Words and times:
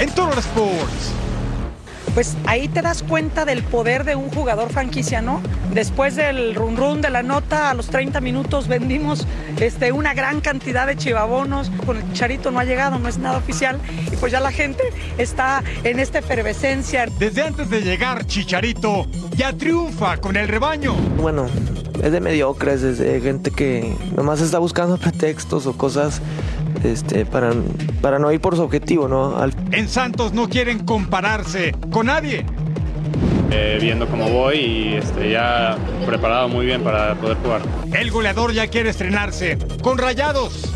en 0.00 0.10
Total 0.10 0.38
Sports 0.38 1.12
pues 2.14 2.36
ahí 2.46 2.68
te 2.68 2.82
das 2.82 3.02
cuenta 3.02 3.44
del 3.44 3.62
poder 3.62 4.04
de 4.04 4.16
un 4.16 4.30
jugador 4.30 4.70
franquicia, 4.70 5.22
¿no? 5.22 5.40
Después 5.72 6.16
del 6.16 6.54
run 6.54 6.76
run 6.76 7.00
de 7.00 7.10
la 7.10 7.22
nota, 7.22 7.70
a 7.70 7.74
los 7.74 7.88
30 7.88 8.20
minutos 8.20 8.68
vendimos 8.68 9.26
este, 9.60 9.92
una 9.92 10.14
gran 10.14 10.40
cantidad 10.40 10.86
de 10.86 10.96
chivabonos. 10.96 11.70
Con 11.86 11.98
el 11.98 12.06
Chicharito 12.08 12.50
no 12.50 12.58
ha 12.58 12.64
llegado, 12.64 12.98
no 12.98 13.08
es 13.08 13.18
nada 13.18 13.38
oficial. 13.38 13.78
Y 14.12 14.16
pues 14.16 14.32
ya 14.32 14.40
la 14.40 14.50
gente 14.50 14.82
está 15.18 15.62
en 15.84 16.00
esta 16.00 16.18
efervescencia. 16.18 17.06
Desde 17.18 17.42
antes 17.42 17.70
de 17.70 17.80
llegar 17.80 18.26
Chicharito, 18.26 19.06
ya 19.36 19.52
triunfa 19.52 20.16
con 20.16 20.36
el 20.36 20.48
rebaño. 20.48 20.94
Bueno, 21.16 21.46
es 22.02 22.12
de 22.12 22.20
mediocres, 22.20 22.82
es 22.82 22.98
de 22.98 23.20
gente 23.20 23.50
que 23.50 23.94
nomás 24.16 24.40
está 24.40 24.58
buscando 24.58 24.96
pretextos 24.98 25.66
o 25.66 25.74
cosas 25.74 26.20
este, 26.84 27.26
para, 27.26 27.52
para 28.00 28.18
no 28.18 28.32
ir 28.32 28.40
por 28.40 28.56
su 28.56 28.62
objetivo, 28.62 29.08
¿no? 29.08 29.36
En 29.72 29.88
Santos 29.88 30.32
no 30.32 30.48
quieren 30.48 30.80
compararse 30.80 31.74
con 31.90 32.06
nadie. 32.06 32.44
Eh, 33.52 33.78
viendo 33.80 34.06
cómo 34.06 34.28
voy 34.28 34.56
y 34.56 34.94
este, 34.94 35.30
ya 35.32 35.76
preparado 36.06 36.48
muy 36.48 36.66
bien 36.66 36.82
para 36.82 37.14
poder 37.16 37.36
jugar. 37.38 37.62
El 37.92 38.10
goleador 38.10 38.52
ya 38.52 38.68
quiere 38.68 38.90
estrenarse 38.90 39.58
con 39.82 39.98
rayados. 39.98 40.70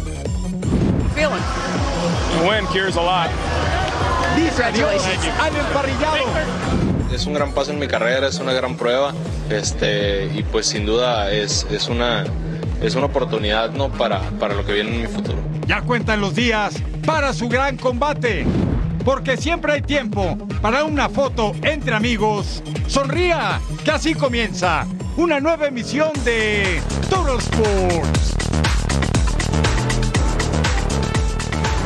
Dice 4.37 4.65
adiós 4.65 5.03
al 5.41 5.57
emparrillado. 5.57 6.25
Es 7.13 7.27
un 7.27 7.35
gran 7.35 7.53
paso 7.53 7.71
en 7.71 7.79
mi 7.79 7.87
carrera, 7.87 8.27
es 8.27 8.41
una 8.41 8.53
gran 8.53 8.77
prueba 8.77 9.15
este, 9.51 10.27
y 10.35 10.43
pues 10.43 10.67
sin 10.67 10.85
duda 10.85 11.31
es, 11.31 11.67
es, 11.71 11.89
una, 11.89 12.25
es 12.87 12.95
una 12.95 13.07
oportunidad 13.07 13.71
¿no? 13.71 13.89
para, 13.89 14.21
para 14.39 14.55
lo 14.55 14.65
que 14.65 14.75
viene 14.75 14.95
en 14.95 15.01
mi 15.03 15.07
futuro. 15.07 15.39
Ya 15.67 15.81
cuentan 15.81 16.21
los 16.21 16.35
días 16.35 16.75
para 17.07 17.33
su 17.33 17.49
gran 17.49 17.77
combate. 17.77 18.45
Porque 19.05 19.37
siempre 19.37 19.73
hay 19.75 19.83
tiempo 19.83 20.37
para 20.63 20.85
una 20.85 21.09
foto 21.09 21.55
entre 21.63 21.95
amigos. 21.95 22.63
Sonría, 22.87 23.61
que 23.85 23.91
así 23.91 24.15
comienza 24.15 24.87
una 25.17 25.41
nueva 25.41 25.67
emisión 25.67 26.11
de 26.25 26.81
Total 27.11 27.39
Sports. 27.39 28.35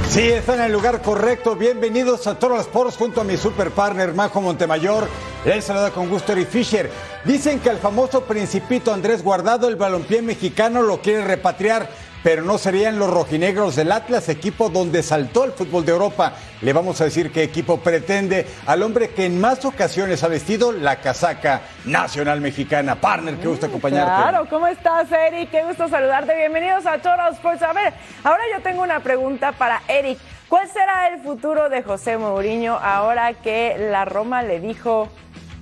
Sí, 0.09 0.23
está 0.23 0.55
en 0.55 0.63
el 0.63 0.73
lugar 0.73 1.03
correcto. 1.03 1.55
Bienvenidos 1.55 2.27
a 2.27 2.39
Total 2.39 2.61
Sports 2.61 2.97
junto 2.97 3.21
a 3.21 3.25
mi 3.25 3.37
super 3.37 3.71
partner 3.71 4.15
Majo 4.15 4.41
Montemayor. 4.41 5.09
Les 5.45 5.65
saluda 5.65 5.91
con 5.91 6.09
gusto 6.09 6.33
Eric 6.33 6.49
Fisher. 6.49 6.91
Dicen 7.25 7.61
que 7.61 7.71
al 7.71 7.79
famoso 7.79 8.25
principito 8.25 8.93
Andrés 8.93 9.23
Guardado, 9.23 9.69
el 9.69 9.77
balompié 9.77 10.23
mexicano, 10.23 10.83
lo 10.83 11.01
quiere 11.01 11.25
repatriar 11.25 11.89
pero 12.23 12.43
no 12.43 12.59
serían 12.59 12.99
los 12.99 13.11
rojinegros 13.11 13.77
del 13.77 13.93
Atlas, 13.93 14.29
equipo 14.29 14.69
donde 14.69 15.03
saltó 15.03 15.45
el 15.45 15.53
fútbol 15.53 15.85
de 15.85 15.93
Europa. 15.93 16.33
Le 16.61 16.73
vamos 16.73 17.01
a 17.01 17.05
decir 17.05 17.31
qué 17.31 17.43
equipo 17.43 17.79
pretende 17.79 18.47
al 18.67 18.83
hombre 18.83 19.11
que 19.11 19.27
en 19.27 19.41
más 19.41 19.65
ocasiones 19.65 20.23
ha 20.25 20.29
vestido 20.29 20.73
la 20.73 20.97
casaca 20.97 21.63
nacional 21.85 22.41
mexicana. 22.41 22.97
Partner, 22.97 23.37
qué 23.37 23.49
gusto 23.49 23.67
acompañarte. 23.67 24.11
Claro, 24.11 24.49
¿cómo 24.49 24.67
estás, 24.67 25.11
Eric? 25.13 25.51
Qué 25.51 25.63
gusto 25.65 25.89
saludarte. 25.89 26.35
Bienvenidos 26.37 26.87
a 26.87 26.99
Toros 26.99 27.35
Sports. 27.35 27.63
A 27.63 27.73
ver, 27.73 27.95
ahora 28.25 28.43
yo 28.55 28.63
tengo 28.63 28.83
una 28.83 29.01
pregunta 29.01 29.53
para 29.53 29.83
Eric. 29.89 30.19
¿Cuál 30.49 30.67
será 30.69 31.09
el 31.09 31.21
futuro 31.21 31.69
de 31.69 31.83
José 31.83 32.17
Mourinho 32.17 32.75
ahora 32.75 33.35
que 33.35 33.77
la 33.91 34.07
Roma 34.07 34.43
le 34.43 34.61
dijo 34.61 35.09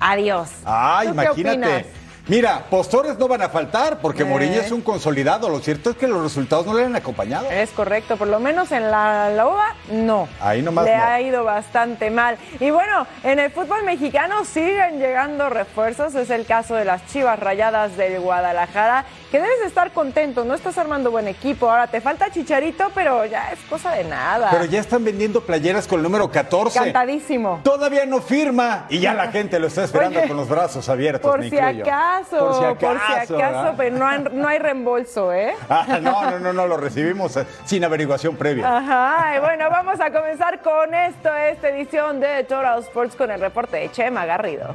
adiós? 0.00 0.50
Ah, 0.64 1.05
imagínate. 1.05 1.86
Mira, 2.28 2.64
postores 2.69 3.16
no 3.19 3.28
van 3.28 3.42
a 3.42 3.48
faltar 3.48 4.00
porque 4.00 4.25
eh. 4.25 4.58
es 4.58 4.72
un 4.72 4.80
consolidado. 4.80 5.48
Lo 5.48 5.61
cierto 5.61 5.91
es 5.91 5.97
que 5.97 6.08
los 6.08 6.20
resultados 6.20 6.66
no 6.66 6.75
le 6.75 6.84
han 6.84 6.97
acompañado. 6.97 7.48
Es 7.48 7.70
correcto, 7.70 8.17
por 8.17 8.27
lo 8.27 8.41
menos 8.41 8.72
en 8.72 8.91
la, 8.91 9.30
la 9.30 9.47
no. 9.92 10.28
Ahí 10.41 10.61
nomás 10.61 10.86
Le 10.86 10.94
ha 10.94 11.20
ido 11.20 11.44
bastante 11.44 12.11
mal. 12.11 12.36
Y 12.58 12.70
bueno, 12.70 13.06
en 13.22 13.39
el 13.39 13.52
fútbol 13.52 13.84
mexicano 13.84 14.45
siguen 14.45 14.98
llegando 14.98 15.48
refuerzos. 15.48 16.17
Es 16.17 16.30
el 16.30 16.46
caso 16.46 16.74
de 16.74 16.84
las 16.84 17.07
Chivas 17.07 17.39
Rayadas 17.39 17.96
del 17.96 18.18
Guadalajara, 18.18 19.05
que 19.31 19.41
debes 19.41 19.61
estar 19.67 19.92
contento. 19.92 20.45
No 20.45 20.55
estás 20.55 20.79
armando 20.79 21.11
buen 21.11 21.29
equipo. 21.29 21.70
Ahora 21.70 21.87
te 21.87 22.01
falta 22.01 22.31
Chicharito, 22.31 22.91
pero 22.95 23.25
ya 23.27 23.53
es 23.53 23.61
cosa 23.69 23.92
de 23.92 24.05
nada. 24.05 24.51
Pero 24.51 24.64
ya 24.64 24.81
están 24.81 25.05
vendiendo 25.05 25.41
playeras 25.41 25.87
con 25.87 25.98
el 25.98 26.03
número 26.05 26.31
14. 26.31 26.79
Cantadísimo. 26.79 27.61
Todavía 27.63 28.07
no 28.07 28.20
firma 28.20 28.87
y 28.89 29.01
ya 29.01 29.14
la 29.14 29.29
gente 29.33 29.59
lo 29.59 29.67
está 29.67 29.85
esperando 29.85 30.20
con 30.27 30.37
los 30.37 30.48
brazos 30.48 30.89
abiertos. 30.89 31.31
Por 31.31 31.42
si 31.48 31.59
acaso 31.59 32.37
por 32.79 32.98
si 33.27 33.35
acaso, 33.35 33.75
pero 33.77 33.97
no, 33.97 34.48
hay 34.48 34.59
reembolso, 34.59 35.33
¿eh? 35.33 35.55
Ah, 35.69 35.98
no, 36.01 36.31
no, 36.31 36.39
no, 36.39 36.53
no, 36.53 36.67
lo 36.67 36.77
recibimos 36.77 37.37
eh, 37.37 37.47
sin 37.64 37.85
averiguación 37.85 38.37
previa. 38.37 38.77
Ajá, 38.77 39.37
y 39.37 39.41
bueno, 39.41 39.69
vamos 39.70 40.01
a 40.01 40.11
comenzar 40.11 40.63
con 40.63 40.95
esto, 40.95 41.35
esta 41.35 41.69
edición 41.69 42.20
de 42.20 42.45
Total 42.45 42.81
Sports 42.81 43.14
con 43.17 43.31
el 43.31 43.41
reporte 43.41 43.77
de 43.77 43.91
Chema 43.91 44.25
Garrido. 44.25 44.75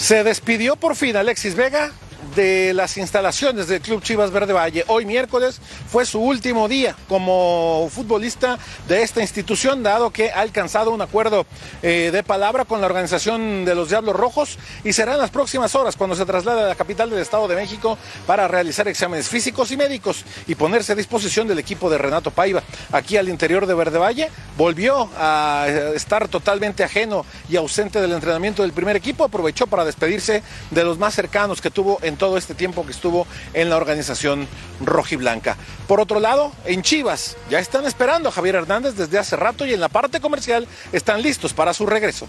Se 0.00 0.24
despidió 0.24 0.76
por 0.76 0.96
fin 0.96 1.14
Alexis 1.14 1.54
Vega 1.54 1.92
de 2.34 2.74
las 2.74 2.96
instalaciones 2.96 3.68
del 3.68 3.80
Club 3.80 4.02
Chivas 4.02 4.30
Verde 4.30 4.52
Valle. 4.52 4.84
Hoy 4.88 5.04
miércoles 5.04 5.60
fue 5.88 6.06
su 6.06 6.20
último 6.20 6.68
día 6.68 6.94
como 7.08 7.88
futbolista 7.90 8.58
de 8.88 9.02
esta 9.02 9.20
institución, 9.20 9.82
dado 9.82 10.10
que 10.10 10.30
ha 10.30 10.40
alcanzado 10.40 10.90
un 10.90 11.02
acuerdo 11.02 11.46
eh, 11.82 12.10
de 12.12 12.22
palabra 12.22 12.64
con 12.64 12.80
la 12.80 12.86
organización 12.86 13.64
de 13.64 13.74
los 13.74 13.88
Diablos 13.88 14.14
Rojos 14.16 14.58
y 14.84 14.92
será 14.92 15.14
en 15.14 15.18
las 15.18 15.30
próximas 15.30 15.74
horas 15.74 15.96
cuando 15.96 16.16
se 16.16 16.26
traslade 16.26 16.62
a 16.62 16.68
la 16.68 16.74
capital 16.74 17.10
del 17.10 17.20
Estado 17.20 17.48
de 17.48 17.56
México 17.56 17.98
para 18.26 18.48
realizar 18.48 18.86
exámenes 18.88 19.28
físicos 19.28 19.70
y 19.72 19.76
médicos 19.76 20.24
y 20.46 20.54
ponerse 20.54 20.92
a 20.92 20.96
disposición 20.96 21.48
del 21.48 21.58
equipo 21.58 21.90
de 21.90 21.98
Renato 21.98 22.30
Paiva. 22.30 22.62
Aquí 22.92 23.16
al 23.16 23.28
interior 23.28 23.66
de 23.66 23.74
Verde 23.74 23.98
Valle 23.98 24.30
volvió 24.56 25.08
a 25.16 25.66
estar 25.94 26.28
totalmente 26.28 26.84
ajeno 26.84 27.24
y 27.48 27.56
ausente 27.56 28.00
del 28.00 28.12
entrenamiento 28.12 28.62
del 28.62 28.72
primer 28.72 28.96
equipo, 28.96 29.24
aprovechó 29.24 29.66
para 29.66 29.84
despedirse 29.84 30.42
de 30.70 30.84
los 30.84 30.98
más 30.98 31.14
cercanos 31.14 31.60
que 31.60 31.70
tuvo 31.70 31.98
en 32.02 32.16
todo 32.20 32.36
este 32.36 32.54
tiempo 32.54 32.84
que 32.84 32.92
estuvo 32.92 33.26
en 33.54 33.70
la 33.70 33.76
organización 33.76 34.46
rojiblanca. 34.80 35.56
Por 35.88 36.00
otro 36.00 36.20
lado, 36.20 36.52
en 36.66 36.82
Chivas 36.82 37.36
ya 37.48 37.58
están 37.58 37.86
esperando 37.86 38.28
a 38.28 38.32
Javier 38.32 38.56
Hernández 38.56 38.94
desde 38.94 39.18
hace 39.18 39.34
rato 39.34 39.66
y 39.66 39.72
en 39.72 39.80
la 39.80 39.88
parte 39.88 40.20
comercial 40.20 40.68
están 40.92 41.22
listos 41.22 41.54
para 41.54 41.74
su 41.74 41.86
regreso. 41.86 42.28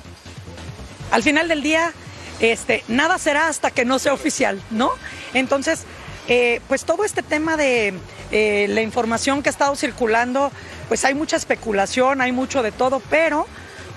Al 1.12 1.22
final 1.22 1.50
del 1.50 1.62
día, 1.62 1.92
este, 2.40 2.84
nada 2.88 3.18
será 3.18 3.50
hasta 3.50 3.70
que 3.70 3.84
no 3.84 4.00
sea 4.00 4.14
oficial, 4.14 4.62
¿no? 4.72 4.92
Entonces, 5.34 5.84
eh, 6.30 6.62
pues 6.70 6.86
todo 6.86 7.04
este 7.04 7.22
tema 7.22 7.58
de 7.58 7.94
eh, 8.32 8.68
la 8.70 8.82
información 8.82 9.44
que 9.44 9.50
ha 9.50 9.52
estado 9.52 9.76
circulando, 9.76 10.52
pues 10.88 11.04
hay 11.04 11.14
mucha 11.14 11.36
especulación, 11.36 12.22
hay 12.22 12.32
mucho 12.32 12.64
de 12.64 12.72
todo, 12.72 13.02
pero 13.10 13.46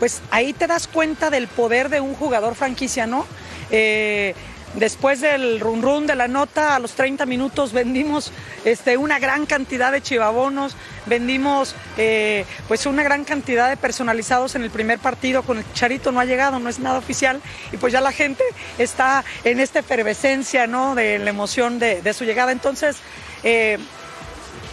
pues 0.00 0.22
ahí 0.32 0.52
te 0.52 0.66
das 0.66 0.88
cuenta 0.88 1.30
del 1.30 1.46
poder 1.46 1.88
de 1.88 2.00
un 2.00 2.14
jugador 2.14 2.56
franquicia, 2.56 3.06
¿no? 3.06 3.24
Eh, 3.70 4.34
Después 4.76 5.20
del 5.20 5.60
run 5.60 5.82
run 5.82 6.06
de 6.06 6.16
la 6.16 6.26
nota, 6.26 6.74
a 6.74 6.78
los 6.80 6.94
30 6.94 7.26
minutos 7.26 7.72
vendimos 7.72 8.32
este, 8.64 8.96
una 8.96 9.20
gran 9.20 9.46
cantidad 9.46 9.92
de 9.92 10.02
chivabonos, 10.02 10.76
vendimos 11.06 11.76
eh, 11.96 12.44
pues 12.66 12.84
una 12.86 13.04
gran 13.04 13.24
cantidad 13.24 13.68
de 13.68 13.76
personalizados 13.76 14.56
en 14.56 14.62
el 14.62 14.70
primer 14.70 14.98
partido. 14.98 15.42
Con 15.42 15.58
el 15.58 15.72
Charito 15.74 16.10
no 16.10 16.18
ha 16.18 16.24
llegado, 16.24 16.58
no 16.58 16.68
es 16.68 16.80
nada 16.80 16.98
oficial 16.98 17.40
y 17.72 17.76
pues 17.76 17.92
ya 17.92 18.00
la 18.00 18.10
gente 18.10 18.42
está 18.78 19.24
en 19.44 19.60
esta 19.60 19.78
efervescencia 19.78 20.66
¿no? 20.66 20.96
de 20.96 21.20
la 21.20 21.30
emoción 21.30 21.78
de, 21.78 22.12
su 22.12 22.24
llegada. 22.24 22.50
Entonces, 22.50 22.96
eh, 23.44 23.78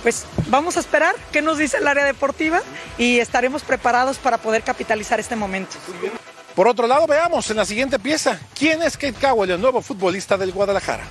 pues 0.01 0.25
vamos 0.47 0.77
a 0.77 0.79
esperar 0.79 1.15
qué 1.31 1.43
nos 1.43 1.59
dice 1.59 1.77
el 1.77 1.87
área 1.87 2.05
deportiva 2.05 2.61
y 2.97 3.19
estaremos 3.19 3.61
preparados 3.61 4.17
para 4.17 4.39
poder 4.39 4.63
capitalizar 4.63 5.19
este 5.19 5.35
momento. 5.35 5.77
Por 6.55 6.67
otro 6.67 6.85
lado, 6.87 7.07
veamos 7.07 7.49
en 7.49 7.57
la 7.57 7.65
siguiente 7.65 7.97
pieza, 7.97 8.39
¿quién 8.57 8.81
es 8.81 8.97
Kate 8.97 9.13
Cowell, 9.13 9.51
el 9.51 9.61
nuevo 9.61 9.81
futbolista 9.81 10.37
del 10.37 10.51
Guadalajara? 10.51 11.05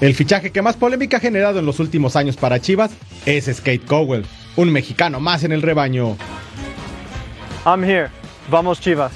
El 0.00 0.14
fichaje 0.14 0.50
que 0.50 0.62
más 0.62 0.76
polémica 0.76 1.18
ha 1.18 1.20
generado 1.20 1.58
en 1.58 1.66
los 1.66 1.78
últimos 1.78 2.16
años 2.16 2.36
para 2.36 2.60
Chivas 2.60 2.90
es 3.26 3.46
Skate 3.54 3.84
Cowell, 3.84 4.24
un 4.56 4.72
mexicano 4.72 5.20
más 5.20 5.44
en 5.44 5.52
el 5.52 5.62
rebaño. 5.62 6.16
I'm 7.66 7.84
here. 7.84 8.08
Vamos 8.50 8.80
Chivas. 8.80 9.12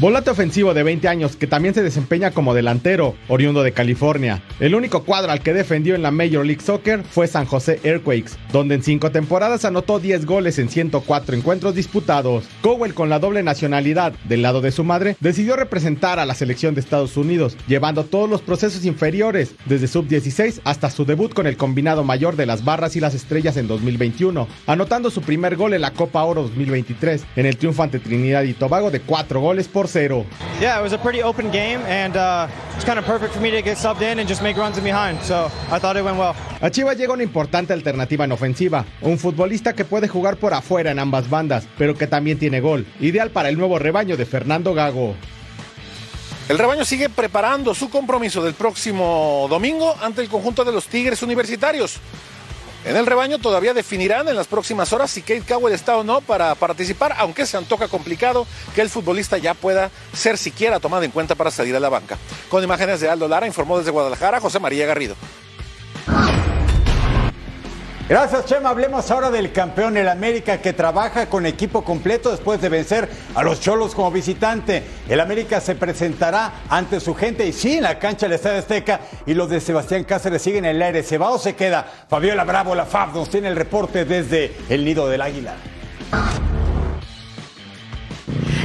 Volante 0.00 0.30
ofensivo 0.30 0.74
de 0.74 0.84
20 0.84 1.08
años 1.08 1.34
que 1.34 1.48
también 1.48 1.74
se 1.74 1.82
desempeña 1.82 2.30
como 2.30 2.54
delantero, 2.54 3.16
oriundo 3.26 3.64
de 3.64 3.72
California. 3.72 4.40
El 4.60 4.76
único 4.76 5.02
cuadro 5.02 5.32
al 5.32 5.40
que 5.40 5.52
defendió 5.52 5.96
en 5.96 6.02
la 6.02 6.12
Major 6.12 6.46
League 6.46 6.62
Soccer 6.62 7.02
fue 7.02 7.26
San 7.26 7.46
José 7.46 7.80
Earthquakes, 7.82 8.34
donde 8.52 8.76
en 8.76 8.84
5 8.84 9.10
temporadas 9.10 9.64
anotó 9.64 9.98
10 9.98 10.24
goles 10.24 10.60
en 10.60 10.68
104 10.68 11.34
encuentros 11.34 11.74
disputados. 11.74 12.44
Cowell, 12.62 12.94
con 12.94 13.08
la 13.08 13.18
doble 13.18 13.42
nacionalidad 13.42 14.12
del 14.28 14.42
lado 14.42 14.60
de 14.60 14.70
su 14.70 14.84
madre, 14.84 15.16
decidió 15.18 15.56
representar 15.56 16.20
a 16.20 16.26
la 16.26 16.36
selección 16.36 16.76
de 16.76 16.80
Estados 16.80 17.16
Unidos, 17.16 17.56
llevando 17.66 18.04
todos 18.04 18.30
los 18.30 18.40
procesos 18.40 18.84
inferiores, 18.84 19.56
desde 19.64 19.88
sub-16 19.88 20.60
hasta 20.62 20.90
su 20.90 21.06
debut 21.06 21.34
con 21.34 21.48
el 21.48 21.56
combinado 21.56 22.04
mayor 22.04 22.36
de 22.36 22.46
las 22.46 22.64
barras 22.64 22.94
y 22.94 23.00
las 23.00 23.16
estrellas 23.16 23.56
en 23.56 23.66
2021, 23.66 24.46
anotando 24.68 25.10
su 25.10 25.22
primer 25.22 25.56
gol 25.56 25.74
en 25.74 25.80
la 25.80 25.92
Copa 25.92 26.22
Oro 26.22 26.42
2023, 26.42 27.24
en 27.34 27.46
el 27.46 27.56
triunfo 27.56 27.82
ante 27.82 27.98
Trinidad 27.98 28.44
y 28.44 28.54
Tobago 28.54 28.92
de 28.92 29.00
4 29.00 29.40
goles 29.40 29.66
por 29.66 29.87
0. 29.88 30.24
Yeah, 30.60 30.78
it 30.78 30.82
was 30.82 30.92
a 30.92 30.98
pretty 30.98 31.22
open 31.22 31.50
game, 31.50 31.80
and 31.86 32.16
uh, 32.16 32.46
it's 32.76 32.84
kind 32.84 32.98
of 32.98 33.04
perfect 33.04 33.34
for 33.34 33.40
me 33.40 33.50
to 33.50 33.62
get 33.62 33.76
subbed 33.78 34.02
in 34.02 34.20
and 34.20 34.28
just 34.28 34.42
make 34.42 34.56
runs 34.56 34.78
in 34.78 34.84
behind. 34.84 35.20
So 35.22 35.50
I 35.70 35.78
thought 35.80 35.96
it 35.96 36.04
went 36.04 36.18
well. 36.18 36.34
A 36.60 36.70
Chivas 36.70 36.96
llega 36.96 37.12
una 37.12 37.22
importante 37.22 37.72
alternativa 37.72 38.24
en 38.24 38.32
ofensiva, 38.32 38.84
un 39.00 39.18
futbolista 39.18 39.72
que 39.74 39.84
puede 39.84 40.08
jugar 40.08 40.36
por 40.36 40.54
afuera 40.54 40.90
en 40.90 40.98
ambas 40.98 41.28
bandas, 41.28 41.66
pero 41.76 41.94
que 41.94 42.06
también 42.06 42.38
tiene 42.38 42.60
gol, 42.60 42.86
ideal 43.00 43.30
para 43.30 43.48
el 43.48 43.56
nuevo 43.58 43.78
rebaño 43.78 44.16
de 44.16 44.26
Fernando 44.26 44.74
Gago. 44.74 45.14
El 46.48 46.58
rebaño 46.58 46.84
sigue 46.84 47.10
preparando 47.10 47.74
su 47.74 47.90
compromiso 47.90 48.42
del 48.42 48.54
próximo 48.54 49.46
domingo 49.50 49.94
ante 50.00 50.22
el 50.22 50.28
conjunto 50.28 50.64
de 50.64 50.72
los 50.72 50.86
Tigres 50.86 51.22
Universitarios. 51.22 52.00
En 52.84 52.96
el 52.96 53.06
rebaño 53.06 53.38
todavía 53.38 53.74
definirán 53.74 54.28
en 54.28 54.36
las 54.36 54.46
próximas 54.46 54.92
horas 54.92 55.10
si 55.10 55.20
Kate 55.20 55.42
Cowell 55.46 55.74
está 55.74 55.96
o 55.96 56.04
no 56.04 56.20
para 56.20 56.54
participar, 56.54 57.14
aunque 57.18 57.44
se 57.44 57.56
antoja 57.56 57.88
complicado 57.88 58.46
que 58.74 58.80
el 58.80 58.88
futbolista 58.88 59.36
ya 59.36 59.54
pueda 59.54 59.90
ser 60.12 60.38
siquiera 60.38 60.80
tomado 60.80 61.02
en 61.02 61.10
cuenta 61.10 61.34
para 61.34 61.50
salir 61.50 61.74
a 61.74 61.80
la 61.80 61.88
banca. 61.88 62.16
Con 62.48 62.62
imágenes 62.62 63.00
de 63.00 63.10
Aldo 63.10 63.28
Lara, 63.28 63.46
informó 63.46 63.78
desde 63.78 63.90
Guadalajara 63.90 64.40
José 64.40 64.60
María 64.60 64.86
Garrido. 64.86 65.16
Gracias, 68.08 68.46
Chema. 68.46 68.70
Hablemos 68.70 69.10
ahora 69.10 69.30
del 69.30 69.52
campeón, 69.52 69.98
el 69.98 70.08
América, 70.08 70.62
que 70.62 70.72
trabaja 70.72 71.26
con 71.26 71.44
equipo 71.44 71.84
completo 71.84 72.30
después 72.30 72.58
de 72.58 72.70
vencer 72.70 73.06
a 73.34 73.42
los 73.42 73.60
Cholos 73.60 73.94
como 73.94 74.10
visitante. 74.10 74.82
El 75.10 75.20
América 75.20 75.60
se 75.60 75.74
presentará 75.74 76.62
ante 76.70 77.00
su 77.00 77.14
gente 77.14 77.46
y 77.46 77.52
sí, 77.52 77.76
en 77.76 77.82
la 77.82 77.98
cancha 77.98 78.24
del 78.24 78.36
Estadio 78.36 78.60
Azteca. 78.60 79.00
Y 79.26 79.34
los 79.34 79.50
de 79.50 79.60
Sebastián 79.60 80.04
Cáceres 80.04 80.40
siguen 80.40 80.64
en 80.64 80.76
el 80.76 80.82
aire. 80.82 81.02
Se 81.02 81.18
va 81.18 81.28
o 81.28 81.38
se 81.38 81.54
queda. 81.54 81.86
Fabiola 82.08 82.44
Bravo, 82.44 82.74
la 82.74 82.86
FAB, 82.86 83.14
nos 83.14 83.28
tiene 83.28 83.48
el 83.48 83.56
reporte 83.56 84.06
desde 84.06 84.56
el 84.70 84.86
Nido 84.86 85.06
del 85.06 85.20
Águila. 85.20 85.56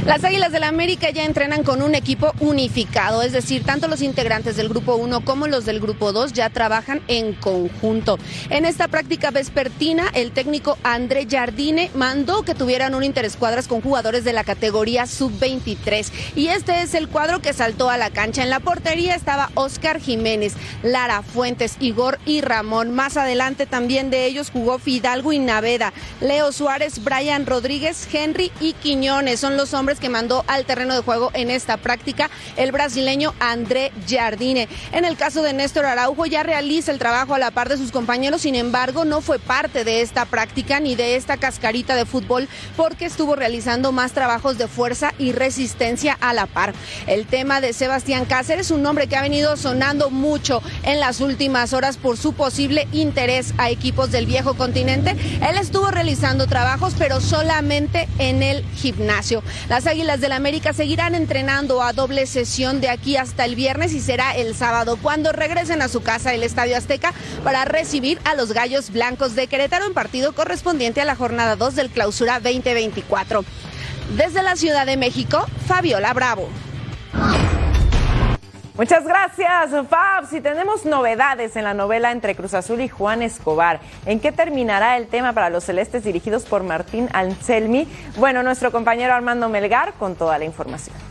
Las 0.04 0.22
Águilas 0.22 0.52
del 0.52 0.64
la 0.64 0.68
América 0.68 1.10
ya 1.10 1.24
entrenan 1.24 1.62
con 1.62 1.82
un 1.82 1.94
equipo 1.94 2.32
unificado, 2.40 3.22
es 3.22 3.32
decir, 3.32 3.64
tanto 3.64 3.86
los 3.86 4.00
integrantes 4.00 4.56
del 4.56 4.70
Grupo 4.70 4.96
1 4.96 5.22
como 5.22 5.46
los 5.46 5.66
del 5.66 5.78
Grupo 5.78 6.12
2 6.12 6.32
ya 6.32 6.48
trabajan 6.48 7.02
en 7.06 7.34
conjunto. 7.34 8.18
En 8.48 8.64
esta 8.64 8.88
práctica 8.88 9.30
vespertina, 9.30 10.10
el 10.14 10.32
técnico 10.32 10.78
André 10.82 11.26
Jardine 11.30 11.90
mandó 11.94 12.44
que 12.44 12.54
tuvieran 12.54 12.94
un 12.94 13.04
interescuadras 13.04 13.68
con 13.68 13.82
jugadores 13.82 14.24
de 14.24 14.32
la 14.32 14.42
categoría 14.42 15.06
sub-23. 15.06 16.10
Y 16.34 16.48
este 16.48 16.80
es 16.80 16.94
el 16.94 17.08
cuadro 17.08 17.40
que 17.40 17.52
saltó 17.52 17.90
a 17.90 17.98
la 17.98 18.08
cancha. 18.08 18.42
En 18.42 18.48
la 18.48 18.60
portería 18.60 19.14
estaba 19.14 19.50
Oscar 19.54 20.00
Jiménez, 20.00 20.54
Lara 20.82 21.22
Fuentes, 21.22 21.76
Igor 21.80 22.18
y 22.24 22.40
Ramón. 22.40 22.94
Más 22.94 23.18
adelante 23.18 23.66
también 23.66 24.08
de 24.08 24.24
ellos 24.24 24.50
jugó 24.50 24.78
Fidalgo 24.78 25.32
y 25.32 25.38
Naveda, 25.38 25.92
Leo 26.22 26.52
Suárez, 26.52 27.04
Brian 27.04 27.44
Rodríguez, 27.44 28.08
Henry 28.10 28.50
y 28.60 28.72
Quiñones. 28.72 29.40
Son 29.40 29.58
los 29.58 29.74
hombres 29.74 29.93
que 30.00 30.08
mandó 30.08 30.44
al 30.46 30.64
terreno 30.64 30.94
de 30.94 31.00
juego 31.00 31.30
en 31.34 31.50
esta 31.50 31.76
práctica 31.76 32.30
el 32.56 32.72
brasileño 32.72 33.34
André 33.40 33.92
Jardine. 34.08 34.68
En 34.92 35.04
el 35.04 35.16
caso 35.16 35.42
de 35.42 35.52
Néstor 35.52 35.86
Araujo 35.86 36.26
ya 36.26 36.42
realiza 36.42 36.92
el 36.92 36.98
trabajo 36.98 37.34
a 37.34 37.38
la 37.38 37.50
par 37.50 37.68
de 37.68 37.76
sus 37.76 37.92
compañeros, 37.92 38.42
sin 38.42 38.54
embargo 38.54 39.04
no 39.04 39.20
fue 39.20 39.38
parte 39.38 39.84
de 39.84 40.00
esta 40.00 40.24
práctica 40.24 40.80
ni 40.80 40.94
de 40.94 41.16
esta 41.16 41.36
cascarita 41.36 41.96
de 41.96 42.06
fútbol 42.06 42.48
porque 42.76 43.06
estuvo 43.06 43.36
realizando 43.36 43.92
más 43.92 44.12
trabajos 44.12 44.58
de 44.58 44.68
fuerza 44.68 45.12
y 45.18 45.32
resistencia 45.32 46.16
a 46.20 46.32
la 46.32 46.46
par. 46.46 46.74
El 47.06 47.26
tema 47.26 47.60
de 47.60 47.72
Sebastián 47.72 48.24
Cáceres, 48.24 48.70
un 48.70 48.82
nombre 48.82 49.06
que 49.06 49.16
ha 49.16 49.22
venido 49.22 49.56
sonando 49.56 50.10
mucho 50.10 50.62
en 50.82 51.00
las 51.00 51.20
últimas 51.20 51.72
horas 51.72 51.96
por 51.96 52.16
su 52.16 52.32
posible 52.32 52.88
interés 52.92 53.54
a 53.58 53.70
equipos 53.70 54.10
del 54.10 54.26
viejo 54.26 54.54
continente. 54.54 55.16
Él 55.40 55.56
estuvo 55.58 55.90
realizando 55.90 56.46
trabajos, 56.46 56.94
pero 56.98 57.20
solamente 57.20 58.08
en 58.18 58.42
el 58.42 58.64
gimnasio. 58.76 59.42
Águilas 59.86 60.20
del 60.20 60.32
América 60.32 60.72
seguirán 60.72 61.14
entrenando 61.14 61.82
a 61.82 61.92
doble 61.92 62.26
sesión 62.26 62.80
de 62.80 62.88
aquí 62.88 63.16
hasta 63.16 63.44
el 63.44 63.54
viernes 63.54 63.92
y 63.92 64.00
será 64.00 64.34
el 64.34 64.54
sábado 64.54 64.98
cuando 65.00 65.32
regresen 65.32 65.82
a 65.82 65.88
su 65.88 66.02
casa 66.02 66.32
el 66.32 66.42
Estadio 66.42 66.76
Azteca 66.76 67.12
para 67.42 67.64
recibir 67.64 68.18
a 68.24 68.34
los 68.34 68.52
Gallos 68.52 68.90
Blancos 68.90 69.34
de 69.34 69.46
Querétaro 69.46 69.86
en 69.86 69.94
partido 69.94 70.32
correspondiente 70.32 71.00
a 71.00 71.04
la 71.04 71.16
jornada 71.16 71.56
2 71.56 71.74
del 71.74 71.90
Clausura 71.90 72.40
2024. 72.40 73.44
Desde 74.16 74.42
la 74.42 74.56
Ciudad 74.56 74.86
de 74.86 74.96
México, 74.96 75.46
Fabiola 75.66 76.12
Bravo. 76.12 76.48
Muchas 78.76 79.04
gracias, 79.04 79.70
Fab. 79.88 80.26
Si 80.28 80.40
tenemos 80.40 80.84
novedades 80.84 81.54
en 81.54 81.62
la 81.62 81.74
novela 81.74 82.10
entre 82.10 82.34
Cruz 82.34 82.54
Azul 82.54 82.80
y 82.80 82.88
Juan 82.88 83.22
Escobar, 83.22 83.78
¿en 84.04 84.18
qué 84.18 84.32
terminará 84.32 84.96
el 84.96 85.06
tema 85.06 85.32
para 85.32 85.48
los 85.48 85.62
celestes 85.62 86.02
dirigidos 86.02 86.44
por 86.44 86.64
Martín 86.64 87.08
Anselmi? 87.12 87.86
Bueno, 88.16 88.42
nuestro 88.42 88.72
compañero 88.72 89.14
Armando 89.14 89.48
Melgar 89.48 89.92
con 89.92 90.16
toda 90.16 90.38
la 90.38 90.44
información. 90.44 91.03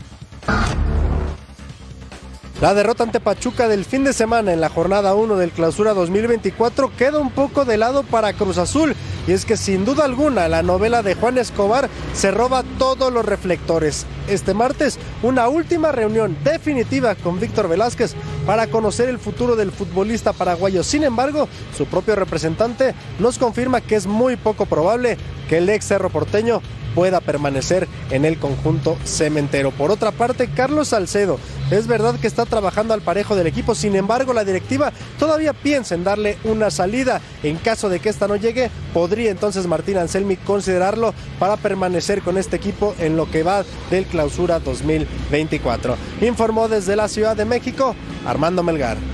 La 2.64 2.72
derrota 2.72 3.04
ante 3.04 3.20
Pachuca 3.20 3.68
del 3.68 3.84
fin 3.84 4.04
de 4.04 4.14
semana 4.14 4.50
en 4.54 4.62
la 4.62 4.70
jornada 4.70 5.14
1 5.14 5.36
del 5.36 5.50
Clausura 5.50 5.92
2024 5.92 6.96
queda 6.96 7.18
un 7.18 7.30
poco 7.30 7.66
de 7.66 7.76
lado 7.76 8.04
para 8.04 8.32
Cruz 8.32 8.56
Azul. 8.56 8.94
Y 9.26 9.32
es 9.32 9.44
que 9.44 9.58
sin 9.58 9.84
duda 9.84 10.06
alguna 10.06 10.48
la 10.48 10.62
novela 10.62 11.02
de 11.02 11.14
Juan 11.14 11.36
Escobar 11.36 11.90
se 12.14 12.30
roba 12.30 12.64
todos 12.78 13.12
los 13.12 13.26
reflectores. 13.26 14.06
Este 14.28 14.54
martes, 14.54 14.98
una 15.22 15.46
última 15.48 15.92
reunión 15.92 16.38
definitiva 16.42 17.14
con 17.16 17.38
Víctor 17.38 17.68
Velázquez 17.68 18.14
para 18.46 18.66
conocer 18.68 19.10
el 19.10 19.18
futuro 19.18 19.56
del 19.56 19.70
futbolista 19.70 20.32
paraguayo. 20.32 20.82
Sin 20.82 21.04
embargo, 21.04 21.50
su 21.76 21.84
propio 21.84 22.16
representante 22.16 22.94
nos 23.18 23.36
confirma 23.36 23.82
que 23.82 23.96
es 23.96 24.06
muy 24.06 24.36
poco 24.36 24.64
probable 24.64 25.18
que 25.50 25.58
el 25.58 25.68
ex 25.68 25.84
cerro 25.84 26.08
porteño 26.08 26.62
pueda 26.94 27.20
permanecer 27.20 27.88
en 28.10 28.24
el 28.24 28.38
conjunto 28.38 28.96
cementero. 29.04 29.70
Por 29.70 29.90
otra 29.90 30.12
parte, 30.12 30.48
Carlos 30.48 30.88
Salcedo, 30.88 31.38
es 31.70 31.86
verdad 31.86 32.18
que 32.20 32.26
está 32.26 32.46
trabajando 32.46 32.94
al 32.94 33.00
parejo 33.00 33.36
del 33.36 33.46
equipo, 33.46 33.74
sin 33.74 33.96
embargo 33.96 34.32
la 34.32 34.44
directiva 34.44 34.92
todavía 35.18 35.52
piensa 35.52 35.94
en 35.94 36.04
darle 36.04 36.38
una 36.44 36.70
salida. 36.70 37.20
En 37.42 37.56
caso 37.56 37.88
de 37.88 38.00
que 38.00 38.08
esta 38.08 38.28
no 38.28 38.36
llegue, 38.36 38.70
podría 38.92 39.30
entonces 39.30 39.66
Martín 39.66 39.98
Anselmi 39.98 40.36
considerarlo 40.36 41.14
para 41.38 41.56
permanecer 41.56 42.22
con 42.22 42.38
este 42.38 42.56
equipo 42.56 42.94
en 42.98 43.16
lo 43.16 43.30
que 43.30 43.42
va 43.42 43.64
del 43.90 44.06
clausura 44.06 44.60
2024. 44.60 45.96
Informó 46.20 46.68
desde 46.68 46.96
la 46.96 47.08
Ciudad 47.08 47.36
de 47.36 47.44
México 47.44 47.94
Armando 48.26 48.62
Melgar. 48.62 49.13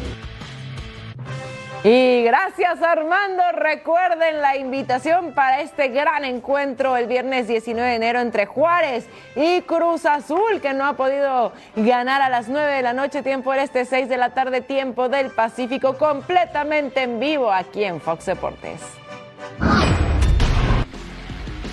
Y 1.83 2.25
gracias 2.25 2.83
Armando, 2.83 3.43
recuerden 3.55 4.43
la 4.43 4.55
invitación 4.59 5.33
para 5.33 5.63
este 5.63 5.89
gran 5.89 6.27
encuentro 6.27 6.95
el 6.95 7.07
viernes 7.07 7.49
19 7.49 7.89
de 7.89 7.97
enero 7.97 8.21
entre 8.21 8.45
Juárez 8.45 9.09
y 9.35 9.63
Cruz 9.63 10.05
Azul, 10.05 10.61
que 10.61 10.75
no 10.75 10.85
ha 10.85 10.93
podido 10.93 11.53
ganar 11.77 12.21
a 12.21 12.29
las 12.29 12.51
9 12.51 12.71
de 12.71 12.83
la 12.83 12.93
noche, 12.93 13.23
tiempo 13.23 13.53
del 13.53 13.61
este 13.61 13.87
6 13.87 14.11
de 14.11 14.19
la 14.19 14.35
tarde, 14.35 14.61
tiempo 14.61 15.09
del 15.09 15.31
Pacífico, 15.31 15.97
completamente 15.97 17.03
en 17.03 17.19
vivo 17.19 17.51
aquí 17.51 17.83
en 17.83 17.99
Fox 17.99 18.27
Deportes. 18.27 18.83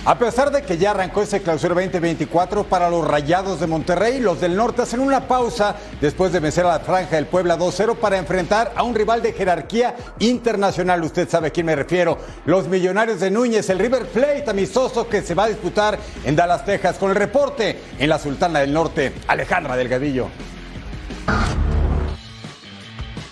A 0.04 0.18
pesar 0.18 0.50
de 0.50 0.62
que 0.62 0.78
ya 0.78 0.92
arrancó 0.92 1.22
ese 1.22 1.42
clausura 1.42 1.74
2024 1.74 2.64
para 2.64 2.88
los 2.88 3.06
Rayados 3.06 3.60
de 3.60 3.66
Monterrey, 3.66 4.20
los 4.20 4.40
del 4.40 4.56
norte 4.56 4.82
hacen 4.82 5.00
una 5.00 5.28
pausa 5.28 5.76
después 6.00 6.32
de 6.32 6.40
vencer 6.40 6.64
a 6.64 6.68
la 6.68 6.80
franja 6.80 7.16
del 7.16 7.26
Puebla 7.26 7.58
2-0 7.58 7.96
para 7.96 8.16
enfrentar 8.16 8.72
a 8.74 8.84
un 8.84 8.94
rival 8.94 9.20
de 9.20 9.32
jerarquía 9.32 9.96
internacional. 10.20 11.02
Usted 11.02 11.28
sabe 11.28 11.48
a 11.48 11.50
quién 11.50 11.66
me 11.66 11.76
refiero. 11.76 12.16
Los 12.46 12.68
Millonarios 12.68 13.20
de 13.20 13.30
Núñez, 13.30 13.68
el 13.68 13.78
River 13.78 14.06
Plate 14.06 14.48
amistoso 14.48 15.08
que 15.08 15.20
se 15.20 15.34
va 15.34 15.44
a 15.44 15.48
disputar 15.48 15.98
en 16.24 16.34
Dallas, 16.34 16.64
Texas, 16.64 16.96
con 16.96 17.10
el 17.10 17.16
reporte 17.16 17.78
en 17.98 18.08
la 18.08 18.18
Sultana 18.18 18.60
del 18.60 18.72
Norte, 18.72 19.12
Alejandra 19.26 19.76
Delgadillo. 19.76 20.28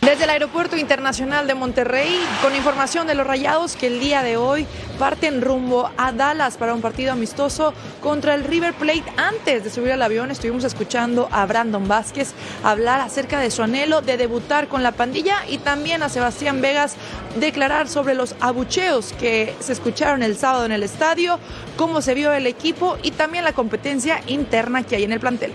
Desde 0.06 0.22
el 0.22 0.30
Aeropuerto 0.30 0.76
Internacional 0.76 1.48
de 1.48 1.56
Monterrey, 1.56 2.16
con 2.40 2.54
información 2.54 3.08
de 3.08 3.16
los 3.16 3.26
Rayados 3.26 3.74
que 3.74 3.88
el 3.88 3.98
día 3.98 4.22
de 4.22 4.36
hoy 4.36 4.64
parten 5.00 5.42
rumbo 5.42 5.90
a 5.96 6.12
Dallas 6.12 6.56
para 6.56 6.74
un 6.74 6.80
partido 6.80 7.10
amistoso 7.10 7.74
contra 8.00 8.36
el 8.36 8.44
River 8.44 8.72
Plate. 8.74 9.02
Antes 9.16 9.64
de 9.64 9.70
subir 9.70 9.90
al 9.90 10.02
avión 10.02 10.30
estuvimos 10.30 10.62
escuchando 10.62 11.28
a 11.32 11.44
Brandon 11.44 11.88
Vázquez 11.88 12.34
hablar 12.62 13.00
acerca 13.00 13.40
de 13.40 13.50
su 13.50 13.64
anhelo 13.64 14.00
de 14.00 14.16
debutar 14.16 14.68
con 14.68 14.84
la 14.84 14.92
pandilla 14.92 15.38
y 15.48 15.58
también 15.58 16.04
a 16.04 16.08
Sebastián 16.08 16.60
Vegas 16.60 16.94
declarar 17.40 17.88
sobre 17.88 18.14
los 18.14 18.36
abucheos 18.38 19.12
que 19.12 19.56
se 19.58 19.72
escucharon 19.72 20.22
el 20.22 20.36
sábado 20.36 20.66
en 20.66 20.70
el 20.72 20.84
estadio, 20.84 21.40
cómo 21.76 22.00
se 22.00 22.14
vio 22.14 22.32
el 22.32 22.46
equipo 22.46 22.96
y 23.02 23.10
también 23.10 23.42
la 23.42 23.54
competencia 23.54 24.20
interna 24.28 24.84
que 24.84 24.94
hay 24.94 25.02
en 25.02 25.10
el 25.10 25.18
plantel. 25.18 25.52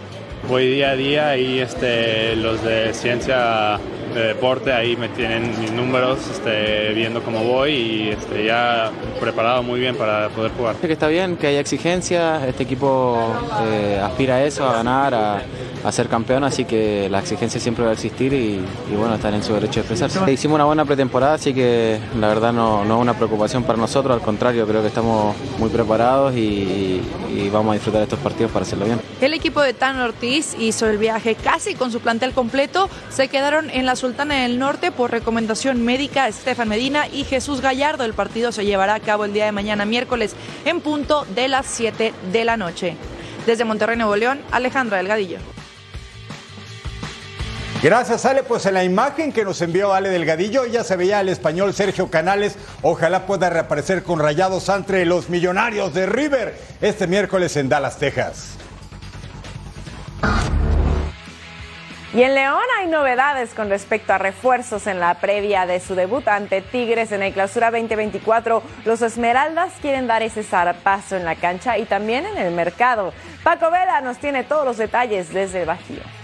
Voy 0.51 0.70
día 0.70 0.89
a 0.89 0.96
día 0.98 1.38
y 1.38 1.62
este, 1.62 2.36
los 2.36 2.62
de 2.62 2.93
ciencia 2.93 3.79
de 4.13 4.22
deporte 4.22 4.74
ahí 4.74 4.98
me 4.98 5.08
tienen 5.08 5.58
mis 5.62 5.72
números, 5.72 6.20
este, 6.29 6.93
viendo 6.93 7.24
cómo 7.24 7.41
voy 7.41 7.72
y 7.72 8.10
este, 8.10 8.48
ya 8.48 8.91
preparado 9.22 9.63
muy 9.63 9.79
bien 9.79 9.96
para 9.96 10.27
poder 10.27 10.51
jugar. 10.51 10.75
Que 10.75 10.91
está 10.91 11.08
bien, 11.08 11.38
que 11.38 11.48
haya 11.48 11.62
exigencia, 11.62 12.46
este 12.46 12.63
equipo 12.63 13.34
eh, 13.63 14.01
aspira 14.03 14.36
a 14.36 14.43
eso, 14.43 14.67
a 14.67 14.74
ganar, 14.74 15.13
a, 15.13 15.41
a 15.84 15.92
ser 15.92 16.08
campeón, 16.08 16.44
así 16.44 16.66
que 16.66 17.08
la 17.10 17.20
exigencia 17.20 17.60
siempre 17.60 17.84
va 17.84 17.92
a 17.92 17.94
existir 17.94 18.34
y, 18.34 18.64
bueno, 18.96 19.16
están 19.16 19.34
en 19.34 19.44
su 19.44 19.54
derecho 19.54 19.76
de 19.76 19.80
expresarse. 19.82 20.32
Hicimos 20.32 20.56
una 20.56 20.66
buena 20.66 20.86
pretemporada, 20.86 21.36
así 21.36 21.54
que 21.54 22.00
la 22.20 22.28
verdad 22.28 22.54
no, 22.54 22.86
no 22.86 22.96
es 22.98 23.02
una 23.02 23.16
preocupación 23.16 23.64
para 23.64 23.78
nosotros, 23.78 24.16
al 24.16 24.22
contrario, 24.22 24.68
creo 24.68 24.82
que 24.82 24.88
estamos 24.88 25.36
muy 25.58 25.70
preparados 25.70 26.36
y, 26.36 27.02
y 27.34 27.50
vamos 27.52 27.72
a 27.72 27.74
disfrutar 27.76 28.02
estos 28.04 28.20
partidos 28.20 28.52
para 28.52 28.64
hacerlo 28.64 28.86
bien. 28.86 29.00
El 29.20 29.34
equipo 29.34 29.62
de 29.62 29.74
Tan 29.74 30.00
Ortiz 30.00 30.56
hizo 30.60 30.88
el 30.88 30.98
viaje 30.98 31.36
casi 31.36 31.76
con 31.76 31.92
su 31.92 32.00
plantel 32.00 32.34
completo, 32.34 32.90
se 33.10 33.28
quedaron 33.28 33.70
en 33.70 33.86
la 33.86 33.96
Sultana 33.96 34.36
del 34.36 34.60
Norte 34.60 34.92
por 34.92 35.12
recomendación 35.12 35.84
médica 35.84 36.28
Estefan 36.28 36.70
Medina 36.70 37.08
y 37.08 37.24
Jesús 37.24 37.62
Gallardo. 37.62 38.04
El 38.04 38.14
partido 38.14 38.52
se 38.52 38.66
llevará 38.66 38.96
a 38.96 39.00
cabo 39.00 39.26
el 39.26 39.34
día 39.34 39.46
de 39.46 39.52
mañana 39.52 39.86
miércoles 39.86 40.36
en 40.66 40.82
punto 40.82 41.26
de 41.36 41.48
las 41.48 41.66
7 41.68 42.14
de 42.32 42.46
la 42.46 42.58
noche. 42.58 42.96
Desde 43.46 43.66
Monterrey, 43.66 43.98
Nuevo 43.98 44.16
León, 44.16 44.40
Alejandra 44.52 44.98
Delgadillo. 44.98 45.40
Gracias, 47.84 48.26
Ale. 48.28 48.44
Pues 48.44 48.68
en 48.68 48.76
la 48.76 48.84
imagen 48.84 49.32
que 49.32 49.44
nos 49.44 49.60
envió 49.60 49.92
Ale 49.92 50.10
Delgadillo, 50.10 50.68
ya 50.68 50.84
se 50.84 50.96
veía 50.96 51.18
al 51.18 51.30
español 51.30 51.74
Sergio 51.74 52.12
Canales. 52.12 52.56
Ojalá 52.84 53.26
pueda 53.26 53.50
reaparecer 53.50 54.04
con 54.04 54.20
rayados 54.20 54.70
entre 54.70 55.04
los 55.04 55.30
millonarios 55.30 55.92
de 55.92 56.06
River 56.06 56.56
este 56.80 57.08
miércoles 57.08 57.58
en 57.58 57.70
Dallas, 57.70 57.98
Texas. 57.98 58.58
Y 62.14 62.22
en 62.22 62.36
León 62.36 62.62
hay 62.78 62.86
novedades 62.88 63.56
con 63.56 63.70
respecto 63.70 64.14
a 64.14 64.20
refuerzos 64.20 64.86
en 64.86 65.00
la 65.00 65.16
previa 65.16 65.66
de 65.66 65.80
su 65.80 65.96
debut 65.96 66.28
ante 66.28 66.62
Tigres 66.62 67.12
en 67.12 67.24
el 67.24 67.34
Clausura 67.34 67.72
2024. 67.72 68.62
Los 68.86 69.02
Esmeraldas 69.02 69.74
quieren 69.82 70.06
dar 70.06 70.22
ese 70.22 70.44
zarpazo 70.44 71.16
en 71.16 71.26
la 71.26 71.36
cancha 71.36 71.80
y 71.80 71.86
también 71.86 72.28
en 72.28 72.38
el 72.38 72.54
mercado. 72.54 73.12
Paco 73.44 73.72
Vela 73.72 74.02
nos 74.02 74.20
tiene 74.20 74.44
todos 74.44 74.66
los 74.66 74.78
detalles 74.78 75.34
desde 75.34 75.62
el 75.62 75.68
Bajío. 75.68 76.21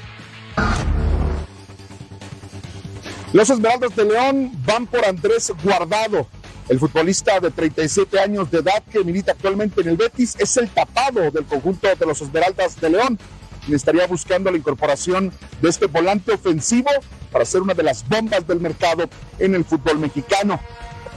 Los 3.38 3.52
Esmeraldas 3.52 3.96
de 3.96 4.04
León 4.04 4.52
van 4.66 4.88
por 4.88 5.06
Andrés 5.06 5.54
Guardado. 5.64 6.26
El 6.70 6.80
futbolista 6.80 7.40
de 7.40 7.52
37 7.52 8.20
años 8.20 8.50
de 8.50 8.58
edad 8.58 8.82
que 8.92 9.04
milita 9.04 9.34
actualmente 9.34 9.82
en 9.82 9.90
el 9.90 9.96
Betis 9.96 10.36
es 10.40 10.58
el 10.58 10.68
tapado 10.68 11.30
del 11.30 11.46
conjunto 11.46 11.88
de 11.88 12.06
los 12.08 12.20
Esmeraldas 12.20 12.82
de 12.82 12.90
León 12.90 13.20
estaría 13.70 14.08
buscando 14.08 14.50
la 14.50 14.58
incorporación 14.58 15.32
de 15.62 15.70
este 15.70 15.86
volante 15.86 16.32
ofensivo 16.32 16.90
para 17.32 17.46
ser 17.46 17.62
una 17.62 17.76
de 17.76 17.84
las 17.84 18.10
bombas 18.10 18.48
del 18.48 18.60
mercado 18.60 19.08
en 19.38 19.54
el 19.54 19.66
fútbol 19.66 20.00
mexicano. 20.00 20.60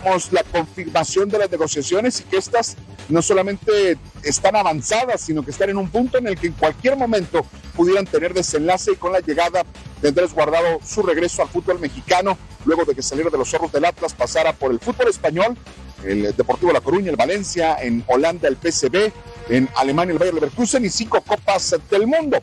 Tenemos 0.02 0.30
la 0.30 0.42
confirmación 0.42 1.30
de 1.30 1.38
las 1.38 1.50
negociaciones 1.50 2.20
y 2.20 2.24
que 2.24 2.36
estas 2.36 2.76
no 3.08 3.22
solamente 3.22 3.96
están 4.22 4.56
avanzadas, 4.56 5.22
sino 5.22 5.42
que 5.42 5.52
están 5.52 5.70
en 5.70 5.78
un 5.78 5.88
punto 5.88 6.18
en 6.18 6.26
el 6.26 6.38
que 6.38 6.48
en 6.48 6.52
cualquier 6.52 6.98
momento 6.98 7.46
pudieran 7.80 8.04
tener 8.04 8.34
desenlace 8.34 8.96
con 8.96 9.10
la 9.10 9.20
llegada 9.20 9.62
de 10.02 10.08
Andrés 10.08 10.34
Guardado, 10.34 10.80
su 10.84 11.00
regreso 11.00 11.40
al 11.40 11.48
fútbol 11.48 11.80
mexicano, 11.80 12.36
luego 12.66 12.84
de 12.84 12.94
que 12.94 13.00
saliera 13.00 13.30
de 13.30 13.38
los 13.38 13.48
zorros 13.48 13.72
del 13.72 13.86
Atlas, 13.86 14.12
pasara 14.12 14.52
por 14.52 14.70
el 14.70 14.78
fútbol 14.78 15.08
español, 15.08 15.56
el 16.04 16.36
Deportivo 16.36 16.72
La 16.72 16.82
Coruña, 16.82 17.08
el 17.08 17.16
Valencia, 17.16 17.78
en 17.80 18.04
Holanda 18.06 18.48
el 18.48 18.58
PSV, 18.58 19.10
en 19.48 19.66
Alemania 19.76 20.12
el 20.12 20.18
Bayer 20.18 20.34
Leverkusen 20.34 20.84
y 20.84 20.90
cinco 20.90 21.22
copas 21.22 21.74
del 21.90 22.06
mundo. 22.06 22.38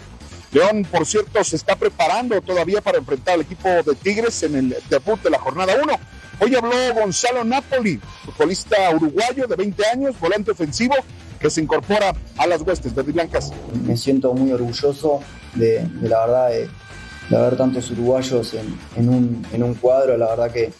León, 0.53 0.87
por 0.89 1.05
cierto, 1.05 1.43
se 1.43 1.55
está 1.55 1.75
preparando 1.75 2.41
todavía 2.41 2.81
para 2.81 2.97
enfrentar 2.97 3.35
al 3.35 3.41
equipo 3.41 3.69
de 3.69 3.93
Tigres 3.93 4.41
en 4.41 4.55
el 4.55 4.75
debut 4.89 5.21
de 5.21 5.29
la 5.29 5.37
jornada 5.37 5.75
1. 5.83 5.99
Hoy 6.39 6.55
habló 6.55 6.75
Gonzalo 6.95 7.43
Napoli, 7.43 8.01
futbolista 8.25 8.89
uruguayo 8.89 9.45
de 9.45 9.55
20 9.55 9.85
años, 9.85 10.19
volante 10.19 10.49
ofensivo, 10.49 10.95
que 11.39 11.49
se 11.49 11.61
incorpora 11.61 12.13
a 12.37 12.47
las 12.47 12.61
huestes 12.61 12.93
blancas. 12.93 13.51
Me 13.85 13.97
siento 13.97 14.33
muy 14.33 14.51
orgulloso 14.51 15.21
de, 15.55 15.87
la 16.01 16.25
verdad 16.25 16.49
de, 16.49 17.35
haber 17.35 17.57
tantos 17.57 17.91
uruguayos 17.91 18.55
en, 18.95 19.09
un, 19.09 19.73
cuadro, 19.75 20.17
la 20.17 20.27
verdad 20.27 20.51
que, 20.51 20.71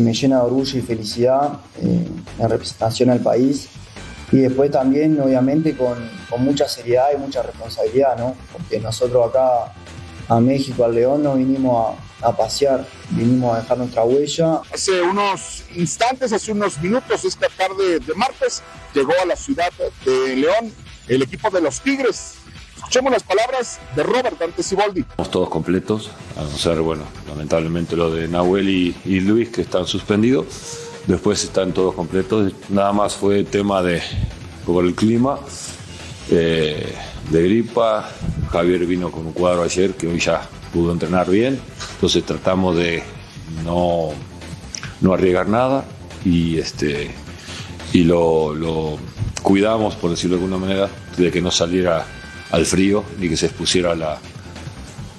me 0.00 0.12
llena 0.12 0.36
de 0.36 0.42
orgullo 0.42 0.78
y 0.78 0.82
felicidad 0.82 1.60
eh, 1.82 2.06
en 2.38 2.48
representación 2.48 3.08
al 3.08 3.20
país 3.20 3.68
y 4.30 4.38
después 4.38 4.70
también, 4.70 5.18
obviamente, 5.20 5.74
con, 5.76 5.96
mucha 6.38 6.68
seriedad 6.68 7.06
y 7.14 7.18
mucha 7.18 7.42
responsabilidad, 7.42 8.18
¿no? 8.18 8.34
Porque 8.52 8.78
nosotros 8.78 9.30
acá 9.30 9.72
a 10.28 10.40
México, 10.40 10.84
al 10.84 10.94
León, 10.94 11.22
no 11.22 11.34
vinimos 11.36 11.96
a, 12.22 12.36
pasear, 12.36 12.86
vinimos 13.10 13.56
a 13.56 13.60
dejar 13.60 13.78
nuestra 13.78 14.04
huella. 14.04 14.60
Hace 14.72 15.02
unos 15.02 15.64
instantes, 15.74 16.32
hace 16.32 16.52
unos 16.52 16.80
minutos, 16.80 17.24
esta 17.24 17.48
tarde 17.48 18.00
de 18.00 18.14
martes, 18.14 18.62
llegó 18.94 19.12
a 19.22 19.26
la 19.26 19.36
ciudad 19.36 19.72
de 20.04 20.36
León 20.36 20.72
el 21.08 21.22
equipo 21.22 21.50
de 21.50 21.60
los 21.60 21.80
Tigres. 21.80 22.34
Escuchemos 22.76 23.12
las 23.12 23.22
palabras 23.22 23.80
de 23.96 24.02
Robert 24.02 24.40
Antesiboldi. 24.40 25.00
Estamos 25.00 25.30
todos 25.30 25.48
completos, 25.48 26.10
a 26.36 26.42
no 26.42 26.56
ser, 26.56 26.80
bueno, 26.80 27.04
lamentablemente 27.28 27.96
lo 27.96 28.10
de 28.10 28.28
Nahuel 28.28 28.68
y, 28.68 28.96
y 29.04 29.20
Luis 29.20 29.50
que 29.50 29.62
están 29.62 29.86
suspendidos 29.86 30.86
Después 31.08 31.42
están 31.42 31.72
todos 31.72 31.94
completos. 31.94 32.52
Nada 32.68 32.92
más 32.92 33.16
fue 33.16 33.42
tema 33.42 33.82
de 33.82 34.02
por 34.66 34.84
el 34.84 34.94
clima, 34.94 35.38
eh, 36.30 36.94
de 37.30 37.42
gripa. 37.42 38.10
Javier 38.50 38.86
vino 38.86 39.10
con 39.10 39.26
un 39.26 39.32
cuadro 39.32 39.62
ayer 39.62 39.94
que 39.94 40.06
hoy 40.06 40.18
ya 40.18 40.48
pudo 40.72 40.92
entrenar 40.92 41.28
bien. 41.28 41.60
Entonces 41.94 42.24
tratamos 42.24 42.76
de 42.76 43.02
no, 43.64 44.10
no 45.00 45.14
arriesgar 45.14 45.48
nada 45.48 45.84
y 46.24 46.58
este 46.58 47.10
y 47.92 48.04
lo, 48.04 48.98
cuidamos, 49.42 49.94
por 49.96 50.10
decirlo 50.10 50.36
de 50.36 50.42
alguna 50.42 50.66
manera, 50.66 50.88
de 51.16 51.30
que 51.30 51.40
no 51.40 51.50
saliera 51.50 52.04
al 52.50 52.66
frío 52.66 53.04
ni 53.18 53.28
que 53.28 53.36
se 53.36 53.46
expusiera 53.46 53.92
a 53.92 53.94
la, 53.94 54.18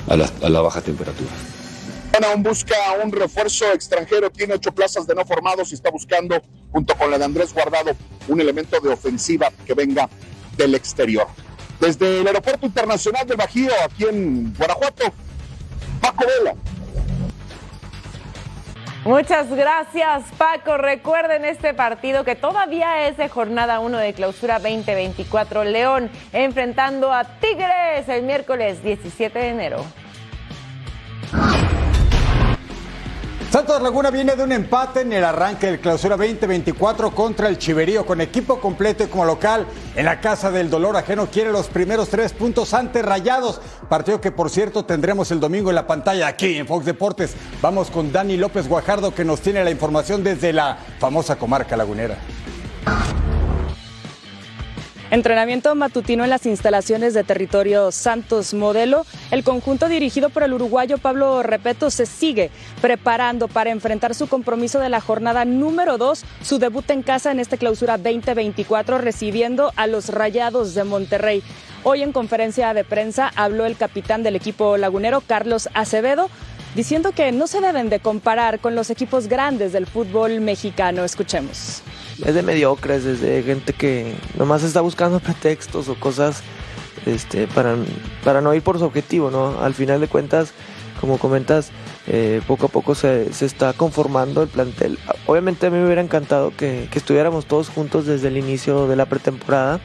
a 0.07 0.49
la 0.49 0.61
baja 0.61 0.81
temperatura 0.81 1.29
aún 2.25 2.43
busca 2.43 2.75
un 3.03 3.11
refuerzo 3.11 3.71
extranjero, 3.73 4.29
tiene 4.29 4.53
ocho 4.55 4.71
plazas 4.71 5.07
de 5.07 5.15
no 5.15 5.25
formados 5.25 5.71
y 5.71 5.75
está 5.75 5.89
buscando, 5.89 6.41
junto 6.71 6.95
con 6.95 7.11
la 7.11 7.17
de 7.17 7.25
Andrés 7.25 7.53
Guardado, 7.53 7.91
un 8.27 8.41
elemento 8.41 8.79
de 8.79 8.89
ofensiva 8.89 9.51
que 9.65 9.73
venga 9.73 10.09
del 10.57 10.75
exterior. 10.75 11.27
Desde 11.79 12.21
el 12.21 12.27
Aeropuerto 12.27 12.65
Internacional 12.65 13.25
del 13.25 13.37
Bajío, 13.37 13.71
aquí 13.83 14.05
en 14.05 14.53
Guanajuato, 14.53 15.13
Paco 16.01 16.25
Vela. 16.25 16.55
Muchas 19.05 19.49
gracias, 19.49 20.23
Paco. 20.37 20.77
Recuerden 20.77 21.45
este 21.45 21.73
partido 21.73 22.25
que 22.25 22.35
todavía 22.35 23.07
es 23.07 23.15
de 23.15 23.29
jornada 23.29 23.79
1 23.79 23.97
de 23.97 24.13
clausura 24.13 24.59
2024. 24.59 25.63
León 25.63 26.11
enfrentando 26.33 27.13
a 27.13 27.23
Tigres 27.23 28.09
el 28.09 28.23
miércoles 28.23 28.83
17 28.83 29.39
de 29.39 29.47
enero. 29.47 29.85
Santos 33.51 33.81
Laguna 33.81 34.11
viene 34.11 34.35
de 34.35 34.43
un 34.43 34.51
empate 34.51 35.01
en 35.01 35.11
el 35.11 35.23
arranque 35.23 35.65
del 35.65 35.79
clausura 35.79 36.15
2024 36.15 37.09
contra 37.15 37.47
el 37.47 37.57
Chiverío 37.57 38.05
con 38.05 38.21
equipo 38.21 38.61
completo 38.61 39.03
y 39.03 39.07
como 39.07 39.25
local 39.25 39.65
en 39.95 40.05
la 40.05 40.21
Casa 40.21 40.51
del 40.51 40.69
Dolor 40.69 40.95
Ajeno 40.95 41.25
quiere 41.31 41.51
los 41.51 41.65
primeros 41.67 42.09
tres 42.09 42.31
puntos 42.31 42.75
ante 42.75 43.01
Rayados, 43.01 43.59
partido 43.89 44.21
que 44.21 44.31
por 44.31 44.51
cierto 44.51 44.85
tendremos 44.85 45.31
el 45.31 45.39
domingo 45.39 45.69
en 45.69 45.75
la 45.75 45.87
pantalla 45.87 46.27
aquí 46.27 46.57
en 46.57 46.67
Fox 46.67 46.85
Deportes. 46.85 47.33
Vamos 47.59 47.89
con 47.89 48.11
Dani 48.11 48.37
López 48.37 48.67
Guajardo 48.67 49.15
que 49.15 49.25
nos 49.25 49.41
tiene 49.41 49.63
la 49.63 49.71
información 49.71 50.23
desde 50.23 50.53
la 50.53 50.77
famosa 50.99 51.35
comarca 51.35 51.75
lagunera. 51.75 52.17
Entrenamiento 55.11 55.73
matutino 55.73 56.23
en 56.23 56.29
las 56.29 56.45
instalaciones 56.45 57.15
de 57.15 57.23
territorio 57.23 57.91
Santos 57.91 58.53
Modelo. 58.53 59.07
El 59.31 59.43
conjunto 59.43 59.89
dirigido 59.89 60.29
por 60.29 60.43
el 60.43 60.53
uruguayo 60.53 60.99
Pablo 60.99 61.41
Repeto 61.41 61.89
se 61.89 62.05
sigue 62.05 62.51
preparando 62.79 63.47
para 63.47 63.71
enfrentar 63.71 64.13
su 64.13 64.27
compromiso 64.27 64.79
de 64.79 64.89
la 64.89 65.01
jornada 65.01 65.45
número 65.45 65.97
2, 65.97 66.23
su 66.43 66.59
debut 66.59 66.87
en 66.91 67.01
casa 67.01 67.31
en 67.31 67.39
esta 67.39 67.57
clausura 67.57 67.97
2024, 67.97 68.99
recibiendo 68.99 69.73
a 69.75 69.87
los 69.87 70.09
Rayados 70.09 70.75
de 70.75 70.83
Monterrey. 70.83 71.41
Hoy 71.83 72.03
en 72.03 72.11
conferencia 72.11 72.75
de 72.75 72.83
prensa 72.83 73.31
habló 73.35 73.65
el 73.65 73.77
capitán 73.77 74.21
del 74.21 74.35
equipo 74.35 74.77
lagunero, 74.77 75.21
Carlos 75.21 75.69
Acevedo, 75.73 76.29
diciendo 76.75 77.13
que 77.13 77.31
no 77.31 77.47
se 77.47 77.61
deben 77.61 77.89
de 77.89 77.99
comparar 77.99 78.59
con 78.59 78.75
los 78.75 78.91
equipos 78.91 79.27
grandes 79.27 79.73
del 79.73 79.87
fútbol 79.87 80.39
mexicano. 80.39 81.03
Escuchemos 81.03 81.81
es 82.25 82.35
de 82.35 82.41
mediocres, 82.43 83.05
es 83.05 83.21
de 83.21 83.43
gente 83.43 83.73
que 83.73 84.13
nomás 84.37 84.63
está 84.63 84.81
buscando 84.81 85.19
pretextos 85.21 85.87
o 85.89 85.95
cosas 85.95 86.41
este, 87.05 87.47
para, 87.47 87.75
para 88.23 88.41
no 88.41 88.53
ir 88.53 88.61
por 88.61 88.77
su 88.79 88.85
objetivo, 88.85 89.31
¿no? 89.31 89.59
Al 89.61 89.73
final 89.73 90.01
de 90.01 90.07
cuentas, 90.07 90.53
como 90.99 91.17
comentas, 91.17 91.71
eh, 92.07 92.41
poco 92.47 92.65
a 92.65 92.69
poco 92.69 92.95
se, 92.95 93.31
se, 93.33 93.45
está 93.45 93.73
conformando 93.73 94.41
el 94.41 94.49
plantel. 94.49 94.99
Obviamente 95.25 95.67
a 95.67 95.69
mí 95.69 95.77
me 95.77 95.85
hubiera 95.85 96.01
encantado 96.01 96.51
que, 96.55 96.87
que, 96.91 96.99
estuviéramos 96.99 97.45
todos 97.45 97.69
juntos 97.69 98.05
desde 98.05 98.27
el 98.27 98.37
inicio 98.37 98.87
de 98.87 98.95
la 98.95 99.05
pretemporada, 99.05 99.79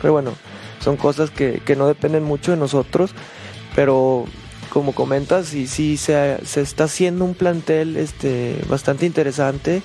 pero 0.00 0.12
bueno, 0.12 0.32
son 0.80 0.96
cosas 0.96 1.30
que, 1.30 1.60
que 1.64 1.76
no 1.76 1.86
dependen 1.86 2.24
mucho 2.24 2.50
de 2.50 2.56
nosotros, 2.56 3.12
pero 3.74 4.24
como 4.70 4.92
comentas, 4.92 5.46
sí, 5.46 5.66
sí 5.66 5.96
se, 5.96 6.38
se 6.44 6.60
está 6.60 6.84
haciendo 6.84 7.24
un 7.24 7.34
plantel 7.34 7.96
este, 7.96 8.56
bastante 8.68 9.06
interesante 9.06 9.82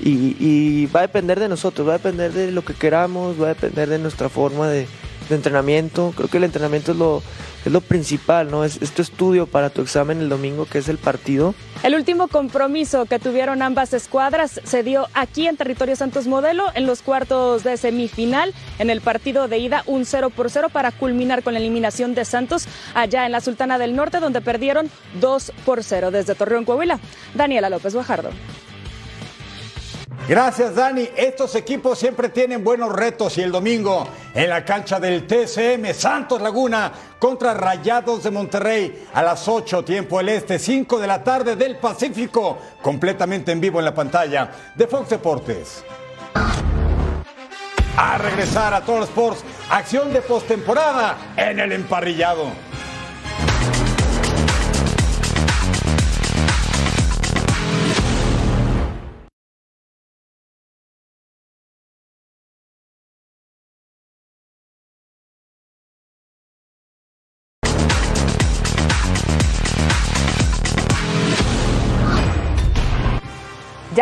y, 0.00 0.86
va 0.86 1.00
a 1.00 1.02
depender 1.02 1.40
de 1.40 1.48
nosotros, 1.48 1.86
va 1.86 1.94
a 1.94 1.98
depender 1.98 2.32
de 2.32 2.50
lo 2.50 2.64
que 2.64 2.74
queramos, 2.74 3.40
va 3.40 3.46
a 3.46 3.54
depender 3.54 3.88
de 3.88 3.98
nuestra 3.98 4.28
forma 4.28 4.68
de, 4.68 4.86
entrenamiento. 5.30 6.12
Creo 6.14 6.28
que 6.28 6.36
el 6.36 6.44
entrenamiento 6.44 6.92
es 6.92 6.98
lo, 6.98 7.22
es 7.64 7.72
lo 7.72 7.80
principal, 7.80 8.50
¿no? 8.50 8.62
Es, 8.62 8.82
es 8.82 8.90
tu 8.90 9.00
estudio 9.00 9.46
para 9.46 9.70
tu 9.70 9.80
examen 9.80 10.20
el 10.20 10.28
domingo, 10.28 10.66
que 10.66 10.76
es 10.76 10.88
el 10.90 10.98
partido. 10.98 11.54
El 11.82 11.94
último 11.94 12.28
compromiso 12.28 13.06
que 13.06 13.18
tuvieron 13.18 13.62
ambas 13.62 13.94
escuadras 13.94 14.60
se 14.64 14.82
dio 14.82 15.08
aquí 15.14 15.46
en 15.46 15.56
territorio 15.56 15.96
Santos 15.96 16.26
Modelo 16.26 16.66
en 16.74 16.84
los 16.84 17.00
cuartos 17.00 17.64
de 17.64 17.78
semifinal 17.78 18.52
en 18.78 18.90
el 18.90 19.00
partido 19.00 19.48
de 19.48 19.56
ida 19.58 19.82
un 19.86 20.04
0 20.04 20.28
por 20.28 20.50
0 20.50 20.68
para 20.70 20.92
culminar 20.92 21.42
con 21.42 21.54
la 21.54 21.60
eliminación 21.60 22.14
de 22.14 22.26
Santos 22.26 22.66
allá 22.94 23.24
en 23.24 23.32
la 23.32 23.40
Sultana 23.40 23.78
del 23.78 23.96
Norte 23.96 24.20
donde 24.20 24.42
perdieron 24.42 24.90
2 25.22 25.52
por 25.64 25.82
0 25.82 26.10
desde 26.10 26.34
Torreón 26.34 26.66
Coahuila. 26.66 27.00
Daniela 27.34 27.70
López 27.70 27.94
Guajardo. 27.94 28.28
Gracias, 30.26 30.74
Dani. 30.74 31.06
Estos 31.16 31.54
equipos 31.54 31.98
siempre 31.98 32.30
tienen 32.30 32.64
buenos 32.64 32.90
retos 32.90 33.36
y 33.36 33.42
el 33.42 33.52
domingo 33.52 34.08
en 34.32 34.48
la 34.48 34.64
cancha 34.64 34.98
del 34.98 35.26
TCM 35.26 35.92
Santos 35.92 36.40
Laguna 36.40 36.90
contra 37.18 37.52
Rayados 37.52 38.22
de 38.22 38.30
Monterrey 38.30 39.06
a 39.12 39.22
las 39.22 39.46
8 39.46 39.84
tiempo 39.84 40.20
el 40.20 40.30
este, 40.30 40.58
5 40.58 40.98
de 40.98 41.06
la 41.06 41.22
tarde 41.22 41.56
del 41.56 41.76
Pacífico, 41.76 42.56
completamente 42.80 43.52
en 43.52 43.60
vivo 43.60 43.80
en 43.80 43.84
la 43.84 43.94
pantalla 43.94 44.50
de 44.74 44.86
Fox 44.86 45.10
Deportes. 45.10 45.84
A 47.98 48.16
regresar 48.16 48.72
a 48.72 48.80
los 48.80 49.08
Sports, 49.08 49.44
acción 49.68 50.10
de 50.10 50.22
postemporada 50.22 51.34
en 51.36 51.60
el 51.60 51.70
emparrillado. 51.72 52.46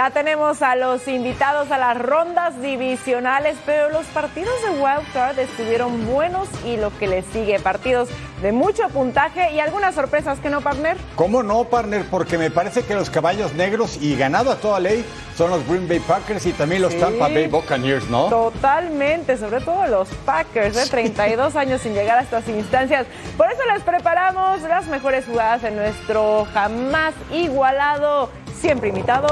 Ya 0.03 0.11
tenemos 0.11 0.63
a 0.63 0.75
los 0.75 1.07
invitados 1.07 1.71
a 1.71 1.79
las 1.79 1.97
rondas 1.97 2.61
divisionales, 2.61 3.57
pero 3.65 3.89
los 3.89 4.05
partidos 4.07 4.53
de 4.65 4.71
Wild 4.71 5.13
Card 5.13 5.39
estuvieron 5.39 6.09
buenos 6.13 6.49
y 6.67 6.77
lo 6.77 6.91
que 6.99 7.07
les 7.07 7.25
sigue, 7.27 7.61
partidos 7.61 8.09
de 8.43 8.51
mucho 8.51 8.89
puntaje 8.89 9.53
y 9.53 9.61
algunas 9.61 9.95
sorpresas 9.95 10.41
que 10.41 10.51
no, 10.51 10.61
partner. 10.61 10.97
¿Cómo 11.15 11.45
no, 11.45 11.63
partner? 11.63 12.05
Porque 12.11 12.37
me 12.37 12.51
parece 12.51 12.83
que 12.83 12.97
los 12.97 13.11
caballos 13.11 13.55
negros 13.55 13.97
y 14.03 14.17
ganado 14.17 14.51
a 14.51 14.57
toda 14.57 14.81
ley 14.81 15.05
son 15.37 15.51
los 15.51 15.65
Green 15.69 15.87
Bay 15.87 16.01
Packers 16.01 16.45
y 16.47 16.53
también 16.53 16.83
los 16.83 16.93
Sí. 16.93 16.99
Tampa 16.99 17.29
Bay 17.29 17.47
Buccaneers, 17.47 18.11
¿no? 18.11 18.27
Totalmente, 18.27 19.37
sobre 19.37 19.61
todo 19.61 19.87
los 19.87 20.09
Packers 20.27 20.75
de 20.75 20.87
32 20.87 21.55
años 21.55 21.81
sin 21.81 21.95
llegar 21.95 22.19
a 22.19 22.23
estas 22.23 22.49
instancias. 22.49 23.07
Por 23.37 23.51
eso 23.51 23.63
les 23.73 23.83
preparamos 23.85 24.61
las 24.63 24.87
mejores 24.89 25.25
jugadas 25.27 25.63
en 25.63 25.77
nuestro 25.77 26.47
jamás 26.53 27.15
igualado, 27.33 28.31
siempre 28.63 28.91
imitado, 28.91 29.27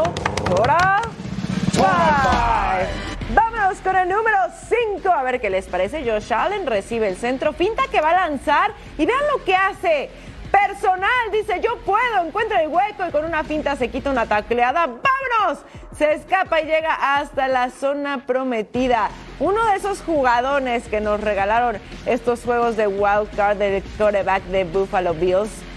Tora 0.44 1.02
Five. 1.70 2.88
Vámonos 3.32 3.78
con 3.78 3.94
el 3.94 4.08
número 4.08 4.36
5. 4.98 5.08
A 5.08 5.22
ver 5.22 5.40
qué 5.40 5.48
les 5.50 5.68
parece. 5.68 6.02
Josh 6.02 6.32
Allen 6.32 6.66
recibe 6.66 7.06
el 7.06 7.16
centro, 7.16 7.52
finta 7.52 7.84
que 7.92 8.00
va 8.00 8.10
a 8.10 8.28
lanzar 8.28 8.72
y 8.98 9.06
vean 9.06 9.20
lo 9.32 9.44
que 9.44 9.54
hace. 9.54 10.10
Personal, 10.50 11.30
dice 11.30 11.60
yo 11.62 11.78
puedo, 11.86 12.26
encuentra 12.26 12.60
el 12.60 12.70
hueco 12.70 13.06
y 13.08 13.12
con 13.12 13.24
una 13.24 13.44
finta 13.44 13.76
se 13.76 13.88
quita 13.88 14.10
una 14.10 14.26
tacleada. 14.26 14.86
¡Vámonos! 14.86 15.64
Se 15.96 16.12
escapa 16.12 16.60
y 16.60 16.64
llega 16.64 16.92
hasta 17.16 17.46
la 17.46 17.70
zona 17.70 18.26
prometida. 18.26 19.10
Uno 19.38 19.64
de 19.66 19.76
esos 19.76 20.02
jugadores 20.02 20.88
que 20.88 21.00
nos 21.00 21.20
regalaron 21.20 21.78
estos 22.04 22.42
juegos 22.42 22.76
de 22.76 22.88
wild 22.88 23.30
card 23.36 23.58
del 23.58 23.80
quarterback 23.96 24.42
de 24.46 24.64
Buffalo 24.64 25.14
Bills 25.14 25.69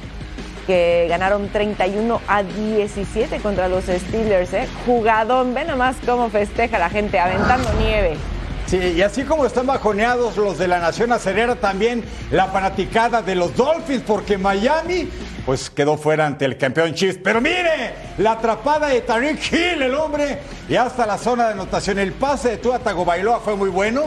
que 0.66 1.08
ganaron 1.10 1.50
31 1.50 2.22
a 2.28 2.44
17 2.44 3.38
contra 3.40 3.68
los 3.68 3.86
Steelers, 3.86 4.54
¿eh? 4.54 4.68
Jugadón, 4.86 5.54
ve 5.54 5.66
nomás 5.66 5.96
cómo 6.06 6.30
festeja 6.30 6.80
la 6.80 6.90
gente, 6.90 7.20
aventando 7.20 7.72
nieve. 7.80 8.18
Sí, 8.66 8.94
y 8.96 9.02
así 9.02 9.24
como 9.24 9.46
están 9.46 9.68
bajoneados 9.68 10.38
los 10.38 10.58
de 10.58 10.68
la 10.68 10.80
Nación 10.80 11.12
Acerera, 11.12 11.56
también 11.56 12.04
la 12.32 12.48
fanaticada 12.48 13.22
de 13.22 13.36
los 13.36 13.56
Dolphins, 13.56 14.04
porque 14.06 14.38
Miami 14.38 15.10
pues 15.46 15.70
quedó 15.70 15.98
fuera 15.98 16.26
ante 16.26 16.46
el 16.46 16.58
campeón 16.58 16.94
Chiefs. 16.94 17.20
Pero 17.24 17.42
mire, 17.42 17.94
la 18.18 18.32
atrapada 18.34 18.88
de 18.88 19.02
Tariq 19.02 19.52
Hill, 19.52 19.82
el 19.82 19.94
hombre, 19.94 20.40
y 20.70 20.76
hasta 20.76 21.06
la 21.06 21.18
zona 21.18 21.48
de 21.48 21.54
anotación. 21.54 22.00
El 22.00 22.14
pase 22.14 22.52
de 22.52 22.58
Tua 22.58 22.80
Tagovailoa 22.80 23.42
fue 23.42 23.56
muy 23.56 23.70
bueno. 23.70 24.04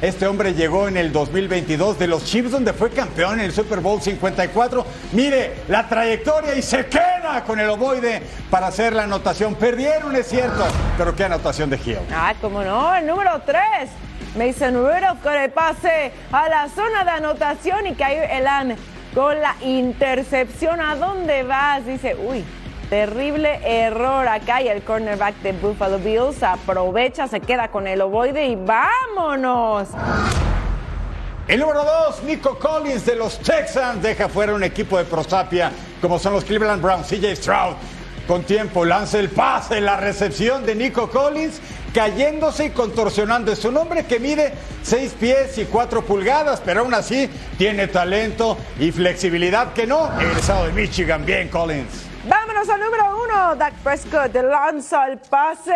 Este 0.00 0.28
hombre 0.28 0.54
llegó 0.54 0.86
en 0.86 0.96
el 0.96 1.12
2022 1.12 1.98
de 1.98 2.06
los 2.06 2.24
Chiefs, 2.24 2.52
donde 2.52 2.72
fue 2.72 2.88
campeón 2.90 3.40
en 3.40 3.46
el 3.46 3.52
Super 3.52 3.80
Bowl 3.80 4.00
54. 4.00 4.86
Mire 5.10 5.54
la 5.66 5.88
trayectoria 5.88 6.54
y 6.54 6.62
se 6.62 6.86
queda 6.86 7.42
con 7.44 7.58
el 7.58 7.68
ovoide 7.68 8.22
para 8.48 8.68
hacer 8.68 8.92
la 8.92 9.02
anotación. 9.02 9.56
Perdieron, 9.56 10.14
es 10.14 10.28
cierto, 10.28 10.64
pero 10.96 11.16
qué 11.16 11.24
anotación 11.24 11.68
de 11.68 11.80
Hill. 11.84 11.98
Ah, 12.14 12.32
cómo 12.40 12.62
no, 12.62 12.94
el 12.94 13.08
número 13.08 13.42
3. 13.44 13.58
Mason 14.36 14.74
Rudolph 14.74 15.20
con 15.20 15.34
el 15.34 15.50
pase 15.50 16.12
a 16.30 16.48
la 16.48 16.68
zona 16.68 17.02
de 17.02 17.10
anotación 17.10 17.88
y 17.88 17.94
cayó 17.94 18.22
Elan 18.22 18.76
con 19.16 19.40
la 19.40 19.56
intercepción. 19.62 20.80
¿A 20.80 20.94
dónde 20.94 21.42
vas? 21.42 21.84
Dice, 21.84 22.14
uy, 22.14 22.44
terrible 22.88 23.60
error. 23.64 24.26
Acá 24.28 24.62
y 24.62 24.68
el 24.68 24.82
cornerback 24.82 25.36
de 25.42 25.52
Buffalo 25.52 25.98
Bills. 25.98 26.42
Aprovecha, 26.42 27.28
se 27.28 27.40
queda 27.40 27.68
con 27.68 27.86
el 27.86 28.00
ovoide 28.00 28.46
y 28.46 28.56
vámonos. 28.56 29.88
El 31.46 31.60
número 31.60 31.82
2, 31.82 32.24
Nico 32.24 32.58
Collins 32.58 33.06
de 33.06 33.16
los 33.16 33.38
Texans, 33.38 34.02
deja 34.02 34.28
fuera 34.28 34.52
un 34.52 34.62
equipo 34.62 34.98
de 34.98 35.04
prosapia 35.04 35.72
como 36.00 36.18
son 36.18 36.34
los 36.34 36.44
Cleveland 36.44 36.82
Browns, 36.82 37.08
CJ 37.08 37.36
Stroud. 37.36 37.74
Con 38.26 38.42
tiempo 38.42 38.84
lanza 38.84 39.18
el 39.18 39.30
pase, 39.30 39.80
la 39.80 39.96
recepción 39.96 40.66
de 40.66 40.74
Nico 40.74 41.08
Collins, 41.08 41.62
cayéndose 41.98 42.66
y 42.66 42.70
contorsionando. 42.70 43.50
Es 43.50 43.64
un 43.64 43.76
hombre 43.76 44.06
que 44.06 44.20
mide 44.20 44.52
6 44.84 45.16
pies 45.18 45.58
y 45.58 45.64
4 45.64 46.02
pulgadas, 46.02 46.62
pero 46.64 46.82
aún 46.82 46.94
así 46.94 47.28
tiene 47.56 47.88
talento 47.88 48.56
y 48.78 48.92
flexibilidad 48.92 49.72
que 49.72 49.84
no. 49.84 50.08
Egresado 50.20 50.66
de 50.66 50.72
Michigan, 50.74 51.26
bien 51.26 51.48
Collins. 51.48 52.06
Vámonos 52.28 52.68
al 52.68 52.78
número 52.78 53.24
uno. 53.24 53.56
Dak 53.56 53.74
Prescott 53.82 54.32
lanza 54.32 55.08
el 55.08 55.18
pase. 55.18 55.74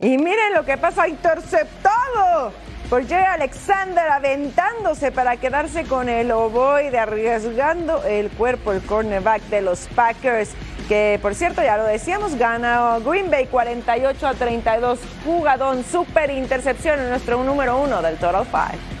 Y 0.00 0.18
miren 0.18 0.52
lo 0.52 0.66
que 0.66 0.76
pasa, 0.76 1.08
interceptado 1.08 2.52
por 2.90 3.08
Jay 3.08 3.24
Alexander 3.24 4.06
aventándose 4.10 5.12
para 5.12 5.38
quedarse 5.38 5.84
con 5.84 6.10
el 6.10 6.30
ovoide, 6.30 6.98
arriesgando 6.98 8.04
el 8.04 8.28
cuerpo, 8.28 8.72
el 8.72 8.82
cornerback 8.82 9.40
de 9.44 9.62
los 9.62 9.88
Packers. 9.94 10.50
Que 10.88 11.18
por 11.22 11.34
cierto, 11.34 11.62
ya 11.62 11.76
lo 11.76 11.84
decíamos, 11.84 12.36
gana 12.36 12.98
Green 13.04 13.30
Bay 13.30 13.46
48 13.46 14.26
a 14.26 14.34
32. 14.34 14.98
Jugadón, 15.24 15.84
super 15.84 16.30
intercepción 16.30 17.00
en 17.00 17.08
nuestro 17.08 17.42
número 17.42 17.78
uno 17.78 18.02
del 18.02 18.16
Total 18.16 18.44
Five. 18.44 18.94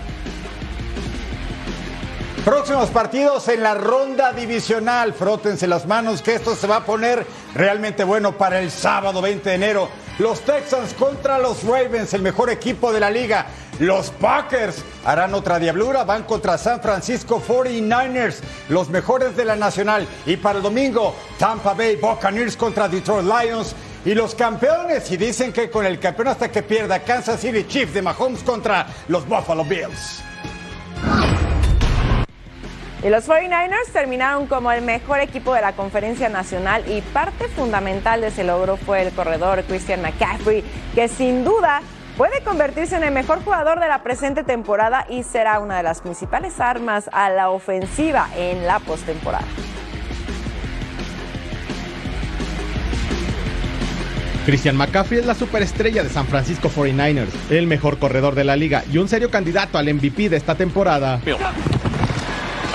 Próximos 2.44 2.90
partidos 2.90 3.48
en 3.48 3.62
la 3.62 3.72
ronda 3.72 4.34
divisional. 4.34 5.14
Frótense 5.14 5.66
las 5.66 5.86
manos 5.86 6.20
que 6.20 6.34
esto 6.34 6.54
se 6.54 6.66
va 6.66 6.76
a 6.76 6.84
poner 6.84 7.26
realmente 7.54 8.04
bueno 8.04 8.32
para 8.32 8.60
el 8.60 8.70
sábado 8.70 9.22
20 9.22 9.48
de 9.48 9.54
enero. 9.54 9.88
Los 10.18 10.42
Texans 10.42 10.92
contra 10.92 11.38
los 11.38 11.64
Ravens, 11.64 12.12
el 12.12 12.20
mejor 12.20 12.50
equipo 12.50 12.92
de 12.92 13.00
la 13.00 13.10
liga. 13.10 13.46
Los 13.80 14.10
Packers 14.10 14.84
harán 15.04 15.34
otra 15.34 15.58
diablura, 15.58 16.04
van 16.04 16.22
contra 16.22 16.56
San 16.56 16.80
Francisco 16.80 17.42
49ers, 17.46 18.40
los 18.68 18.88
mejores 18.88 19.36
de 19.36 19.44
la 19.44 19.56
nacional. 19.56 20.06
Y 20.26 20.36
para 20.36 20.58
el 20.58 20.62
domingo, 20.62 21.14
Tampa 21.38 21.74
Bay 21.74 21.96
Buccaneers 21.96 22.56
contra 22.56 22.88
Detroit 22.88 23.26
Lions. 23.26 23.74
Y 24.04 24.14
los 24.14 24.34
campeones, 24.34 25.10
y 25.10 25.16
dicen 25.16 25.52
que 25.52 25.70
con 25.70 25.86
el 25.86 25.98
campeón 25.98 26.28
hasta 26.28 26.52
que 26.52 26.62
pierda 26.62 27.00
Kansas 27.00 27.40
City 27.40 27.64
Chiefs 27.66 27.94
de 27.94 28.02
Mahomes 28.02 28.42
contra 28.42 28.86
los 29.08 29.26
Buffalo 29.26 29.64
Bills. 29.64 30.22
Y 33.02 33.08
los 33.10 33.28
49ers 33.28 33.92
terminaron 33.92 34.46
como 34.46 34.72
el 34.72 34.82
mejor 34.82 35.20
equipo 35.20 35.52
de 35.52 35.60
la 35.60 35.72
conferencia 35.72 36.30
nacional 36.30 36.84
y 36.90 37.02
parte 37.02 37.48
fundamental 37.48 38.22
de 38.22 38.28
ese 38.28 38.44
logro 38.44 38.78
fue 38.78 39.02
el 39.02 39.12
corredor 39.12 39.62
Christian 39.64 40.00
McCaffrey, 40.00 40.64
que 40.94 41.08
sin 41.08 41.44
duda 41.44 41.82
puede 42.16 42.40
convertirse 42.42 42.96
en 42.96 43.04
el 43.04 43.12
mejor 43.12 43.42
jugador 43.42 43.80
de 43.80 43.88
la 43.88 44.02
presente 44.02 44.44
temporada 44.44 45.06
y 45.08 45.22
será 45.22 45.58
una 45.60 45.76
de 45.76 45.82
las 45.82 46.00
principales 46.00 46.60
armas 46.60 47.08
a 47.12 47.30
la 47.30 47.50
ofensiva 47.50 48.28
en 48.36 48.66
la 48.66 48.78
postemporada. 48.78 49.46
Christian 54.46 54.76
McCaffrey 54.76 55.20
es 55.20 55.26
la 55.26 55.34
superestrella 55.34 56.02
de 56.02 56.10
San 56.10 56.26
Francisco 56.26 56.68
49ers, 56.68 57.30
el 57.50 57.66
mejor 57.66 57.98
corredor 57.98 58.34
de 58.34 58.44
la 58.44 58.56
liga 58.56 58.84
y 58.92 58.98
un 58.98 59.08
serio 59.08 59.30
candidato 59.30 59.78
al 59.78 59.92
MVP 59.92 60.28
de 60.28 60.36
esta 60.36 60.54
temporada. 60.54 61.18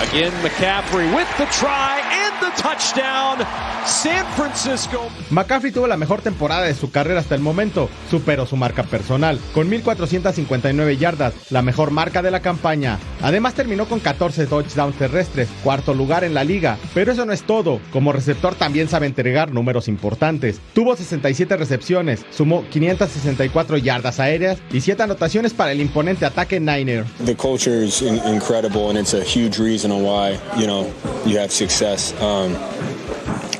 Again, 0.02 0.32
McCaffrey 0.44 1.14
with 1.14 1.28
the 1.38 1.46
try 1.52 2.00
and 2.00 2.34
the 2.40 2.62
touchdown. 2.62 3.40
San 3.86 4.26
Francisco. 4.36 5.08
McCaffrey 5.30 5.72
tuvo 5.72 5.88
la 5.88 5.98
mejor 5.98 6.22
temporada 6.22 6.64
de 6.64 6.74
su 6.74 6.90
carrera 6.92 7.20
hasta 7.20 7.36
el 7.36 7.42
momento, 7.42 7.90
superó 8.10 8.46
su 8.46 8.56
marca 8.56 8.84
personal, 8.84 9.40
con 9.54 9.70
1.459 9.70 10.98
yardas, 10.98 11.34
la 11.50 11.62
mejor 11.62 11.92
marca 11.92 12.22
de 12.22 12.32
la 12.32 12.42
campaña. 12.42 12.98
Además 13.22 13.56
terminó 13.56 13.88
con 13.88 14.00
14 14.00 14.48
touchdowns 14.48 14.96
terrestres, 14.98 15.50
cuarto 15.64 15.94
lugar 15.94 16.24
en 16.24 16.34
la 16.34 16.44
liga. 16.44 16.78
Pero 16.94 17.12
eso 17.12 17.26
no 17.26 17.34
es 17.34 17.44
todo, 17.44 17.80
como 17.92 18.12
receptor 18.14 18.56
también 18.56 18.88
sabe 18.90 19.06
entregar 19.08 19.52
números 19.52 19.88
importantes. 19.88 20.60
Tuvo 20.74 20.96
67 20.96 21.58
recepciones, 21.58 22.26
sumó 22.30 22.64
564 22.70 23.78
yardas 23.78 24.20
aéreas 24.20 24.60
y 24.72 24.82
7 24.82 25.04
anotaciones 25.04 25.54
para 25.54 25.72
el 25.72 25.82
imponente 25.82 26.26
ataque 26.26 26.60
Niner. 26.60 27.06
The 27.26 27.36
culture 27.36 27.84
is 27.86 28.02
in- 28.02 28.22
incredible, 28.28 28.90
and 28.90 28.98
it's 29.00 29.14
a 29.14 29.24
huge 29.24 29.58
reason 29.60 29.89
on 29.92 30.04
why 30.04 30.40
you 30.58 30.68
know 30.68 30.86
you 31.26 31.38
have 31.38 31.52
success. 31.52 32.20
Um, 32.22 32.56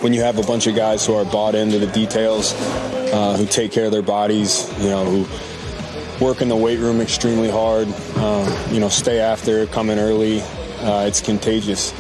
when 0.02 0.14
you 0.14 0.22
have 0.22 0.38
a 0.38 0.44
bunch 0.44 0.68
of 0.68 0.76
guys 0.76 1.06
who 1.06 1.14
are 1.16 1.26
bought 1.26 1.56
into 1.56 1.78
the 1.78 1.88
details, 1.88 2.54
uh, 3.12 3.36
who 3.38 3.46
take 3.46 3.72
care 3.72 3.86
of 3.86 3.92
their 3.92 4.02
bodies, 4.02 4.72
you 4.80 4.90
know, 4.90 5.04
who 5.04 6.26
work 6.26 6.42
in 6.42 6.48
the 6.48 6.56
weight 6.56 6.80
room 6.80 7.02
extremely 7.02 7.50
hard, 7.50 7.88
um, 8.18 8.74
you 8.74 8.80
know, 8.80 8.90
stay 8.90 9.20
after, 9.20 9.66
come 9.68 9.90
in 9.90 10.00
early, 10.00 10.42
uh, 10.82 11.06
it's 11.06 11.22
contagious. 11.22 11.94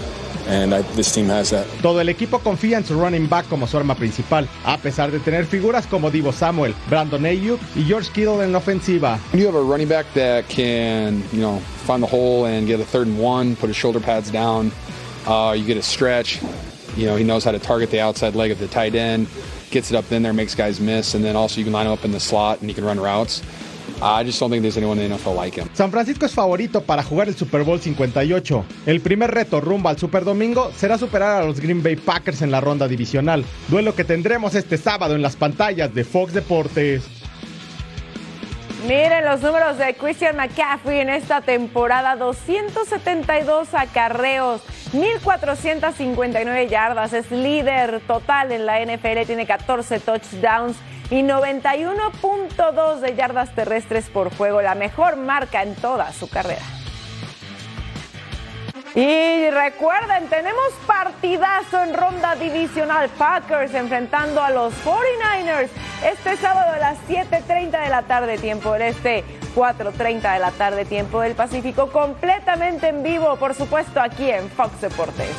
And 0.49 0.73
I, 0.73 0.81
this 0.95 1.13
team 1.13 1.29
has 1.29 1.51
that. 1.51 1.67
Todo 1.81 2.01
el 2.01 2.09
equipo 2.09 2.39
confía 2.39 2.77
en 2.77 2.83
su 2.83 2.99
running 2.99 3.29
back 3.29 3.47
como 3.47 3.67
su 3.67 3.77
arma 3.77 3.93
principal, 3.93 4.49
a 4.65 4.77
pesar 4.77 5.12
de 5.12 5.19
tener 5.19 5.45
figuras 5.45 5.85
como 5.85 6.09
Divo 6.09 6.31
Samuel, 6.31 6.73
Brandon 6.89 7.23
Ayuk 7.23 7.59
y 7.75 7.83
George 7.83 8.12
Kittle 8.12 8.43
en 8.43 8.51
la 8.51 8.57
ofensiva. 8.57 9.19
You 9.31 9.45
have 9.45 9.55
a 9.55 9.62
running 9.62 9.88
back 9.88 10.07
that 10.15 10.49
can, 10.49 11.23
you 11.31 11.39
know, 11.39 11.59
find 11.85 12.01
the 12.01 12.07
hole 12.07 12.45
and 12.45 12.67
get 12.67 12.79
a 12.79 12.83
third 12.83 13.07
and 13.07 13.19
one, 13.19 13.55
put 13.55 13.67
his 13.67 13.75
shoulder 13.75 13.99
pads 13.99 14.31
down, 14.31 14.71
uh, 15.27 15.55
you 15.55 15.65
get 15.65 15.77
a 15.77 15.83
stretch. 15.83 16.41
You 16.97 17.05
know, 17.05 17.15
he 17.15 17.23
knows 17.23 17.43
how 17.43 17.51
to 17.51 17.59
target 17.59 17.91
the 17.91 17.99
outside 17.99 18.33
leg 18.33 18.49
of 18.49 18.57
the 18.57 18.67
tight 18.67 18.95
end, 18.95 19.27
gets 19.69 19.91
it 19.91 19.95
up 19.95 20.12
in 20.12 20.23
there, 20.23 20.33
makes 20.33 20.55
guys 20.55 20.79
miss, 20.79 21.13
and 21.13 21.23
then 21.23 21.35
also 21.35 21.59
you 21.59 21.63
can 21.63 21.73
line 21.73 21.85
him 21.85 21.93
up 21.93 22.03
in 22.03 22.12
the 22.12 22.19
slot 22.19 22.59
and 22.62 22.69
he 22.69 22.73
can 22.73 22.83
run 22.83 22.99
routes. 22.99 23.43
I 24.01 24.23
just 24.23 24.39
don't 24.39 24.49
think 24.49 24.62
there's 24.62 24.77
anyone 24.77 24.97
in 24.99 25.09
the 25.09 25.17
NFL 25.17 25.35
like 25.35 25.59
him. 25.59 25.67
San 25.73 25.91
Francisco 25.91 26.25
es 26.25 26.33
favorito 26.33 26.81
para 26.81 27.03
jugar 27.03 27.27
el 27.27 27.35
Super 27.35 27.63
Bowl 27.63 27.79
58. 27.79 28.65
El 28.85 29.01
primer 29.01 29.31
reto 29.31 29.59
rumbo 29.59 29.89
al 29.89 29.97
Super 29.97 30.23
Domingo 30.23 30.71
será 30.75 30.97
superar 30.97 31.41
a 31.41 31.45
los 31.45 31.59
Green 31.59 31.83
Bay 31.83 31.97
Packers 31.97 32.41
en 32.41 32.51
la 32.51 32.62
ronda 32.62 32.88
divisional, 32.88 33.43
duelo 33.67 33.95
que 33.95 34.05
tendremos 34.05 34.55
este 34.55 34.77
sábado 34.77 35.15
en 35.15 35.21
las 35.21 35.35
pantallas 35.35 35.93
de 35.93 36.05
Fox 36.05 36.33
Deportes. 36.33 37.03
Miren 38.88 39.25
los 39.25 39.41
números 39.41 39.77
de 39.77 39.93
Christian 39.95 40.38
McCaffrey 40.38 41.01
en 41.01 41.09
esta 41.09 41.41
temporada: 41.41 42.15
272 42.15 43.73
acarreos, 43.73 44.62
1459 44.93 46.69
yardas. 46.69 47.12
Es 47.12 47.29
líder 47.31 47.99
total 48.07 48.53
en 48.53 48.65
la 48.65 48.79
NFL, 48.79 49.25
tiene 49.25 49.45
14 49.45 49.99
touchdowns 49.99 50.77
y 51.12 51.22
91.2 51.22 53.00
de 53.00 53.15
yardas 53.15 53.54
terrestres 53.56 54.10
por 54.10 54.36
juego, 54.36 54.62
la 54.62 54.76
mejor 54.76 55.17
marca 55.17 55.63
en 55.63 55.76
toda 55.76 56.12
su 56.13 56.30
carrera. 56.30 56.65
Y 58.95 59.50
recuerden, 59.52 60.28
tenemos 60.30 60.74
partidazo 60.88 61.84
en 61.84 61.93
ronda 61.93 62.36
divisional. 62.36 63.10
Packers 63.10 63.74
enfrentando 63.76 64.41
a 64.41 64.50
los 64.50 64.74
49ers 64.84 65.69
este 66.04 66.38
sábado 66.38 66.74
a 66.74 66.80
las 66.80 66.98
7.30 67.08 67.84
de 67.84 67.89
la 67.89 68.02
tarde, 68.04 68.38
tiempo 68.38 68.74
del 68.74 68.82
este, 68.84 69.24
4.30 69.56 70.34
de 70.34 70.39
la 70.39 70.52
tarde, 70.52 70.86
tiempo 70.86 71.22
del 71.22 71.36
Pacífico, 71.36 71.91
completamente 71.91 72.88
en 72.88 73.04
vivo, 73.04 73.36
por 73.36 73.54
supuesto, 73.54 74.02
aquí 74.02 74.32
en 74.32 74.50
Fox 74.50 74.82
Deportes. 74.82 75.36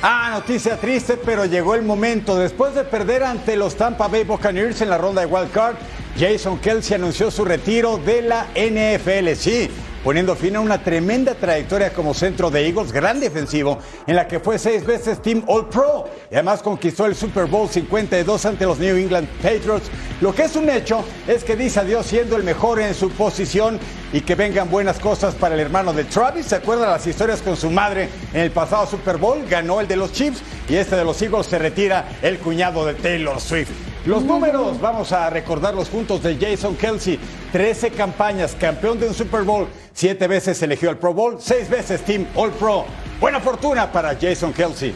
Ah, 0.00 0.30
noticia 0.32 0.76
triste, 0.76 1.16
pero 1.16 1.44
llegó 1.44 1.74
el 1.74 1.82
momento. 1.82 2.36
Después 2.36 2.72
de 2.74 2.84
perder 2.84 3.24
ante 3.24 3.56
los 3.56 3.74
Tampa 3.74 4.06
Bay 4.06 4.22
Buccaneers 4.22 4.80
en 4.80 4.90
la 4.90 4.98
ronda 4.98 5.22
de 5.22 5.26
Wild 5.26 5.50
Card, 5.50 5.74
Jason 6.16 6.58
Kelsey 6.58 6.94
anunció 6.94 7.32
su 7.32 7.44
retiro 7.44 7.98
de 7.98 8.22
la 8.22 8.46
NFL. 8.54 9.34
Sí, 9.34 9.68
poniendo 10.04 10.34
fin 10.36 10.56
a 10.56 10.60
una 10.60 10.82
tremenda 10.82 11.34
trayectoria 11.34 11.92
como 11.92 12.14
centro 12.14 12.50
de 12.50 12.66
Eagles, 12.66 12.92
gran 12.92 13.20
defensivo, 13.20 13.78
en 14.06 14.16
la 14.16 14.26
que 14.26 14.40
fue 14.40 14.58
seis 14.58 14.84
veces 14.84 15.20
Team 15.20 15.42
All 15.46 15.68
Pro 15.68 16.08
y 16.30 16.34
además 16.34 16.62
conquistó 16.62 17.06
el 17.06 17.14
Super 17.14 17.46
Bowl 17.46 17.68
52 17.68 18.46
ante 18.46 18.64
los 18.64 18.78
New 18.78 18.96
England 18.96 19.28
Patriots. 19.42 19.90
Lo 20.20 20.34
que 20.34 20.44
es 20.44 20.56
un 20.56 20.68
hecho 20.68 21.04
es 21.26 21.44
que 21.44 21.56
dice 21.56 21.80
adiós 21.80 22.06
siendo 22.06 22.36
el 22.36 22.42
mejor 22.42 22.80
en 22.80 22.94
su 22.94 23.10
posición 23.10 23.78
y 24.12 24.20
que 24.20 24.34
vengan 24.34 24.70
buenas 24.70 24.98
cosas 24.98 25.34
para 25.34 25.54
el 25.54 25.60
hermano 25.60 25.92
de 25.92 26.04
Travis. 26.04 26.46
¿Se 26.46 26.56
acuerdan 26.56 26.90
las 26.90 27.06
historias 27.06 27.42
con 27.42 27.56
su 27.56 27.70
madre 27.70 28.08
en 28.32 28.40
el 28.40 28.50
pasado 28.50 28.86
Super 28.86 29.16
Bowl? 29.16 29.44
Ganó 29.48 29.80
el 29.80 29.88
de 29.88 29.96
los 29.96 30.12
Chiefs 30.12 30.42
y 30.68 30.76
este 30.76 30.96
de 30.96 31.04
los 31.04 31.20
Eagles 31.22 31.46
se 31.46 31.58
retira 31.58 32.08
el 32.22 32.38
cuñado 32.38 32.84
de 32.86 32.94
Taylor 32.94 33.40
Swift. 33.40 33.87
Los 34.06 34.22
números, 34.22 34.80
vamos 34.80 35.12
a 35.12 35.28
recordar 35.28 35.74
los 35.74 35.88
puntos 35.88 36.22
de 36.22 36.36
Jason 36.36 36.76
Kelsey. 36.76 37.18
13 37.52 37.90
campañas, 37.90 38.56
campeón 38.58 38.98
de 39.00 39.08
un 39.08 39.14
Super 39.14 39.42
Bowl, 39.42 39.66
7 39.92 40.26
veces 40.28 40.62
elegido 40.62 40.90
al 40.90 40.98
Pro 40.98 41.12
Bowl, 41.12 41.36
6 41.40 41.68
veces 41.68 42.02
Team 42.02 42.26
All 42.34 42.52
Pro. 42.52 42.84
Buena 43.20 43.40
fortuna 43.40 43.90
para 43.90 44.16
Jason 44.18 44.52
Kelsey. 44.52 44.94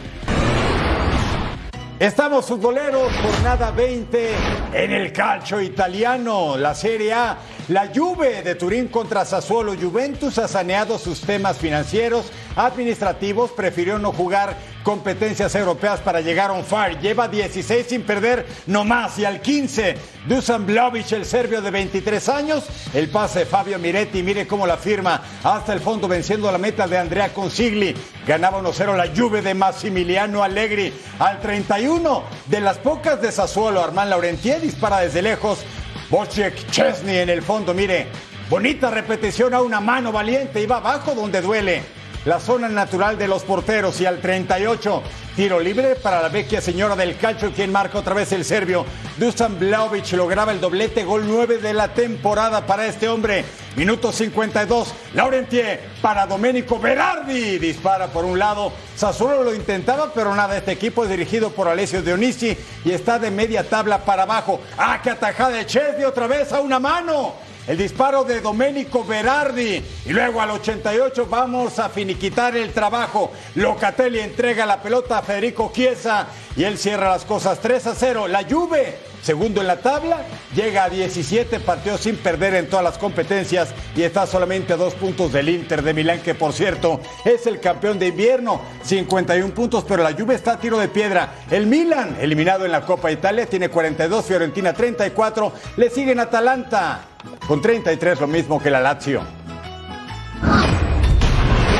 Estamos 1.99 2.45
futboleros, 2.47 3.13
jornada 3.21 3.71
20 3.71 4.29
en 4.73 4.91
el 4.91 5.13
calcio 5.13 5.61
italiano, 5.61 6.57
la 6.57 6.73
Serie 6.73 7.13
A. 7.13 7.37
La 7.69 7.91
Juve 7.95 8.41
de 8.41 8.55
Turín 8.55 8.87
contra 8.87 9.23
Sassuolo. 9.23 9.73
Juventus 9.79 10.37
ha 10.37 10.49
saneado 10.49 10.97
sus 10.97 11.21
temas 11.21 11.57
financieros, 11.57 12.31
administrativos, 12.57 13.51
prefirió 13.51 13.99
no 13.99 14.11
jugar 14.11 14.57
competencias 14.83 15.55
europeas 15.55 15.99
para 16.01 16.21
llegar 16.21 16.51
on 16.51 16.63
fire. 16.63 16.99
Lleva 16.99 17.27
16 17.27 17.87
sin 17.87 18.03
perder, 18.03 18.45
no 18.67 18.83
más. 18.83 19.17
Y 19.17 19.25
al 19.25 19.41
15, 19.41 19.95
Dusan 20.27 20.65
Vlaovic, 20.65 21.11
el 21.13 21.25
serbio 21.25 21.61
de 21.61 21.71
23 21.71 22.29
años. 22.29 22.65
El 22.93 23.09
pase 23.09 23.39
de 23.39 23.45
Fabio 23.45 23.79
Miretti, 23.79 24.21
mire 24.21 24.45
cómo 24.45 24.67
la 24.67 24.77
firma 24.77 25.21
hasta 25.43 25.73
el 25.73 25.79
fondo, 25.79 26.07
venciendo 26.07 26.51
la 26.51 26.57
meta 26.57 26.87
de 26.87 26.97
Andrea 26.97 27.33
Consigli. 27.33 27.95
Ganaba 28.27 28.61
1-0 28.61 28.95
la 28.95 29.11
Juve 29.15 29.41
de 29.41 29.53
Massimiliano 29.53 30.43
Allegri. 30.43 30.93
Al 31.19 31.39
31, 31.39 32.23
de 32.45 32.61
las 32.61 32.77
pocas 32.77 33.21
de 33.21 33.31
Sassuolo, 33.31 33.83
Armand 33.83 34.09
Laurentier 34.09 34.61
dispara 34.61 34.99
desde 34.99 35.21
lejos. 35.21 35.65
Wojciech 36.09 36.69
Chesney 36.69 37.17
en 37.17 37.29
el 37.29 37.41
fondo, 37.41 37.73
mire, 37.73 38.07
bonita 38.49 38.91
repetición 38.91 39.53
a 39.53 39.61
una 39.61 39.79
mano 39.79 40.11
valiente 40.11 40.61
y 40.61 40.65
va 40.65 40.77
abajo 40.77 41.15
donde 41.15 41.41
duele. 41.41 42.02
La 42.25 42.39
zona 42.39 42.69
natural 42.69 43.17
de 43.17 43.27
los 43.27 43.43
porteros 43.43 43.99
y 43.99 44.05
al 44.05 44.21
38, 44.21 45.03
tiro 45.35 45.59
libre 45.59 45.95
para 45.95 46.21
la 46.21 46.29
vecchia 46.29 46.61
señora 46.61 46.95
del 46.95 47.17
calcio, 47.17 47.51
quien 47.51 47.69
marca 47.69 47.97
otra 47.97 48.13
vez 48.13 48.31
el 48.31 48.45
serbio. 48.45 48.85
Dusan 49.17 49.59
Vlaovic 49.59 50.09
lograba 50.13 50.53
el 50.53 50.61
doblete, 50.61 51.03
gol 51.03 51.25
9 51.27 51.57
de 51.57 51.73
la 51.73 51.93
temporada 51.93 52.65
para 52.65 52.85
este 52.85 53.09
hombre. 53.09 53.43
Minuto 53.75 54.13
52, 54.13 54.93
Laurentier 55.15 55.81
para 56.01 56.25
Domenico 56.25 56.79
Berardi. 56.79 57.57
Dispara 57.59 58.07
por 58.07 58.23
un 58.23 58.39
lado. 58.39 58.71
Sassuolo 58.95 59.43
lo 59.43 59.53
intentaba, 59.53 60.13
pero 60.13 60.33
nada. 60.33 60.55
Este 60.55 60.71
equipo 60.71 61.03
es 61.03 61.09
dirigido 61.09 61.49
por 61.49 61.67
Alessio 61.67 62.01
Dionisi 62.01 62.57
y 62.85 62.91
está 62.91 63.19
de 63.19 63.31
media 63.31 63.67
tabla 63.67 64.05
para 64.05 64.23
abajo. 64.23 64.61
¡Ah, 64.77 65.01
qué 65.03 65.09
atajada 65.09 65.57
de 65.57 65.65
Chesney 65.65 66.05
otra 66.05 66.27
vez 66.27 66.53
a 66.53 66.61
una 66.61 66.79
mano! 66.79 67.33
El 67.65 67.77
disparo 67.77 68.25
de 68.25 68.41
Domenico 68.41 69.05
Berardi. 69.05 69.81
Y 70.05 70.09
luego 70.09 70.41
al 70.41 70.51
88 70.51 71.27
vamos 71.29 71.79
a 71.79 71.87
finiquitar 71.87 72.57
el 72.57 72.73
trabajo. 72.73 73.31
Locatelli 73.55 74.19
entrega 74.19 74.65
la 74.65 74.81
pelota 74.81 75.19
a 75.19 75.21
Federico 75.21 75.71
Chiesa 75.73 76.27
y 76.57 76.65
él 76.65 76.77
cierra 76.77 77.09
las 77.09 77.23
cosas 77.23 77.59
3 77.59 77.87
a 77.87 77.95
0. 77.95 78.27
La 78.27 78.43
Juve, 78.43 78.97
segundo 79.21 79.61
en 79.61 79.67
la 79.67 79.77
tabla, 79.77 80.25
llega 80.53 80.83
a 80.83 80.89
17 80.89 81.61
partidos 81.61 82.01
sin 82.01 82.17
perder 82.17 82.53
en 82.55 82.67
todas 82.67 82.83
las 82.83 82.97
competencias 82.97 83.69
y 83.95 84.03
está 84.03 84.27
solamente 84.27 84.73
a 84.73 84.77
dos 84.77 84.93
puntos 84.95 85.31
del 85.31 85.47
Inter 85.47 85.83
de 85.83 85.93
Milán, 85.93 86.19
que 86.19 86.35
por 86.35 86.51
cierto 86.51 86.99
es 87.23 87.47
el 87.47 87.61
campeón 87.61 87.97
de 87.97 88.07
invierno, 88.07 88.61
51 88.83 89.53
puntos, 89.53 89.85
pero 89.87 90.03
la 90.03 90.11
Juve 90.11 90.35
está 90.35 90.53
a 90.53 90.59
tiro 90.59 90.79
de 90.79 90.89
piedra. 90.89 91.35
El 91.49 91.67
Milan, 91.67 92.17
eliminado 92.19 92.65
en 92.65 92.73
la 92.73 92.81
Copa 92.81 93.09
Italia, 93.09 93.45
tiene 93.45 93.69
42, 93.69 94.25
Fiorentina 94.25 94.73
34, 94.73 95.53
le 95.77 95.89
siguen 95.89 96.19
Atalanta 96.19 97.07
con 97.47 97.61
33, 97.61 98.19
lo 98.21 98.27
mismo 98.27 98.61
que 98.61 98.69
la 98.69 98.79
Lazio. 98.79 99.21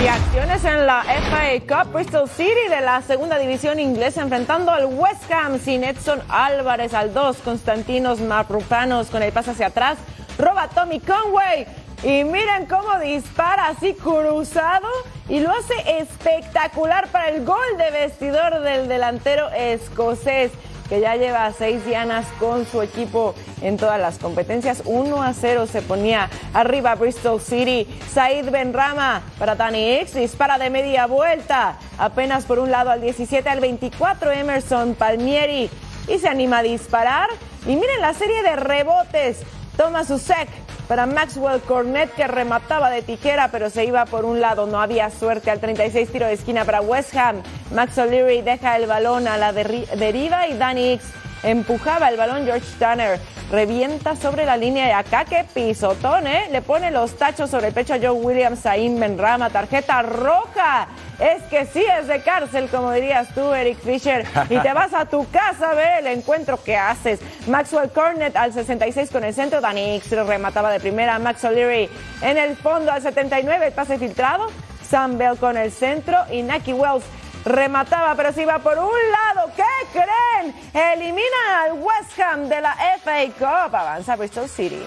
Y 0.04 0.08
acciones 0.08 0.66
en 0.66 0.86
la 0.86 1.04
FA 1.04 1.84
Cup, 1.84 1.94
Bristol 1.94 2.28
City 2.28 2.68
de 2.70 2.82
la 2.82 3.02
segunda 3.02 3.38
división 3.38 3.80
inglesa 3.80 4.22
enfrentando 4.22 4.72
al 4.72 4.86
West 4.86 5.32
Ham 5.32 5.60
sin 5.60 5.84
Edson 5.84 6.22
Álvarez 6.28 6.94
al 6.94 7.14
2, 7.14 7.38
Constantinos 7.38 8.20
Mavropanos 8.20 9.08
con 9.08 9.24
el 9.24 9.32
pase 9.32 9.52
hacia 9.52 9.68
atrás, 9.68 9.98
roba 10.38 10.68
Tommy 10.68 11.00
Conway 11.00 11.66
y 12.04 12.26
miren 12.26 12.66
cómo 12.66 13.00
dispara 13.00 13.68
así 13.68 13.94
cruzado 13.94 14.90
y 15.30 15.40
lo 15.40 15.52
hace 15.52 15.74
espectacular 16.00 17.08
para 17.08 17.30
el 17.30 17.46
gol 17.46 17.78
de 17.78 17.92
vestidor 17.92 18.60
del 18.60 18.90
delantero 18.90 19.50
escocés. 19.52 20.52
Que 20.90 21.00
ya 21.00 21.16
lleva 21.16 21.52
seis 21.52 21.86
dianas 21.86 22.26
con 22.40 22.66
su 22.66 22.82
equipo 22.82 23.36
en 23.62 23.78
todas 23.78 24.00
las 24.00 24.20
competencias. 24.20 24.84
1 24.86 25.22
a 25.22 25.34
0 25.34 25.68
se 25.68 25.82
ponía 25.82 26.30
arriba 26.54 26.96
Bristol 26.96 27.42
City. 27.42 27.88
Said 28.14 28.50
Benrama 28.50 29.22
para 29.40 29.56
Danny 29.56 29.92
X, 30.00 30.16
dispara 30.16 30.58
de 30.58 30.70
media 30.70 31.06
vuelta. 31.06 31.78
Apenas 31.98 32.46
por 32.46 32.60
un 32.60 32.72
lado 32.72 32.92
al 32.92 33.02
17 33.02 33.48
al 33.50 33.60
24 33.60 34.32
Emerson 34.32 34.96
Palmieri 34.96 35.70
y 36.08 36.20
se 36.20 36.28
anima 36.28 36.60
a 36.60 36.64
disparar. 36.64 37.30
Y 37.66 37.76
miren 37.76 38.02
la 38.02 38.14
serie 38.14 38.44
de 38.44 38.56
rebotes. 38.56 39.40
Toma 39.78 40.04
su 40.04 40.20
sec 40.20 40.48
para 40.88 41.06
Maxwell 41.06 41.62
Cornet 41.62 42.14
que 42.14 42.28
remataba 42.28 42.90
de 42.90 43.02
tijera 43.02 43.50
pero 43.52 43.70
se 43.70 43.86
iba 43.86 44.06
por 44.06 44.26
un 44.26 44.42
lado, 44.42 44.66
no 44.66 44.82
había 44.82 45.10
suerte 45.10 45.52
al 45.52 45.60
36 45.60 46.12
tiro 46.12 46.28
de 46.28 46.34
esquina 46.34 46.66
para 46.66 46.82
West 46.82 47.16
Ham. 47.16 47.42
Max 47.74 47.98
O'Leary 47.98 48.42
deja 48.42 48.76
el 48.78 48.88
balón 48.88 49.28
a 49.28 49.38
la 49.38 49.54
deriva 49.54 50.48
y 50.48 50.58
Danny 50.58 50.94
X 50.94 51.06
empujaba 51.44 52.10
el 52.10 52.18
balón 52.18 52.46
George 52.46 52.68
Tanner 52.80 53.20
revienta 53.52 54.16
sobre 54.16 54.46
la 54.46 54.58
línea 54.58 54.88
de 54.88 54.94
acá, 54.94 55.26
que 55.26 55.46
pisotón, 55.54 56.26
¿eh? 56.26 56.48
Le 56.52 56.62
pone 56.62 56.90
los 56.90 57.16
tachos 57.18 57.52
sobre 57.52 57.68
el 57.68 57.74
pecho 57.74 57.94
a 57.94 57.98
Joe 57.98 58.10
Williams, 58.10 58.66
a 58.66 58.74
Benrama, 58.74 59.50
tarjeta 59.50 60.02
roja. 60.02 60.88
Es 61.20 61.44
que 61.44 61.68
sí 61.68 61.86
es 62.00 62.08
de 62.08 62.22
cárcel, 62.22 62.68
como 62.70 62.92
dirías 62.92 63.28
tú, 63.36 63.54
Eric 63.54 63.78
Fisher. 63.78 64.26
Y 64.50 64.58
te 64.58 64.74
vas 64.74 64.94
a 64.94 65.06
tu 65.06 65.30
casa 65.30 65.72
a 65.72 65.76
ver 65.76 66.00
el 66.00 66.08
encuentro 66.08 66.62
que 66.64 66.76
haces. 66.76 67.20
Maxwell 67.48 67.92
Cornet 67.92 68.36
al 68.36 68.54
66 68.54 69.12
con 69.12 69.24
el 69.24 69.34
centro, 69.34 69.62
Danny 69.62 69.98
X 69.98 70.12
remataba 70.26 70.72
de 70.72 70.80
primera, 70.80 71.20
Max 71.20 71.44
O'Leary 71.44 71.90
en 72.22 72.38
el 72.38 72.56
fondo 72.56 72.92
al 72.92 73.04
79, 73.04 73.68
el 73.68 73.74
pase 73.74 74.00
filtrado. 74.00 74.48
Sam 74.90 75.18
Bell 75.18 75.38
con 75.38 75.58
el 75.58 75.72
centro 75.72 76.18
y 76.32 76.42
Naki 76.42 76.74
Wells 76.74 77.04
remataba, 77.46 78.16
pero 78.16 78.32
se 78.34 78.44
iba 78.44 78.60
por 78.60 78.78
un 78.78 78.92
lado. 79.12 79.52
¿Qué 79.56 79.64
creen? 79.92 80.56
Eliminan 80.74 81.50
al 81.64 81.74
West 81.74 82.20
Ham 82.20 82.48
de 82.48 82.62
la 82.62 82.76
FA 83.04 83.26
Cup. 83.38 83.76
Avanza 83.76 84.16
Bristol 84.16 84.50
City. 84.50 84.82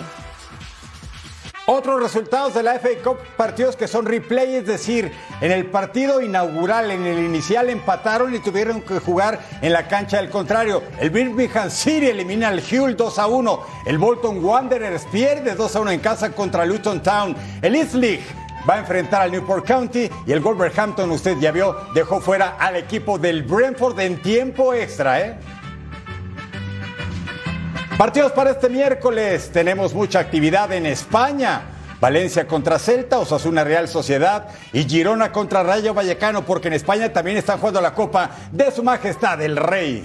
Otros 1.69 2.01
resultados 2.01 2.55
de 2.55 2.63
la 2.63 2.79
FA 2.79 2.91
Cup, 3.03 3.19
partidos 3.37 3.75
que 3.75 3.89
son 3.89 4.07
replay, 4.07 4.55
es 4.55 4.67
decir, 4.67 5.11
en 5.41 5.51
el 5.51 5.67
partido 5.67 6.21
inaugural, 6.21 6.93
en 6.93 7.05
el 7.05 7.19
inicial 7.19 7.69
empataron 7.71 8.33
y 8.33 8.39
tuvieron 8.39 8.83
que 8.83 9.01
jugar 9.01 9.41
en 9.63 9.73
la 9.73 9.89
cancha 9.89 10.19
del 10.19 10.31
contrario. 10.31 10.85
El 11.01 11.11
Birmingham 11.11 11.69
City 11.69 12.07
elimina 12.07 12.49
al 12.49 12.63
Hull 12.63 12.97
2 12.97 13.19
a 13.19 13.27
1. 13.27 13.67
El 13.85 13.99
Bolton 13.99 14.45
Wanderers 14.45 15.07
pierde 15.07 15.57
2 15.57 15.75
a 15.75 15.81
1 15.81 15.91
en 15.91 15.99
casa 15.99 16.31
contra 16.31 16.65
Luton 16.65 17.03
Town. 17.03 17.35
El 17.61 17.75
East 17.75 17.95
League 17.95 18.46
va 18.69 18.75
a 18.75 18.79
enfrentar 18.79 19.23
al 19.23 19.33
Newport 19.33 19.67
County 19.67 20.11
y 20.27 20.33
el 20.33 20.41
Wolverhampton, 20.41 21.11
usted 21.11 21.39
ya 21.39 21.53
vio, 21.53 21.77
dejó 21.95 22.21
fuera 22.21 22.57
al 22.59 22.77
equipo 22.77 23.19
del 23.19 23.43
Brentford 23.43 23.99
en 24.01 24.21
tiempo 24.21 24.75
extra, 24.75 25.21
¿eh? 25.21 25.39
Partidos 27.97 28.33
para 28.33 28.51
este 28.51 28.69
miércoles. 28.69 29.51
Tenemos 29.51 29.95
mucha 29.95 30.19
actividad 30.19 30.71
en 30.73 30.85
España. 30.85 31.63
Valencia 31.99 32.47
contra 32.47 32.79
Celta, 32.79 33.19
Osasuna 33.19 33.65
Real 33.65 33.89
Sociedad 33.89 34.49
y 34.75 34.85
Girona 34.85 35.33
contra 35.33 35.63
Rayo 35.63 35.95
Vallecano, 35.95 36.45
porque 36.45 36.69
en 36.69 36.75
España 36.75 37.11
también 37.11 37.39
están 37.39 37.59
jugando 37.59 37.81
la 37.81 37.95
Copa 37.95 38.31
de 38.53 38.71
Su 38.71 38.83
Majestad 38.83 39.41
el 39.41 39.57
Rey. 39.57 40.05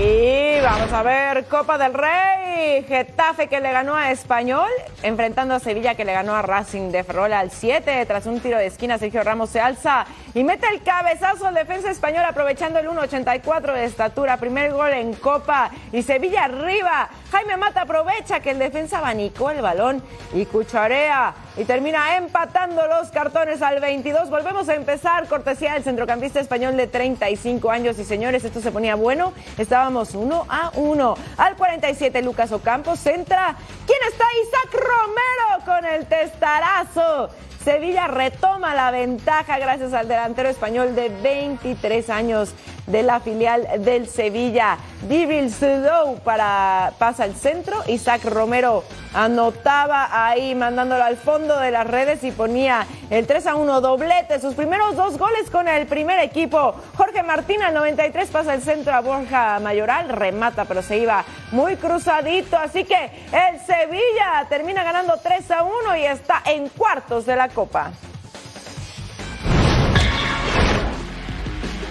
Y 0.00 0.60
vamos 0.60 0.92
a 0.92 1.02
ver 1.02 1.46
Copa 1.46 1.76
del 1.76 1.92
Rey. 1.92 2.84
Getafe 2.86 3.48
que 3.48 3.60
le 3.60 3.72
ganó 3.72 3.96
a 3.96 4.12
Español, 4.12 4.68
enfrentando 5.02 5.54
a 5.54 5.58
Sevilla 5.58 5.96
que 5.96 6.04
le 6.04 6.12
ganó 6.12 6.36
a 6.36 6.42
Racing 6.42 6.92
de 6.92 7.02
Ferrol 7.02 7.32
al 7.32 7.50
7. 7.50 8.06
Tras 8.06 8.26
un 8.26 8.38
tiro 8.38 8.58
de 8.58 8.66
esquina, 8.66 8.98
Sergio 8.98 9.24
Ramos 9.24 9.50
se 9.50 9.60
alza 9.60 10.06
y 10.38 10.44
mete 10.44 10.68
el 10.72 10.84
cabezazo 10.84 11.48
al 11.48 11.54
defensa 11.54 11.90
español 11.90 12.24
aprovechando 12.24 12.78
el 12.78 12.86
1.84 12.86 13.74
de 13.74 13.84
estatura. 13.84 14.36
Primer 14.36 14.72
gol 14.72 14.92
en 14.92 15.14
Copa 15.14 15.72
y 15.90 16.04
Sevilla 16.04 16.44
arriba. 16.44 17.08
Jaime 17.32 17.56
Mata 17.56 17.80
aprovecha 17.80 18.38
que 18.38 18.52
el 18.52 18.60
defensa 18.60 18.98
abanicó 18.98 19.50
el 19.50 19.60
balón 19.60 20.00
y 20.32 20.46
cucharea 20.46 21.34
y 21.56 21.64
termina 21.64 22.16
empatando 22.16 22.86
los 22.86 23.10
cartones 23.10 23.62
al 23.62 23.80
22. 23.80 24.30
Volvemos 24.30 24.68
a 24.68 24.76
empezar. 24.76 25.26
Cortesía 25.26 25.72
del 25.72 25.82
centrocampista 25.82 26.38
español 26.38 26.76
de 26.76 26.86
35 26.86 27.68
años. 27.72 27.98
Y 27.98 28.04
señores, 28.04 28.44
esto 28.44 28.60
se 28.60 28.70
ponía 28.70 28.94
bueno. 28.94 29.32
Estábamos 29.56 30.14
1 30.14 30.46
a 30.48 30.70
1. 30.76 31.14
Al 31.36 31.56
47, 31.56 32.22
Lucas 32.22 32.52
Ocampo 32.52 32.94
centra. 32.94 33.56
¿Quién 33.88 33.98
está? 34.08 34.24
Isaac 34.40 34.86
Romero 34.86 35.64
con 35.64 35.84
el 35.84 36.06
testarazo. 36.06 37.28
Sevilla 37.62 38.06
retoma 38.06 38.74
la 38.74 38.90
ventaja 38.90 39.58
gracias 39.58 39.92
al 39.92 40.08
delantero 40.08 40.48
español 40.48 40.94
de 40.94 41.08
23 41.08 42.08
años 42.10 42.54
de 42.86 43.02
la 43.02 43.20
filial 43.20 43.66
del 43.80 44.08
Sevilla. 44.08 44.78
Dibril 45.02 45.52
Sudou 45.52 46.18
para 46.24 46.92
pasa 46.98 47.24
al 47.24 47.34
centro. 47.34 47.82
Isaac 47.86 48.24
Romero 48.24 48.82
anotaba 49.14 50.08
ahí 50.10 50.54
mandándolo 50.54 51.04
al 51.04 51.16
fondo 51.16 51.58
de 51.58 51.70
las 51.70 51.86
redes 51.86 52.24
y 52.24 52.32
ponía 52.32 52.86
el 53.10 53.26
3 53.26 53.46
a 53.46 53.54
1 53.54 53.80
doblete. 53.80 54.40
Sus 54.40 54.54
primeros 54.54 54.96
dos 54.96 55.16
goles 55.16 55.50
con 55.50 55.68
el 55.68 55.86
primer 55.86 56.18
equipo. 56.18 56.74
Jorge 56.96 57.22
Martín 57.22 57.62
al 57.62 57.74
93 57.74 58.28
pasa 58.28 58.54
el 58.54 58.62
centro 58.62 58.92
a 58.92 59.00
Borja 59.00 59.60
Mayoral. 59.60 60.08
Remata 60.08 60.64
pero 60.64 60.82
se 60.82 60.98
iba 60.98 61.24
muy 61.52 61.76
cruzadito. 61.76 62.56
Así 62.56 62.84
que 62.84 63.10
el 63.32 63.60
Sevilla 63.60 64.46
termina 64.48 64.82
ganando 64.82 65.16
3 65.22 65.50
a 65.52 65.62
1 65.62 65.96
y 65.96 66.04
está 66.06 66.42
en 66.44 66.68
cuartos 66.70 67.24
de 67.24 67.36
la 67.36 67.48
Copa. 67.48 67.92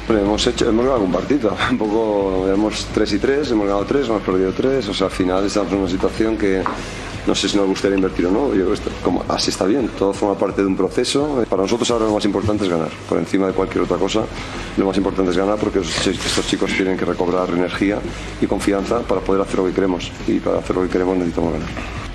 Hemos 0.09 0.47
hecho, 0.47 0.69
hemos 0.69 0.85
ganado 0.85 1.03
un 1.03 1.11
partido, 1.11 1.55
un 1.71 1.77
poco, 1.77 2.47
hemos 2.47 2.85
3 2.93 3.13
y 3.13 3.19
3, 3.19 3.51
hemos 3.51 3.67
ganado 3.67 3.85
3, 3.85 4.07
hemos 4.07 4.21
perdido 4.21 4.53
3, 4.53 4.87
o 4.87 4.93
sea, 4.93 5.07
al 5.07 5.13
final 5.13 5.45
estamos 5.45 5.71
en 5.71 5.79
una 5.79 5.89
situación 5.89 6.37
que 6.37 6.63
no 7.25 7.35
sé 7.35 7.49
si 7.49 7.57
nos 7.57 7.67
gustaría 7.67 7.97
invertir 7.97 8.25
o 8.27 8.31
no, 8.31 8.51
como, 9.03 9.23
así 9.27 9.49
está 9.49 9.65
bien, 9.65 9.89
todo 9.99 10.13
forma 10.13 10.39
parte 10.39 10.61
de 10.61 10.67
un 10.67 10.77
proceso, 10.77 11.43
para 11.49 11.63
nosotros 11.63 11.91
ahora 11.91 12.05
lo 12.05 12.13
más 12.13 12.23
importante 12.23 12.63
es 12.63 12.69
ganar, 12.69 12.89
por 13.09 13.17
encima 13.17 13.47
de 13.47 13.53
cualquier 13.53 13.83
otra 13.83 13.97
cosa, 13.97 14.21
lo 14.77 14.85
más 14.85 14.95
importante 14.95 15.31
es 15.31 15.37
ganar 15.37 15.57
porque 15.57 15.79
estos 15.79 16.47
chicos 16.47 16.71
tienen 16.71 16.97
que 16.97 17.03
recobrar 17.03 17.49
energía 17.49 17.99
y 18.39 18.47
confianza 18.47 19.01
para 19.01 19.19
poder 19.19 19.41
hacer 19.41 19.57
lo 19.57 19.65
que 19.65 19.73
queremos, 19.73 20.09
y 20.25 20.39
para 20.39 20.59
hacer 20.59 20.75
lo 20.75 20.83
que 20.83 20.89
queremos 20.89 21.17
necesitamos 21.17 21.53
ganar. 21.53 22.06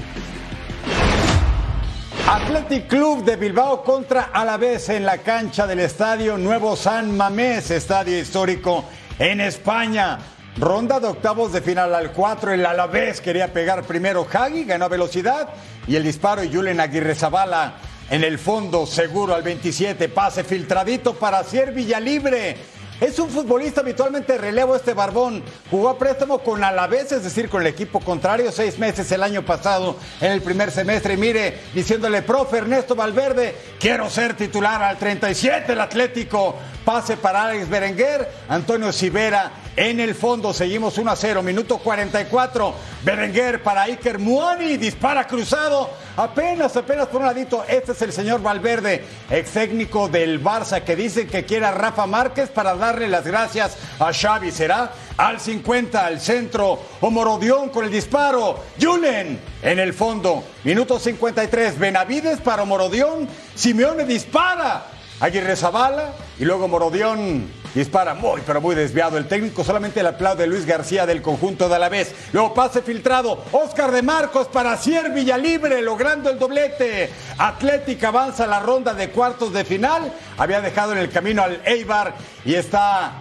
Athletic 2.33 2.89
Club 2.89 3.25
de 3.25 3.37
Bilbao 3.37 3.85
contra 3.85 4.31
Alavés 4.33 4.89
en 4.89 5.05
la 5.05 5.19
cancha 5.19 5.67
del 5.67 5.81
estadio 5.81 6.39
Nuevo 6.39 6.77
San 6.77 7.15
Mamés, 7.15 7.71
estadio 7.71 8.19
histórico 8.19 8.87
en 9.19 9.43
España. 9.43 10.19
Ronda 10.57 10.99
de 10.99 11.09
octavos 11.09 11.53
de 11.53 11.61
final 11.61 11.95
al 11.95 12.13
4, 12.13 12.55
el 12.55 12.65
Alavés 12.65 13.21
quería 13.21 13.53
pegar 13.53 13.83
primero 13.83 14.27
Hagi, 14.33 14.65
ganó 14.65 14.89
velocidad 14.89 15.51
y 15.87 15.95
el 15.97 16.05
disparo 16.05 16.41
Julen 16.51 16.81
Aguirre 16.81 17.15
Zabala 17.15 17.75
en 18.09 18.25
el 18.25 18.39
fondo 18.39 18.87
seguro 18.87 19.35
al 19.35 19.43
27, 19.43 20.09
pase 20.09 20.43
filtradito 20.43 21.13
para 21.13 21.45
Cier 21.45 21.73
Villalibre 21.75 22.57
es 23.03 23.19
un 23.19 23.29
futbolista 23.29 23.81
habitualmente 23.81 24.39
relevo 24.39 24.77
este 24.77 24.95
Barbón. 24.95 25.43
Jugó 25.69 25.89
a 25.89 25.99
préstamo 25.99 26.39
con 26.39 26.63
Alavés, 26.63 27.11
es 27.11 27.25
decir, 27.25 27.49
con 27.49 27.63
el 27.63 27.67
equipo 27.67 27.99
contrario, 27.99 28.53
seis 28.53 28.79
meses 28.79 29.11
el 29.11 29.25
año 29.25 29.45
pasado 29.45 29.97
en 30.21 30.31
el 30.31 30.41
primer 30.41 30.71
semestre. 30.71 31.15
Y 31.15 31.17
mire, 31.17 31.59
diciéndole, 31.75 32.23
profe 32.23 32.59
Ernesto 32.59 32.95
Valverde, 32.95 33.57
quiero 33.81 34.09
ser 34.09 34.37
titular 34.37 34.81
al 34.85 34.99
37, 34.99 35.73
el 35.73 35.81
Atlético. 35.81 36.55
Pase 36.85 37.17
para 37.17 37.45
Alex 37.45 37.69
Berenguer, 37.69 38.29
Antonio 38.49 38.93
Sivera 38.93 39.51
en 39.77 39.99
el 39.99 40.15
fondo. 40.15 40.53
Seguimos 40.53 40.97
1 40.97 41.11
a 41.11 41.17
0, 41.17 41.43
minuto 41.43 41.79
44. 41.79 42.75
Berenguer 43.05 43.63
para 43.65 43.83
Iker 43.83 44.21
Muani, 44.21 44.77
dispara 44.77 45.27
cruzado. 45.27 45.91
Apenas, 46.17 46.77
apenas 46.77 47.09
por 47.09 47.21
un 47.21 47.27
ladito. 47.27 47.65
Este 47.67 47.93
es 47.93 48.03
el 48.03 48.13
señor 48.13 48.43
Valverde, 48.43 49.05
ex 49.31 49.51
técnico 49.51 50.09
del 50.09 50.43
Barça, 50.43 50.83
que 50.83 50.95
dice 50.95 51.27
que 51.27 51.45
quiere 51.45 51.67
a 51.67 51.71
Rafa 51.71 52.07
Márquez 52.07 52.51
para 52.51 52.75
darle 52.75 53.09
las 53.09 53.27
gracias 53.27 53.77
a 53.99 54.13
Xavi. 54.13 54.51
¿Será? 54.51 54.93
Al 55.17 55.41
50, 55.41 56.05
al 56.05 56.21
centro. 56.21 56.79
Omorodión 57.01 57.71
con 57.71 57.85
el 57.85 57.91
disparo. 57.91 58.63
Julen 58.81 59.41
en 59.63 59.79
el 59.79 59.95
fondo. 59.95 60.45
Minuto 60.65 60.99
53. 60.99 61.79
Benavides 61.79 62.41
para 62.41 62.63
Omorodión. 62.63 63.27
Simeone 63.55 64.05
dispara. 64.05 64.87
Aguirre 65.23 65.55
Zabala 65.55 66.15
y 66.37 66.45
luego 66.45 66.67
Morodión 66.67 67.49
dispara 67.77 68.13
muy, 68.13 68.43
pero 68.45 68.61
muy 68.61 68.75
desviado. 68.75 69.17
El 69.17 69.29
técnico 69.29 69.63
solamente 69.63 70.01
el 70.01 70.09
aplaude 70.09 70.49
Luis 70.49 70.67
García 70.67 71.07
del 71.07 71.23
conjunto 71.23 71.69
de 71.69 71.77
Alavés. 71.77 72.13
Luego 72.33 72.53
pase 72.53 72.83
filtrado. 72.83 73.45
Oscar 73.53 73.93
de 73.93 74.03
Marcos 74.03 74.49
para 74.49 74.77
Cier 74.77 75.13
Villalibre, 75.13 75.81
logrando 75.81 76.29
el 76.29 76.41
doblete. 76.41 77.09
Atlética 77.39 78.09
avanza 78.09 78.49
la 78.49 78.59
ronda 78.59 78.95
de 78.95 79.11
cuartos 79.11 79.53
de 79.53 79.65
final. 79.65 80.13
Había 80.39 80.61
dejado 80.61 80.91
en 80.91 80.99
el 80.99 81.09
camino 81.09 81.45
al 81.45 81.63
Eibar 81.65 82.15
y 82.45 82.55
está 82.55 83.13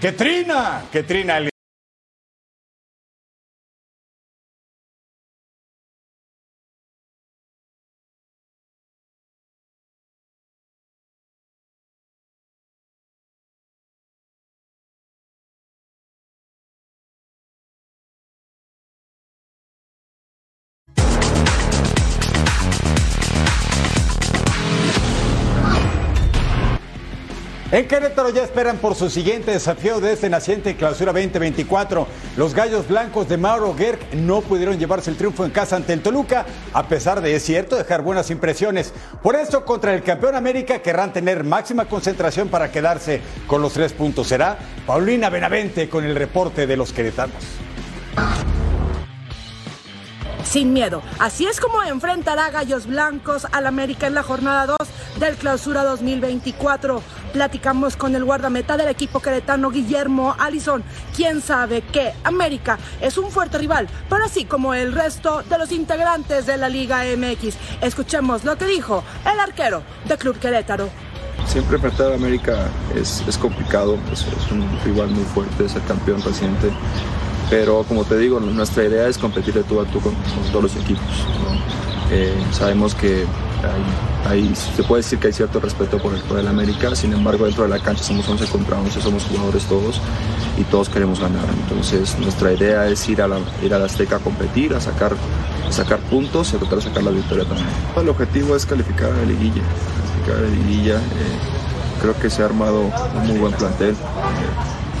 Ketrina. 0.00 0.84
Ketrina, 0.90 1.36
el 1.36 1.49
En 27.72 27.86
Querétaro 27.86 28.30
ya 28.30 28.42
esperan 28.42 28.78
por 28.78 28.96
su 28.96 29.08
siguiente 29.08 29.52
desafío 29.52 30.00
de 30.00 30.12
este 30.12 30.28
naciente 30.28 30.74
clausura 30.74 31.12
2024. 31.12 32.04
Los 32.36 32.52
gallos 32.52 32.88
blancos 32.88 33.28
de 33.28 33.36
Mauro 33.36 33.76
Gerg 33.76 34.00
no 34.16 34.40
pudieron 34.40 34.76
llevarse 34.76 35.08
el 35.08 35.16
triunfo 35.16 35.44
en 35.44 35.52
casa 35.52 35.76
ante 35.76 35.92
el 35.92 36.02
Toluca, 36.02 36.46
a 36.72 36.88
pesar 36.88 37.20
de, 37.20 37.32
es 37.32 37.44
cierto, 37.44 37.76
dejar 37.76 38.02
buenas 38.02 38.28
impresiones. 38.32 38.92
Por 39.22 39.36
eso, 39.36 39.64
contra 39.64 39.94
el 39.94 40.02
campeón 40.02 40.34
América 40.34 40.82
querrán 40.82 41.12
tener 41.12 41.44
máxima 41.44 41.84
concentración 41.84 42.48
para 42.48 42.72
quedarse 42.72 43.20
con 43.46 43.62
los 43.62 43.72
tres 43.72 43.92
puntos. 43.92 44.26
Será 44.26 44.58
Paulina 44.84 45.30
Benavente 45.30 45.88
con 45.88 46.02
el 46.04 46.16
reporte 46.16 46.66
de 46.66 46.76
los 46.76 46.92
queretanos 46.92 47.44
sin 50.44 50.72
miedo. 50.72 51.02
Así 51.18 51.46
es 51.46 51.60
como 51.60 51.82
enfrentará 51.82 52.50
Gallos 52.50 52.86
Blancos 52.86 53.46
al 53.52 53.66
América 53.66 54.06
en 54.06 54.14
la 54.14 54.22
jornada 54.22 54.66
2 54.66 54.76
del 55.18 55.36
Clausura 55.36 55.84
2024. 55.84 57.02
Platicamos 57.32 57.96
con 57.96 58.14
el 58.14 58.24
guardameta 58.24 58.76
del 58.76 58.88
equipo 58.88 59.20
queretano 59.20 59.70
Guillermo 59.70 60.34
Alison, 60.38 60.82
quien 61.14 61.40
sabe 61.40 61.82
que 61.82 62.12
América 62.24 62.78
es 63.00 63.18
un 63.18 63.30
fuerte 63.30 63.58
rival, 63.58 63.88
pero 64.08 64.24
así 64.24 64.44
como 64.44 64.74
el 64.74 64.92
resto 64.92 65.42
de 65.48 65.58
los 65.58 65.70
integrantes 65.70 66.46
de 66.46 66.56
la 66.56 66.68
Liga 66.68 67.04
MX. 67.16 67.56
Escuchemos 67.80 68.44
lo 68.44 68.56
que 68.56 68.66
dijo 68.66 69.04
el 69.32 69.38
arquero 69.38 69.82
de 70.06 70.16
Club 70.16 70.38
Querétaro. 70.38 70.88
Siempre 71.46 71.76
enfrentar 71.76 72.12
a 72.12 72.14
América 72.14 72.68
es, 72.94 73.22
complicado, 73.38 73.98
es, 74.12 74.20
es 74.20 74.52
un 74.52 74.68
rival 74.84 75.08
muy 75.08 75.24
fuerte, 75.24 75.64
es 75.64 75.74
el 75.74 75.84
campeón 75.84 76.22
reciente 76.22 76.70
pero 77.50 77.82
como 77.82 78.04
te 78.04 78.16
digo, 78.16 78.38
nuestra 78.38 78.84
idea 78.84 79.08
es 79.08 79.18
competir 79.18 79.52
de 79.52 79.64
tú 79.64 79.80
a 79.80 79.84
tú 79.84 80.00
con, 80.00 80.14
todos 80.52 80.62
los 80.62 80.76
equipos. 80.76 81.04
Eh, 82.12 82.32
sabemos 82.52 82.94
que 82.94 83.24
hay, 84.28 84.54
se 84.54 84.82
puede 84.84 85.02
decir 85.02 85.18
que 85.18 85.28
hay 85.28 85.32
cierto 85.32 85.60
respeto 85.60 85.98
por 85.98 86.14
el, 86.14 86.20
por 86.22 86.38
el 86.38 86.46
América, 86.46 86.94
sin 86.94 87.12
embargo 87.12 87.44
dentro 87.44 87.64
de 87.64 87.70
la 87.70 87.80
cancha 87.80 88.04
somos 88.04 88.28
11 88.28 88.46
contra 88.46 88.78
11, 88.78 89.00
somos 89.02 89.24
jugadores 89.24 89.64
todos 89.64 90.00
y 90.56 90.62
todos 90.64 90.88
queremos 90.88 91.20
ganar. 91.20 91.44
Entonces 91.62 92.16
nuestra 92.18 92.52
idea 92.52 92.86
es 92.86 93.08
ir 93.08 93.20
a 93.20 93.28
la, 93.28 93.38
ir 93.62 93.74
a 93.74 93.78
la 93.78 93.86
Azteca 93.86 94.16
a 94.16 94.18
competir, 94.20 94.74
a 94.74 94.80
sacar, 94.80 95.12
sacar 95.70 95.98
puntos 95.98 96.52
y 96.52 96.56
a 96.56 96.58
tratar 96.60 96.78
de 96.78 96.84
sacar 96.84 97.02
la 97.02 97.10
victoria 97.10 97.44
también. 97.44 97.68
El 97.96 98.08
objetivo 98.08 98.54
es 98.54 98.64
calificar 98.64 99.10
a 99.10 99.16
la 99.16 99.24
liguilla, 99.24 99.62
calificar 99.96 100.36
a 100.36 100.40
la 100.40 100.48
liguilla. 100.48 100.96
Eh, 100.96 102.00
creo 102.00 102.18
que 102.18 102.30
se 102.30 102.42
ha 102.42 102.46
armado 102.46 102.82
un 102.82 103.26
muy 103.26 103.38
buen 103.38 103.52
plantel. 103.52 103.96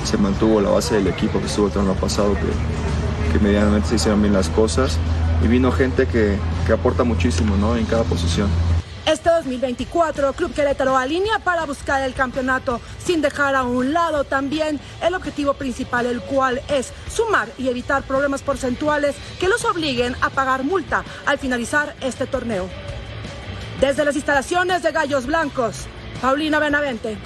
Se 0.04 0.16
mantuvo 0.18 0.60
la 0.60 0.70
base 0.70 0.96
del 0.96 1.06
equipo 1.06 1.40
que 1.40 1.46
estuvo 1.46 1.66
el 1.66 1.72
torneo 1.72 1.94
pasado, 1.94 2.34
que, 2.34 3.32
que 3.32 3.38
medianamente 3.38 3.88
se 3.88 3.94
hicieron 3.96 4.22
bien 4.22 4.34
las 4.34 4.48
cosas 4.48 4.98
y 5.42 5.48
vino 5.48 5.72
gente 5.72 6.06
que, 6.06 6.36
que 6.66 6.72
aporta 6.72 7.04
muchísimo 7.04 7.56
¿no? 7.56 7.76
en 7.76 7.86
cada 7.86 8.04
posición. 8.04 8.48
Este 9.06 9.30
2024, 9.30 10.34
Club 10.34 10.54
Querétaro 10.54 10.96
alinea 10.96 11.38
para 11.40 11.64
buscar 11.64 12.02
el 12.02 12.14
campeonato, 12.14 12.80
sin 13.02 13.22
dejar 13.22 13.54
a 13.56 13.64
un 13.64 13.92
lado 13.92 14.24
también 14.24 14.78
el 15.02 15.14
objetivo 15.14 15.54
principal, 15.54 16.06
el 16.06 16.20
cual 16.20 16.60
es 16.68 16.92
sumar 17.12 17.48
y 17.58 17.68
evitar 17.68 18.02
problemas 18.02 18.42
porcentuales 18.42 19.16
que 19.40 19.48
los 19.48 19.64
obliguen 19.64 20.14
a 20.20 20.30
pagar 20.30 20.64
multa 20.64 21.02
al 21.26 21.38
finalizar 21.38 21.96
este 22.02 22.26
torneo. 22.26 22.68
Desde 23.80 24.04
las 24.04 24.14
instalaciones 24.14 24.82
de 24.82 24.92
Gallos 24.92 25.26
Blancos, 25.26 25.86
Paulina 26.20 26.58
Benavente. 26.58 27.16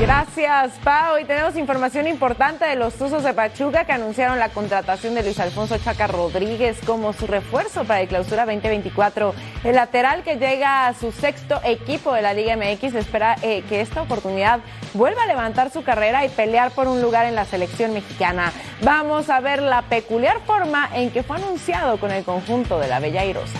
Gracias, 0.00 0.72
Pau. 0.82 1.18
Y 1.18 1.26
tenemos 1.26 1.56
información 1.56 2.06
importante 2.06 2.64
de 2.64 2.74
los 2.74 2.94
Tuzos 2.94 3.22
de 3.22 3.34
Pachuca 3.34 3.84
que 3.84 3.92
anunciaron 3.92 4.38
la 4.38 4.48
contratación 4.48 5.14
de 5.14 5.22
Luis 5.22 5.38
Alfonso 5.38 5.76
Chaca 5.76 6.06
Rodríguez 6.06 6.78
como 6.86 7.12
su 7.12 7.26
refuerzo 7.26 7.84
para 7.84 8.00
el 8.00 8.08
clausura 8.08 8.46
2024. 8.46 9.34
El 9.62 9.74
lateral 9.74 10.22
que 10.22 10.36
llega 10.36 10.86
a 10.86 10.94
su 10.94 11.12
sexto 11.12 11.60
equipo 11.64 12.14
de 12.14 12.22
la 12.22 12.32
Liga 12.32 12.56
MX 12.56 12.94
espera 12.94 13.36
eh, 13.42 13.62
que 13.68 13.82
esta 13.82 14.00
oportunidad 14.00 14.60
vuelva 14.94 15.24
a 15.24 15.26
levantar 15.26 15.70
su 15.70 15.82
carrera 15.82 16.24
y 16.24 16.30
pelear 16.30 16.70
por 16.70 16.88
un 16.88 17.02
lugar 17.02 17.26
en 17.26 17.34
la 17.34 17.44
selección 17.44 17.92
mexicana. 17.92 18.54
Vamos 18.82 19.28
a 19.28 19.40
ver 19.40 19.60
la 19.60 19.82
peculiar 19.82 20.40
forma 20.46 20.88
en 20.94 21.10
que 21.10 21.22
fue 21.22 21.36
anunciado 21.36 22.00
con 22.00 22.10
el 22.10 22.24
conjunto 22.24 22.78
de 22.78 22.88
la 22.88 23.00
Bella 23.00 23.26
Irosa. 23.26 23.58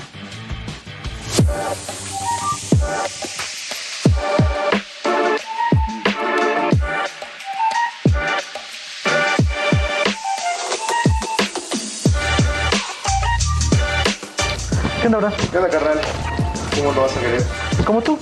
Onda, 15.16 15.28
bro? 15.28 15.36
¿Qué 15.50 15.58
onda, 15.58 15.70
carnal? 15.70 16.00
¿Cómo 16.76 16.92
lo 16.92 17.02
vas 17.02 17.16
a 17.16 17.20
querer? 17.20 17.46
¿Como 17.84 18.00
tú? 18.02 18.18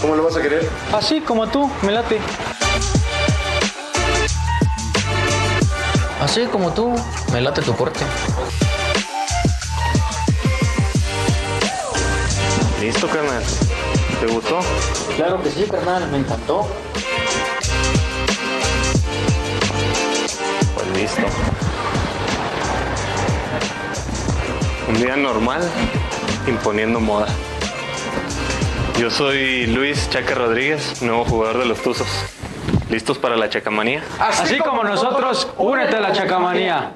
¿Cómo 0.00 0.14
lo 0.16 0.24
vas 0.24 0.36
a 0.36 0.42
querer? 0.42 0.68
Así 0.92 1.20
como 1.20 1.46
tú, 1.48 1.70
me 1.82 1.92
late. 1.92 2.20
Así 6.20 6.44
como 6.46 6.72
tú, 6.72 6.94
me 7.32 7.40
late 7.40 7.62
tu 7.62 7.74
corte. 7.74 8.00
Listo, 12.80 13.08
carnal. 13.08 13.42
¿Te 14.20 14.26
gustó? 14.26 14.60
Claro 15.16 15.42
que 15.42 15.50
sí, 15.50 15.64
carnal, 15.70 16.08
me 16.10 16.18
encantó. 16.18 16.68
Pues 20.74 20.86
listo. 20.96 21.75
Un 24.96 25.02
día 25.02 25.14
normal, 25.14 25.60
imponiendo 26.46 27.00
moda. 27.00 27.26
Yo 28.98 29.10
soy 29.10 29.66
Luis 29.66 30.08
Chaca 30.08 30.34
Rodríguez, 30.34 31.02
nuevo 31.02 31.26
jugador 31.26 31.58
de 31.58 31.66
los 31.66 31.82
Tuzos. 31.82 32.08
¿Listos 32.88 33.18
para 33.18 33.36
la 33.36 33.50
chacamanía? 33.50 34.02
Así, 34.18 34.56
como, 34.56 34.82
nosotros, 34.84 35.52
únete 35.58 35.96
a 35.96 36.00
la 36.00 36.12
chacamanía. 36.12 36.94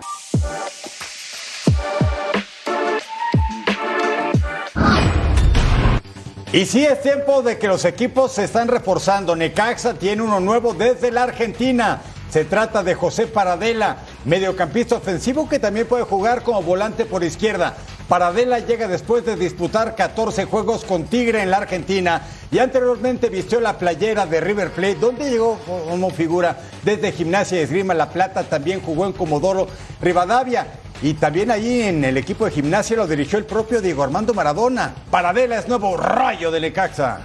Y 6.54 6.64
sí 6.64 6.86
es 6.86 7.02
tiempo 7.02 7.42
de 7.42 7.58
que 7.58 7.68
los 7.68 7.84
equipos 7.84 8.32
se 8.32 8.44
están 8.44 8.68
reforzando. 8.68 9.36
Necaxa 9.36 9.92
tiene 9.92 10.22
uno 10.22 10.40
nuevo 10.40 10.72
desde 10.72 11.10
la 11.10 11.24
Argentina. 11.24 12.00
Se 12.30 12.46
trata 12.46 12.82
de 12.82 12.94
José 12.94 13.26
Paradela, 13.26 13.98
mediocampista 14.24 14.96
ofensivo 14.96 15.48
que 15.48 15.58
también 15.58 15.86
puede 15.86 16.04
jugar 16.04 16.42
como 16.42 16.62
volante 16.62 17.04
por 17.04 17.24
izquierda. 17.24 17.76
Paradela 18.08 18.58
llega 18.58 18.88
después 18.88 19.24
de 19.24 19.36
disputar 19.36 19.94
14 19.94 20.44
juegos 20.44 20.84
con 20.84 21.04
Tigre 21.04 21.42
en 21.42 21.50
la 21.50 21.58
Argentina 21.58 22.22
y 22.50 22.58
anteriormente 22.58 23.28
vistió 23.28 23.60
la 23.60 23.78
playera 23.78 24.26
de 24.26 24.40
River 24.40 24.70
Plate, 24.72 24.96
donde 24.96 25.30
llegó 25.30 25.58
como 25.58 26.10
figura 26.10 26.58
desde 26.82 27.12
Gimnasia 27.12 27.60
y 27.60 27.62
Esgrima 27.62 27.94
La 27.94 28.10
Plata, 28.10 28.42
también 28.42 28.80
jugó 28.80 29.06
en 29.06 29.12
Comodoro 29.12 29.68
Rivadavia. 30.00 30.66
Y 31.02 31.14
también 31.14 31.50
allí 31.50 31.82
en 31.82 32.04
el 32.04 32.18
equipo 32.18 32.44
de 32.44 32.50
gimnasia 32.50 32.96
lo 32.96 33.06
dirigió 33.06 33.38
el 33.38 33.46
propio 33.46 33.80
Diego 33.80 34.02
Armando 34.02 34.34
Maradona. 34.34 34.92
Paradela 35.10 35.58
es 35.58 35.66
nuevo 35.66 35.96
rayo 35.96 36.50
de 36.50 36.60
Necaxa. 36.60 37.20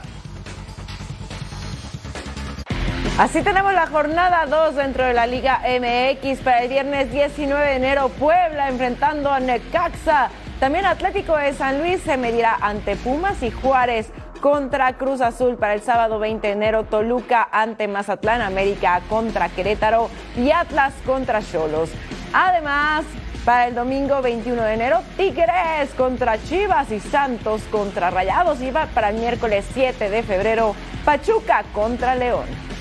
Así 3.18 3.42
tenemos 3.44 3.74
la 3.74 3.88
jornada 3.88 4.46
2 4.46 4.76
dentro 4.76 5.06
de 5.06 5.14
la 5.14 5.26
Liga 5.26 5.62
MX 5.62 6.40
para 6.40 6.64
el 6.64 6.70
viernes 6.70 7.14
19 7.14 7.66
de 7.66 7.76
enero. 7.78 8.10
Puebla 8.10 8.68
enfrentando 8.68 9.32
a 9.32 9.40
Necaxa. 9.40 10.30
También 10.60 10.86
Atlético 10.86 11.38
de 11.38 11.54
San 11.54 11.80
Luis 11.80 12.02
se 12.02 12.18
medirá 12.18 12.58
ante 12.60 12.98
Pumas 12.98 13.42
y 13.42 13.52
Juárez 13.52 14.10
contra 14.42 14.98
Cruz 14.98 15.22
Azul 15.22 15.56
para 15.56 15.76
el 15.76 15.82
sábado 15.82 16.20
20 16.20 16.46
de 16.46 16.54
enero. 16.54 16.84
Toluca 16.84 17.48
ante 17.54 17.88
Mazatlán, 17.88 18.42
América 18.42 19.00
contra 19.08 19.48
Querétaro 19.48 20.10
y 20.36 20.52
Atlas 20.52 20.94
contra 21.06 21.42
Cholos. 21.42 21.92
Además, 22.34 23.06
para 23.46 23.68
el 23.68 23.76
domingo 23.76 24.22
21 24.22 24.62
de 24.62 24.74
enero, 24.74 25.00
Tigres 25.16 25.90
contra 25.96 26.38
Chivas 26.44 26.92
y 26.92 27.00
Santos 27.00 27.62
contra 27.72 28.10
Rayados. 28.10 28.62
Y 28.62 28.74
para 28.74 29.10
el 29.10 29.16
miércoles 29.16 29.66
7 29.74 30.10
de 30.10 30.22
febrero, 30.22 30.76
Pachuca 31.06 31.64
contra 31.74 32.16
León. 32.16 32.75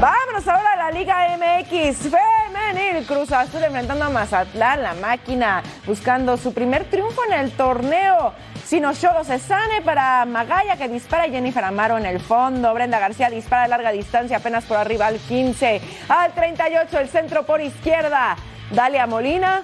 Vámonos 0.00 0.46
ahora 0.46 0.72
a 0.74 0.76
la 0.76 0.90
Liga 0.92 1.36
MX 1.36 2.10
femenil. 2.10 3.06
Cruz 3.06 3.32
Azul 3.32 3.64
enfrentando 3.64 4.04
a 4.04 4.10
Mazatlán, 4.10 4.82
la 4.82 4.94
máquina, 4.94 5.62
buscando 5.86 6.36
su 6.36 6.54
primer 6.54 6.84
triunfo 6.84 7.20
en 7.28 7.32
el 7.32 7.50
torneo. 7.52 8.32
Sinocholo 8.64 9.24
Cesane 9.24 9.82
para 9.82 10.24
Magaya 10.26 10.76
que 10.76 10.88
dispara 10.88 11.28
Jennifer 11.28 11.64
Amaro 11.64 11.98
en 11.98 12.06
el 12.06 12.20
fondo. 12.20 12.72
Brenda 12.74 12.98
García 12.98 13.30
dispara 13.30 13.64
a 13.64 13.68
larga 13.68 13.90
distancia 13.90 14.36
apenas 14.36 14.64
por 14.64 14.76
arriba 14.76 15.06
al 15.06 15.18
15. 15.18 15.80
Al 16.08 16.32
38 16.32 17.00
el 17.00 17.08
centro 17.08 17.44
por 17.44 17.60
izquierda. 17.60 18.36
Dalia 18.70 19.06
Molina 19.06 19.62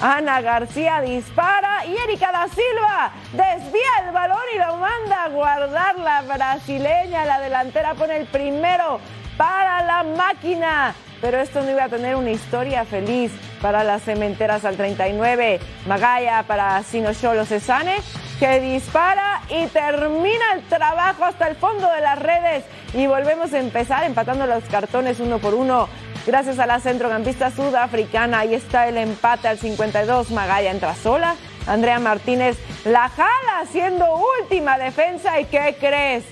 Ana 0.00 0.42
García 0.42 1.00
dispara 1.00 1.86
y 1.86 1.96
Erika 1.96 2.30
da 2.30 2.48
Silva 2.48 3.12
desvía 3.32 4.04
el 4.04 4.12
balón 4.12 4.38
y 4.54 4.58
lo 4.58 4.76
manda 4.76 5.24
a 5.24 5.28
guardar 5.28 5.98
la 5.98 6.22
brasileña. 6.22 7.24
La 7.24 7.40
delantera 7.40 7.94
pone 7.94 8.18
el 8.18 8.26
primero 8.26 9.00
para 9.38 9.82
la 9.82 10.02
máquina. 10.02 10.94
Pero 11.22 11.38
esto 11.38 11.62
no 11.62 11.70
iba 11.70 11.84
a 11.84 11.88
tener 11.88 12.14
una 12.14 12.30
historia 12.30 12.84
feliz 12.84 13.32
para 13.62 13.84
las 13.84 14.02
cementeras 14.02 14.66
al 14.66 14.76
39. 14.76 15.60
Magaya 15.86 16.42
para 16.42 16.82
Sinocholo 16.82 17.46
Cesane, 17.46 17.96
que 18.38 18.60
dispara 18.60 19.40
y 19.48 19.66
termina 19.68 20.52
el 20.54 20.62
trabajo 20.68 21.24
hasta 21.24 21.48
el 21.48 21.56
fondo 21.56 21.90
de 21.90 22.02
las 22.02 22.18
redes. 22.18 22.64
Y 22.92 23.06
volvemos 23.06 23.54
a 23.54 23.58
empezar 23.58 24.04
empatando 24.04 24.46
los 24.46 24.64
cartones 24.64 25.20
uno 25.20 25.38
por 25.38 25.54
uno. 25.54 25.88
Gracias 26.26 26.58
a 26.58 26.66
la 26.66 26.80
centrocampista 26.80 27.52
sudafricana, 27.52 28.40
ahí 28.40 28.54
está 28.54 28.88
el 28.88 28.96
empate 28.96 29.46
al 29.46 29.58
52. 29.58 30.32
Magaya 30.32 30.72
entra 30.72 30.96
sola. 30.96 31.36
Andrea 31.68 32.00
Martínez 32.00 32.56
la 32.84 33.08
jala 33.08 33.60
haciendo 33.60 34.06
última 34.40 34.76
defensa. 34.76 35.38
¿Y 35.38 35.44
qué 35.44 35.76
crees? 35.78 36.24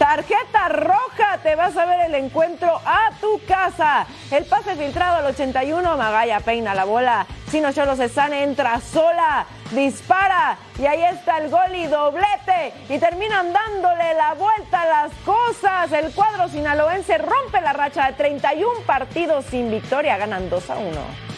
Tarjeta 0.00 0.70
roja, 0.70 1.40
te 1.42 1.54
vas 1.56 1.76
a 1.76 1.84
ver 1.84 2.00
el 2.06 2.14
encuentro 2.14 2.80
a 2.86 3.10
tu 3.20 3.38
casa. 3.46 4.06
El 4.30 4.46
pase 4.46 4.74
filtrado 4.74 5.18
al 5.18 5.26
81, 5.26 5.94
Magaya 5.98 6.40
peina 6.40 6.74
la 6.74 6.84
bola. 6.84 7.26
Sino 7.50 7.70
Cholo 7.70 7.94
Cesane 7.96 8.44
entra 8.44 8.80
sola, 8.80 9.44
dispara 9.72 10.56
y 10.78 10.86
ahí 10.86 11.02
está 11.02 11.36
el 11.36 11.50
gol 11.50 11.76
y 11.76 11.86
doblete. 11.86 12.72
Y 12.88 12.98
terminan 12.98 13.52
dándole 13.52 14.14
la 14.14 14.32
vuelta 14.32 14.80
a 14.80 14.86
las 14.86 15.12
cosas. 15.26 15.92
El 15.92 16.14
cuadro 16.14 16.48
sinaloense 16.48 17.18
rompe 17.18 17.60
la 17.60 17.74
racha 17.74 18.06
de 18.06 18.14
31 18.14 18.80
partidos 18.86 19.44
sin 19.50 19.70
victoria, 19.70 20.16
ganan 20.16 20.48
2 20.48 20.70
a 20.70 20.76
1. 20.78 21.29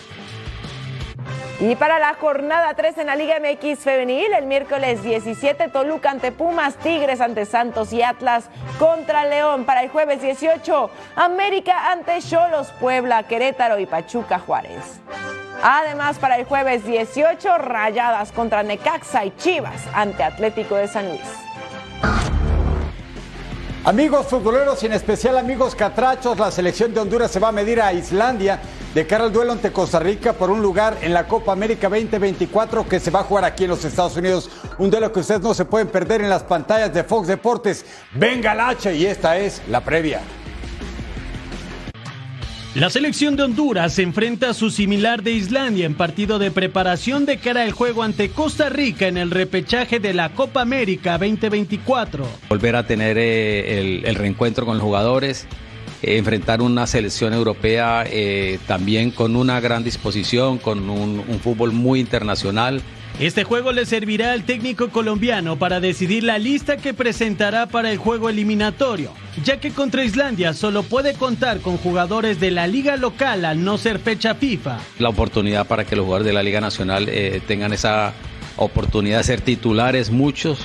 Y 1.63 1.77
para 1.77 2.01
la 2.01 2.15
jornada 2.15 2.75
3 2.75 2.99
en 2.99 3.07
la 3.07 3.15
Liga 3.15 3.37
MX 3.39 3.79
Femenil, 3.79 4.33
el 4.33 4.47
miércoles 4.47 5.01
17, 5.05 5.69
Toluca 5.69 6.11
ante 6.11 6.33
Pumas, 6.33 6.75
Tigres 6.75 7.21
ante 7.21 7.47
Santos 7.47 7.93
y 7.93 8.03
Atlas 8.03 8.47
contra 8.81 9.25
León. 9.25 9.65
Para 9.65 9.85
el 9.85 9.89
jueves 9.89 10.21
18, 10.21 10.91
América 11.15 11.93
ante 11.93 12.21
Cholos, 12.21 12.73
Puebla, 12.81 13.23
Querétaro 13.29 13.79
y 13.79 13.87
Pachuca 13.87 14.41
Juárez. 14.41 15.01
Además, 15.63 16.19
para 16.19 16.37
el 16.37 16.47
jueves 16.47 16.85
18, 16.85 17.59
Rayadas 17.59 18.33
contra 18.33 18.65
Necaxa 18.65 19.25
y 19.25 19.31
Chivas 19.37 19.87
ante 19.95 20.25
Atlético 20.25 20.75
de 20.75 20.89
San 20.89 21.11
Luis. 21.11 21.52
Amigos 23.85 24.27
futboleros 24.29 24.81
y 24.85 24.87
en 24.87 24.93
especial 24.93 25.37
amigos 25.37 25.75
catrachos, 25.75 26.39
la 26.39 26.53
selección 26.53 26.95
de 26.95 27.01
Honduras 27.01 27.33
se 27.33 27.41
va 27.41 27.49
a 27.49 27.53
medir 27.53 27.81
a 27.81 27.93
Islandia 27.93 28.61
de 28.95 29.09
cara 29.09 29.25
al 29.25 29.33
duelo 29.33 29.51
ante 29.51 29.73
Costa 29.73 29.99
Rica 29.99 30.35
por 30.35 30.51
un 30.51 30.63
lugar 30.63 30.99
en 31.03 31.13
la 31.13 31.27
Copa 31.27 31.51
América 31.51 31.89
2024 31.89 32.89
que 32.89 33.01
se 33.01 33.11
va 33.11 33.21
a 33.21 33.25
jugar 33.25 33.45
aquí 33.45 33.65
en 33.65 33.71
los 33.71 33.85
Estados 33.85 34.17
Unidos. 34.17 34.49
Un 34.79 34.89
duelo 34.89 35.13
que 35.13 35.19
ustedes 35.19 35.41
no 35.41 35.53
se 35.53 35.65
pueden 35.65 35.89
perder 35.89 36.21
en 36.21 36.31
las 36.31 36.45
pantallas 36.45 36.95
de 36.95 37.03
Fox 37.03 37.27
Deportes. 37.27 37.85
Venga 38.15 38.53
el 38.53 38.61
H 38.61 38.95
y 38.95 39.05
esta 39.05 39.37
es 39.37 39.61
la 39.69 39.81
previa. 39.81 40.21
La 42.75 42.89
selección 42.89 43.37
de 43.37 43.43
Honduras 43.43 43.93
se 43.93 44.03
enfrenta 44.03 44.49
a 44.49 44.55
su 44.55 44.71
similar 44.71 45.23
de 45.23 45.33
Islandia 45.33 45.85
en 45.85 45.95
partido 45.95 46.39
de 46.39 46.51
preparación 46.51 47.27
de 47.27 47.37
cara 47.37 47.65
al 47.65 47.73
juego 47.73 48.03
ante 48.03 48.31
Costa 48.31 48.71
Rica 48.71 49.09
en 49.09 49.19
el 49.19 49.31
repechaje 49.31 50.01
de 50.01 50.15
la 50.15 50.31
Copa 50.31 50.63
América 50.63 51.19
2024. 51.19 52.27
Volver 52.49 52.77
a 52.77 52.87
tener 52.87 53.19
eh, 53.19 54.01
el, 54.07 54.15
reencuentro 54.15 54.65
con 54.65 54.79
los 54.79 54.83
jugadores, 54.83 55.47
eh, 56.03 56.17
enfrentar 56.17 56.63
una 56.63 56.87
selección 56.87 57.35
europea 57.35 58.07
eh, 58.09 58.59
también 58.67 59.11
con 59.11 59.37
una 59.37 59.61
gran 59.61 59.85
disposición, 59.85 60.57
con 60.57 60.89
un 60.89 61.41
fútbol 61.45 61.73
muy 61.73 62.01
internacional. 62.01 62.81
Este 63.21 63.45
juego 63.45 63.73
le 63.73 63.87
servirá 63.87 64.33
al 64.33 64.45
técnico 64.45 64.89
colombiano 64.89 65.57
para 65.57 65.81
decidir 65.81 66.25
la 66.25 66.39
lista 66.39 66.77
que 66.77 66.95
presentará 66.95 67.67
para 67.67 67.91
el 67.93 67.99
juego 67.99 68.29
eliminatorio, 68.29 69.13
ya 69.45 69.61
que 69.61 69.71
contra 69.71 70.05
Islandia 70.05 70.55
solo 70.55 70.83
puede 70.83 71.15
contar 71.15 71.61
con 71.61 71.77
jugadores 71.77 72.41
de 72.41 72.51
la 72.51 72.67
liga 72.67 72.97
local 72.97 73.45
al 73.45 73.63
no 73.63 73.79
ser 73.79 73.99
fecha 73.99 74.35
FIFA. 74.35 74.79
La 74.99 75.11
oportunidad 75.11 75.67
para 75.67 75.85
que 75.85 75.95
los 75.95 76.05
jugadores 76.05 76.27
de 76.27 76.33
la 76.33 76.43
Liga 76.43 76.61
Nacional 76.61 77.09
eh, 77.09 77.41
tengan 77.47 77.73
esa 77.73 78.13
oportunidad 78.57 79.19
de 79.19 79.25
ser 79.25 79.41
titulares, 79.41 80.11
muchos, 80.11 80.59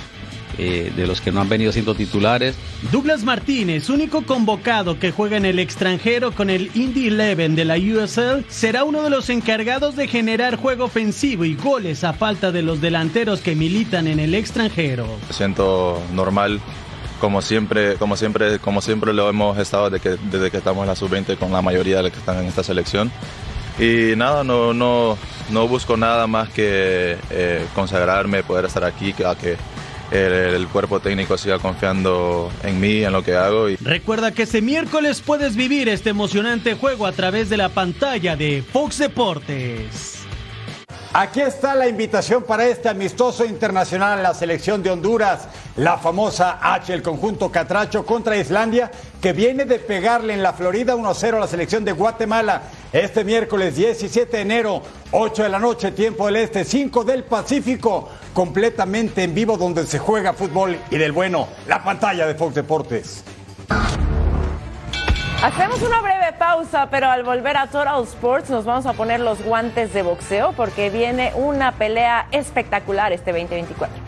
eh, 0.58 0.92
de 0.96 1.08
los 1.08 1.22
que 1.22 1.32
no 1.32 1.42
han 1.42 1.50
venido 1.50 1.72
siendo 1.72 1.96
titulares. 1.96 2.56
Douglas 2.92 3.24
Martínez, 3.24 3.90
único 3.90 4.24
convocado 4.24 5.00
que 5.00 5.12
juega 5.12 5.38
en 5.38 5.46
el 5.46 5.60
extranjero 5.60 6.32
con 6.32 6.50
el 6.50 6.72
Indy 6.74 7.10
11 7.10 7.50
de 7.50 7.66
la 7.66 7.76
USL, 7.76 8.46
será 8.48 8.84
uno 8.84 9.04
de 9.04 9.10
los 9.10 9.30
encargados 9.30 9.96
de 9.96 10.08
generar 10.08 10.56
juego 10.56 10.86
ofensivo 10.86 11.46
y 11.46 11.56
goles 11.56 12.04
a 12.04 12.14
falta 12.14 12.52
de 12.52 12.62
los 12.62 12.82
delanteros 12.82 13.42
que 13.42 13.56
militan 13.56 14.08
en 14.08 14.20
el 14.20 14.34
extranjero. 14.34 15.08
Me 15.28 15.34
siento 15.34 16.02
normal. 16.14 16.60
Como 17.20 17.42
siempre, 17.42 17.96
como 17.96 18.16
siempre, 18.16 18.60
como 18.60 18.80
siempre 18.80 19.12
lo 19.12 19.28
hemos 19.28 19.58
estado 19.58 19.90
desde 19.90 20.04
que, 20.04 20.18
desde 20.32 20.52
que 20.52 20.58
estamos 20.58 20.84
en 20.84 20.88
la 20.88 20.96
sub-20 20.96 21.38
con 21.38 21.52
la 21.52 21.64
mayoría 21.64 21.98
de 21.98 22.04
los 22.04 22.12
que 22.12 22.20
están 22.20 22.38
en 22.38 22.46
esta 22.46 22.64
selección. 22.64 23.12
Y 23.80 24.16
nada, 24.16 24.44
no, 24.44 24.74
no, 24.74 25.18
no 25.52 25.68
busco 25.68 25.98
nada 25.98 26.26
más 26.28 26.50
que 26.50 27.18
eh, 27.30 27.66
consagrarme, 27.76 28.44
poder 28.44 28.66
estar 28.66 28.84
aquí, 28.84 29.14
que, 29.14 29.26
a 29.26 29.36
que 29.36 29.56
el, 30.12 30.68
cuerpo 30.68 31.00
técnico 31.00 31.38
siga 31.38 31.60
confiando 31.60 32.52
en 32.64 32.80
mí, 32.80 33.04
en 33.04 33.12
lo 33.12 33.24
que 33.24 33.36
hago. 33.36 33.70
Y... 33.70 33.76
Recuerda 33.78 34.32
que 34.34 34.44
este 34.44 34.62
miércoles 34.62 35.22
puedes 35.22 35.56
vivir 35.56 35.90
este 35.90 36.10
emocionante 36.10 36.76
juego 36.76 37.06
a 37.06 37.12
través 37.12 37.50
de 37.50 37.58
la 37.58 37.70
pantalla 37.70 38.36
de 38.36 38.64
Fox 38.64 38.98
Deportes. 39.00 40.27
Aquí 41.20 41.42
está 41.42 41.74
la 41.74 41.88
invitación 41.88 42.44
para 42.44 42.68
este 42.68 42.90
amistoso 42.90 43.44
internacional 43.44 44.22
la 44.22 44.36
selección 44.36 44.84
de 44.84 44.92
Honduras, 44.92 45.48
la 45.76 45.98
famosa 45.98 46.60
H, 46.62 46.94
el 46.94 47.02
conjunto 47.02 47.52
Catracho 47.52 48.06
contra 48.06 48.38
Islandia, 48.38 48.92
que 49.20 49.34
viene 49.34 49.66
de 49.66 49.80
pegarle 49.80 50.36
en 50.36 50.44
la 50.44 50.54
Florida 50.54 50.96
1-0 50.96 51.38
a 51.38 51.40
la 51.40 51.48
selección 51.48 51.84
de 51.84 51.94
Guatemala 51.94 52.62
este 52.94 53.24
miércoles 53.24 53.76
17 53.76 54.38
de 54.38 54.44
enero, 54.44 54.84
8 55.10 55.42
de 55.42 55.50
la 55.50 55.58
noche, 55.58 55.92
tiempo 55.92 56.28
del 56.28 56.36
Este, 56.36 56.64
5 56.64 57.04
del 57.04 57.24
Pacífico, 57.24 58.10
completamente 58.32 59.24
en 59.24 59.34
vivo 59.34 59.58
donde 59.58 59.88
se 59.88 59.98
juega 59.98 60.34
fútbol 60.34 60.78
y 60.92 60.98
del 61.00 61.14
bueno, 61.14 61.48
la 61.68 61.84
pantalla 61.84 62.28
de 62.28 62.36
Fox 62.36 62.54
Deportes. 62.54 63.24
Hacemos 65.44 65.84
una 65.84 66.02
breve 66.02 66.34
pausa, 66.34 66.88
pero 66.90 67.12
al 67.12 67.22
volver 67.24 67.58
a 67.58 67.68
Total 67.68 68.02
Sports 68.04 68.50
nos 68.50 68.66
vamos 68.66 68.88
a 68.88 68.94
poner 68.94 69.20
los 69.20 69.44
guantes 69.44 69.94
de 69.94 70.02
boxeo 70.02 70.54
porque 70.54 70.90
viene 70.90 71.32
una 71.36 71.74
pelea 71.74 72.28
espectacular 72.32 73.14
este 73.14 73.32
2024. 73.34 74.07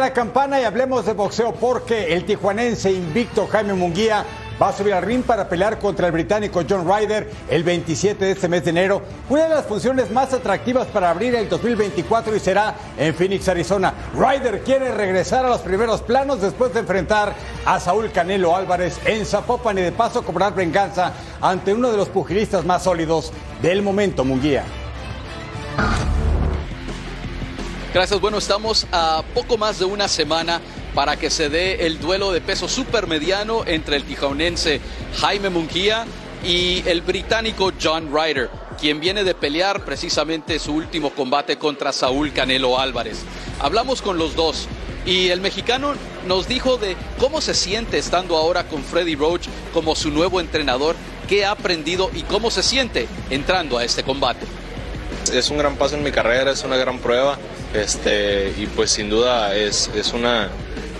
La 0.00 0.12
campana 0.14 0.58
y 0.58 0.64
hablemos 0.64 1.04
de 1.04 1.12
boxeo 1.12 1.52
porque 1.52 2.14
el 2.14 2.24
tijuanense 2.24 2.90
invicto 2.90 3.46
Jaime 3.46 3.74
Munguía 3.74 4.24
va 4.60 4.68
a 4.68 4.72
subir 4.72 4.94
al 4.94 5.02
ring 5.02 5.22
para 5.22 5.46
pelear 5.46 5.78
contra 5.78 6.06
el 6.06 6.12
británico 6.12 6.62
John 6.68 6.88
Ryder 6.88 7.30
el 7.50 7.62
27 7.62 8.24
de 8.24 8.30
este 8.30 8.48
mes 8.48 8.64
de 8.64 8.70
enero. 8.70 9.02
Una 9.28 9.42
de 9.42 9.50
las 9.50 9.66
funciones 9.66 10.10
más 10.10 10.32
atractivas 10.32 10.86
para 10.86 11.10
abrir 11.10 11.34
el 11.34 11.50
2024 11.50 12.34
y 12.34 12.40
será 12.40 12.74
en 12.96 13.14
Phoenix, 13.14 13.46
Arizona. 13.48 13.92
Ryder 14.14 14.62
quiere 14.62 14.90
regresar 14.90 15.44
a 15.44 15.50
los 15.50 15.60
primeros 15.60 16.00
planos 16.00 16.40
después 16.40 16.72
de 16.72 16.80
enfrentar 16.80 17.34
a 17.66 17.78
Saúl 17.78 18.10
Canelo 18.10 18.56
Álvarez 18.56 18.98
en 19.04 19.26
Zapopan 19.26 19.76
y 19.76 19.82
de 19.82 19.92
paso 19.92 20.22
cobrar 20.22 20.54
venganza 20.54 21.12
ante 21.42 21.74
uno 21.74 21.90
de 21.90 21.98
los 21.98 22.08
pugilistas 22.08 22.64
más 22.64 22.84
sólidos 22.84 23.32
del 23.60 23.82
momento, 23.82 24.24
Munguía. 24.24 24.64
Gracias. 27.92 28.20
Bueno, 28.20 28.38
estamos 28.38 28.86
a 28.92 29.24
poco 29.34 29.58
más 29.58 29.80
de 29.80 29.84
una 29.84 30.06
semana 30.06 30.60
para 30.94 31.16
que 31.16 31.28
se 31.28 31.48
dé 31.48 31.86
el 31.86 31.98
duelo 31.98 32.30
de 32.30 32.40
peso 32.40 32.68
supermediano 32.68 33.64
entre 33.66 33.96
el 33.96 34.04
tijaunense 34.04 34.80
Jaime 35.20 35.50
Munguía 35.50 36.06
y 36.44 36.88
el 36.88 37.02
británico 37.02 37.72
John 37.82 38.10
Ryder, 38.14 38.48
quien 38.80 39.00
viene 39.00 39.24
de 39.24 39.34
pelear 39.34 39.84
precisamente 39.84 40.60
su 40.60 40.72
último 40.72 41.10
combate 41.10 41.58
contra 41.58 41.92
Saúl 41.92 42.32
Canelo 42.32 42.78
Álvarez. 42.78 43.22
Hablamos 43.58 44.02
con 44.02 44.18
los 44.18 44.36
dos 44.36 44.68
y 45.04 45.30
el 45.30 45.40
mexicano 45.40 45.94
nos 46.28 46.46
dijo 46.46 46.76
de 46.76 46.96
cómo 47.18 47.40
se 47.40 47.54
siente 47.54 47.98
estando 47.98 48.36
ahora 48.36 48.68
con 48.68 48.84
Freddy 48.84 49.16
Roach 49.16 49.48
como 49.74 49.96
su 49.96 50.12
nuevo 50.12 50.38
entrenador, 50.40 50.94
qué 51.28 51.44
ha 51.44 51.50
aprendido 51.50 52.08
y 52.14 52.22
cómo 52.22 52.52
se 52.52 52.62
siente 52.62 53.08
entrando 53.30 53.78
a 53.78 53.84
este 53.84 54.04
combate. 54.04 54.46
Es 55.32 55.50
un 55.50 55.58
gran 55.58 55.76
paso 55.76 55.96
en 55.96 56.02
mi 56.02 56.10
carrera, 56.10 56.50
es 56.50 56.64
una 56.64 56.76
gran 56.76 56.98
prueba 56.98 57.38
este, 57.74 58.52
y 58.58 58.66
pues 58.66 58.90
sin 58.90 59.08
duda 59.10 59.54
es, 59.54 59.90
es 59.94 60.12
una, 60.12 60.48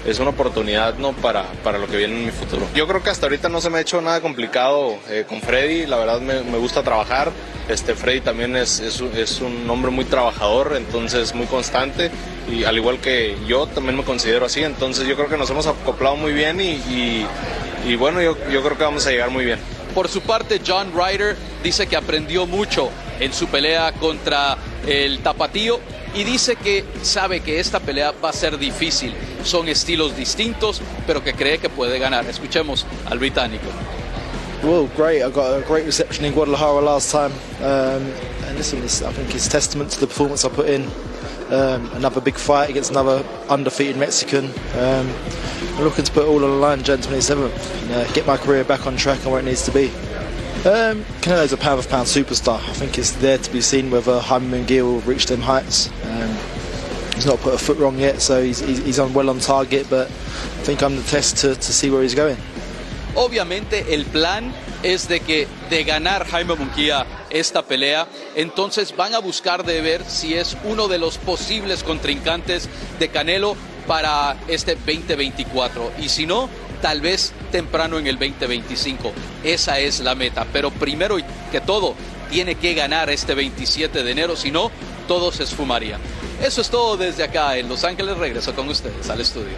es 0.07 0.19
una 0.19 0.31
oportunidad 0.31 0.95
¿no? 0.99 1.13
para, 1.13 1.45
para 1.65 1.79
lo 1.79 1.87
que 1.87 1.97
viene 1.97 2.15
en 2.17 2.27
mi 2.27 2.31
futuro. 2.31 2.67
Yo 2.75 2.87
creo 2.87 3.03
que 3.03 3.11
hasta 3.11 3.27
ahorita 3.27 3.49
no 3.49 3.61
se 3.61 3.71
me 3.71 3.79
ha 3.79 3.81
hecho 3.81 4.01
nada 4.01 4.21
complicado 4.21 4.97
eh, 5.09 5.25
con 5.29 5.41
Freddy, 5.41 5.87
la 5.87 5.97
verdad 5.97 6.21
me, 6.21 6.43
me, 6.43 6.59
gusta 6.59 6.83
trabajar. 6.83 7.33
Este, 7.69 7.95
Freddy 7.95 8.21
también 8.21 8.57
es, 8.57 8.81
es, 8.81 9.01
es, 9.01 9.41
un 9.41 9.69
hombre 9.69 9.91
muy 9.91 10.05
trabajador, 10.05 10.75
entonces 10.77 11.35
muy 11.35 11.47
constante 11.47 12.11
y 12.51 12.65
al 12.65 12.77
igual 12.77 12.99
que 12.99 13.37
yo 13.47 13.67
también 13.67 13.97
me 13.97 14.05
considero 14.05 14.47
así, 14.47 14.63
entonces 14.63 15.07
yo 15.07 15.15
creo 15.17 15.29
que 15.29 15.37
nos 15.37 15.51
hemos 15.51 15.67
acoplado 15.67 16.17
muy 16.17 16.33
bien 16.33 16.61
y, 16.61 16.73
y, 16.73 17.27
y 17.87 17.97
bueno, 17.97 18.21
yo, 18.23 18.37
yo 18.51 18.63
creo 18.63 18.77
que 18.77 18.85
vamos 18.85 19.07
a 19.07 19.11
llegar 19.11 19.31
muy 19.31 19.45
bien. 19.45 19.59
Por 19.95 20.09
su 20.09 20.21
parte, 20.21 20.61
John 20.65 20.93
Ryder 20.95 21.37
dice 21.63 21.87
que 21.87 21.97
aprendió 21.97 22.47
mucho 22.47 22.91
en 23.21 23.33
su 23.33 23.47
pelea 23.47 23.93
contra 23.93 24.57
el 24.87 25.21
Tapatío 25.21 25.79
y 26.15 26.25
dice 26.25 26.57
que 26.57 26.85
sabe 27.03 27.41
que 27.41 27.61
esta 27.61 27.79
pelea 27.79 28.13
va 28.25 28.31
a 28.31 28.33
ser 28.33 28.59
difícil. 28.59 29.15
Son 29.45 29.69
estilos 29.69 30.17
distintos, 30.17 30.81
pero 31.07 31.23
que 31.23 31.35
cree 31.35 31.59
que 31.59 31.69
puede 31.69 31.99
ganar. 31.99 32.27
Escuchemos 32.27 32.87
al 33.09 33.19
británico. 33.19 33.67
Well, 34.63 34.91
great. 34.95 35.23
I 35.23 35.31
got 35.31 35.55
a 35.55 35.63
great 35.67 35.87
reception 35.87 36.27
in 36.27 36.35
Guadalajara 36.35 36.83
last 36.83 37.11
time, 37.11 37.33
um, 37.63 38.13
and 38.47 38.59
listen, 38.59 38.83
this, 38.83 39.01
I 39.01 39.11
think 39.11 39.35
it's 39.35 39.49
testament 39.49 39.91
to 39.93 40.01
the 40.01 40.07
performance 40.07 40.45
I 40.45 40.51
put 40.51 40.69
in. 40.69 40.87
Um, 41.51 41.91
another 41.95 42.21
big 42.21 42.37
fight 42.37 42.69
against 42.69 42.91
another 42.91 43.25
undefeated 43.49 43.97
Mexican. 43.97 44.51
Um, 44.77 45.11
I'm 45.77 45.85
looking 45.85 46.05
to 46.05 46.13
put 46.13 46.27
all 46.27 46.45
on 46.45 46.51
the 46.51 46.57
line 46.59 46.83
Jan 46.83 46.99
27th 46.99 47.83
and 47.83 47.93
uh, 47.93 48.13
get 48.13 48.27
my 48.27 48.37
career 48.37 48.63
back 48.63 48.87
on 48.87 48.97
track 48.97 49.23
and 49.23 49.33
where 49.33 49.41
it 49.41 49.45
needs 49.45 49.65
to 49.65 49.73
be. 49.73 49.91
Um, 50.61 51.07
Canelo's 51.23 51.55
a 51.55 51.57
pound 51.57 51.83
for 51.83 51.89
pound 51.89 52.07
superstar. 52.07 52.57
I 52.57 52.75
think 52.75 52.99
it's 52.99 53.13
there 53.13 53.39
to 53.39 53.51
be 53.51 53.63
seen 53.63 53.91
whether 53.91 54.21
Jaime 54.21 54.47
Munguia 54.47 54.83
will 54.83 55.01
reach 55.01 55.25
them 55.25 55.41
heights. 55.41 55.89
Um, 56.05 56.37
he's 57.15 57.25
not 57.25 57.39
put 57.41 57.55
a 57.55 57.59
foot 57.59 57.79
wrong 57.79 57.99
yet, 57.99 58.21
so 58.21 58.43
he's, 58.43 58.61
he's, 58.61 58.77
he's 58.85 58.99
on 58.99 59.15
well 59.15 59.31
on 59.31 59.39
target, 59.39 59.87
but 59.89 60.09
I 60.09 60.63
think 60.65 60.83
I'm 60.83 60.97
the 60.97 61.03
test 61.03 61.39
to, 61.39 61.55
to 61.55 61.73
see 61.73 61.89
where 61.89 62.03
he's 62.03 62.15
going. 62.15 62.37
Obviamente 63.15 63.95
el 63.95 64.05
plan 64.05 64.53
es 64.83 65.09
de 65.09 65.21
que 65.21 65.49
de 65.71 65.83
ganar 65.85 66.27
Jaime 66.27 66.55
Munguía 66.55 67.07
esta 67.31 67.63
pelea, 67.63 68.07
entonces 68.35 68.95
van 68.95 69.15
a 69.15 69.19
buscar 69.19 69.65
de 69.65 69.81
ver 69.81 70.05
si 70.05 70.35
es 70.35 70.59
uno 70.65 70.89
de 70.89 70.99
los 70.99 71.17
posibles 71.17 71.83
contrincantes 71.83 72.69
de 72.99 73.09
Canelo 73.09 73.57
para 73.87 74.37
este 74.47 74.75
2024 74.75 75.93
y 75.99 76.11
si 76.11 76.27
no, 76.27 76.51
tal 76.81 77.01
vez 77.01 77.33
temprano 77.53 77.99
en 77.99 78.07
el 78.07 78.19
2025. 78.19 79.13
Esa 79.45 79.79
es 79.79 80.01
la 80.01 80.15
meta, 80.15 80.47
pero 80.53 80.71
primero 80.71 81.17
que 81.51 81.61
todo 81.61 81.95
tiene 82.31 82.55
que 82.55 82.75
ganar 82.75 83.11
este 83.11 83.35
27 83.35 84.03
de 84.03 84.11
enero, 84.11 84.37
si 84.37 84.51
no, 84.51 84.71
todo 85.09 85.33
se 85.33 85.43
esfumaría. 85.43 85.99
Eso 86.43 86.61
es 86.61 86.71
todo 86.71 86.97
desde 86.97 87.25
acá 87.25 87.57
en 87.59 87.69
Los 87.69 87.85
Ángeles. 87.85 88.17
Regreso 88.17 88.55
con 88.55 88.69
ustedes 88.69 89.11
al 89.11 89.21
estudio. 89.21 89.57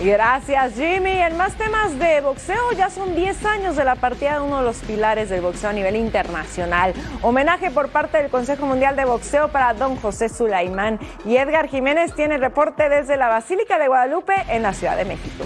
Gracias 0.00 0.74
Jimmy. 0.74 1.10
En 1.10 1.36
más 1.36 1.54
temas 1.54 1.98
de 1.98 2.20
boxeo, 2.20 2.72
ya 2.76 2.88
son 2.88 3.16
10 3.16 3.44
años 3.44 3.76
de 3.76 3.84
la 3.84 3.96
partida 3.96 4.34
de 4.34 4.40
uno 4.40 4.58
de 4.58 4.64
los 4.64 4.76
pilares 4.78 5.28
del 5.28 5.40
boxeo 5.40 5.70
a 5.70 5.72
nivel 5.72 5.96
internacional. 5.96 6.94
Homenaje 7.20 7.72
por 7.72 7.88
parte 7.88 8.18
del 8.18 8.30
Consejo 8.30 8.64
Mundial 8.66 8.94
de 8.94 9.04
Boxeo 9.04 9.48
para 9.48 9.74
don 9.74 9.96
José 9.96 10.28
Sulaimán. 10.28 11.00
Y 11.24 11.36
Edgar 11.36 11.68
Jiménez 11.68 12.14
tiene 12.14 12.38
reporte 12.38 12.88
desde 12.88 13.16
la 13.16 13.28
Basílica 13.28 13.78
de 13.78 13.88
Guadalupe 13.88 14.34
en 14.48 14.62
la 14.62 14.72
Ciudad 14.72 14.96
de 14.96 15.04
México. 15.04 15.44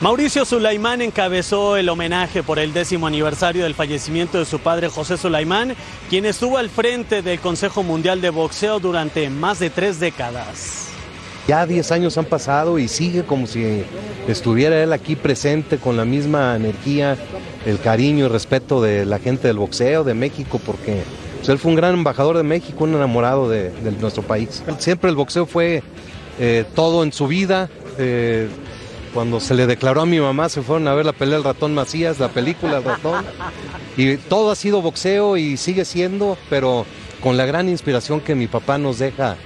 Mauricio 0.00 0.46
Sulaimán 0.46 1.02
encabezó 1.02 1.76
el 1.76 1.90
homenaje 1.90 2.42
por 2.42 2.58
el 2.58 2.72
décimo 2.72 3.06
aniversario 3.06 3.64
del 3.64 3.74
fallecimiento 3.74 4.38
de 4.38 4.46
su 4.46 4.60
padre 4.60 4.88
José 4.88 5.18
Sulaimán, 5.18 5.76
quien 6.08 6.24
estuvo 6.24 6.56
al 6.56 6.70
frente 6.70 7.20
del 7.20 7.38
Consejo 7.38 7.82
Mundial 7.82 8.22
de 8.22 8.30
Boxeo 8.30 8.80
durante 8.80 9.28
más 9.28 9.58
de 9.58 9.68
tres 9.68 10.00
décadas. 10.00 10.89
Ya 11.50 11.66
10 11.66 11.90
años 11.90 12.16
han 12.16 12.26
pasado 12.26 12.78
y 12.78 12.86
sigue 12.86 13.24
como 13.24 13.48
si 13.48 13.82
estuviera 14.28 14.84
él 14.84 14.92
aquí 14.92 15.16
presente 15.16 15.78
con 15.78 15.96
la 15.96 16.04
misma 16.04 16.54
energía, 16.54 17.16
el 17.66 17.80
cariño 17.80 18.26
y 18.26 18.28
respeto 18.28 18.80
de 18.80 19.04
la 19.04 19.18
gente 19.18 19.48
del 19.48 19.56
boxeo 19.56 20.04
de 20.04 20.14
México, 20.14 20.60
porque 20.64 21.02
pues, 21.38 21.48
él 21.48 21.58
fue 21.58 21.72
un 21.72 21.76
gran 21.76 21.94
embajador 21.94 22.36
de 22.36 22.44
México, 22.44 22.84
un 22.84 22.94
enamorado 22.94 23.48
de, 23.48 23.72
nuestro 24.00 24.22
país. 24.22 24.62
Siempre 24.78 25.10
el 25.10 25.16
boxeo 25.16 25.44
fue 25.44 25.82
eh, 26.38 26.64
todo 26.76 27.02
en 27.02 27.12
su 27.12 27.26
vida. 27.26 27.68
Eh, 27.98 28.48
cuando 29.12 29.40
se 29.40 29.54
le 29.54 29.66
declaró 29.66 30.02
a 30.02 30.06
mi 30.06 30.20
mamá, 30.20 30.48
se 30.50 30.62
fueron 30.62 30.86
a 30.86 30.94
ver 30.94 31.04
la 31.04 31.12
pelea 31.12 31.34
del 31.34 31.44
ratón 31.44 31.74
Macías, 31.74 32.20
la 32.20 32.28
película 32.28 32.76
El 32.76 32.84
ratón. 32.84 33.24
Y 33.96 34.18
todo 34.18 34.52
ha 34.52 34.54
sido 34.54 34.82
boxeo 34.82 35.36
y 35.36 35.56
sigue 35.56 35.84
siendo, 35.84 36.38
pero 36.48 36.86
con 37.20 37.36
la 37.36 37.44
gran 37.44 37.68
inspiración 37.68 38.20
que 38.20 38.36
mi 38.36 38.46
papá 38.46 38.78
nos 38.78 39.00
deja 39.00 39.36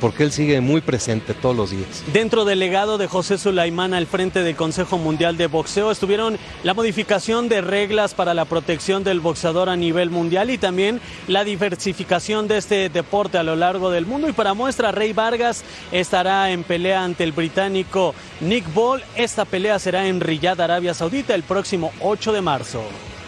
porque 0.00 0.24
él 0.24 0.32
sigue 0.32 0.60
muy 0.60 0.80
presente 0.80 1.34
todos 1.34 1.56
los 1.56 1.70
días. 1.70 2.04
Dentro 2.12 2.44
del 2.44 2.58
legado 2.58 2.98
de 2.98 3.06
José 3.06 3.38
Sulaimán 3.38 3.94
al 3.94 4.06
frente 4.06 4.42
del 4.42 4.56
Consejo 4.56 4.98
Mundial 4.98 5.36
de 5.36 5.46
Boxeo 5.46 5.90
estuvieron 5.90 6.38
la 6.62 6.74
modificación 6.74 7.48
de 7.48 7.60
reglas 7.60 8.14
para 8.14 8.34
la 8.34 8.44
protección 8.44 9.04
del 9.04 9.20
boxeador 9.20 9.68
a 9.68 9.76
nivel 9.76 10.10
mundial 10.10 10.50
y 10.50 10.58
también 10.58 11.00
la 11.28 11.44
diversificación 11.44 12.48
de 12.48 12.58
este 12.58 12.88
deporte 12.88 13.38
a 13.38 13.42
lo 13.42 13.56
largo 13.56 13.90
del 13.90 14.06
mundo. 14.06 14.28
Y 14.28 14.32
para 14.32 14.54
muestra, 14.54 14.92
Rey 14.92 15.12
Vargas 15.12 15.64
estará 15.92 16.50
en 16.50 16.64
pelea 16.64 17.04
ante 17.04 17.24
el 17.24 17.32
británico 17.32 18.14
Nick 18.40 18.72
Ball. 18.72 19.02
Esta 19.16 19.44
pelea 19.44 19.78
será 19.78 20.06
en 20.06 20.20
Riyadh, 20.20 20.60
Arabia 20.60 20.94
Saudita, 20.94 21.34
el 21.34 21.42
próximo 21.42 21.92
8 22.00 22.32
de 22.32 22.40
marzo. 22.40 22.82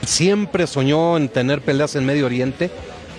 Siempre 0.04 0.66
soñó 0.66 1.16
en 1.16 1.28
tener 1.28 1.62
peleas 1.62 1.96
en 1.96 2.06
Medio 2.06 2.26
Oriente. 2.26 2.70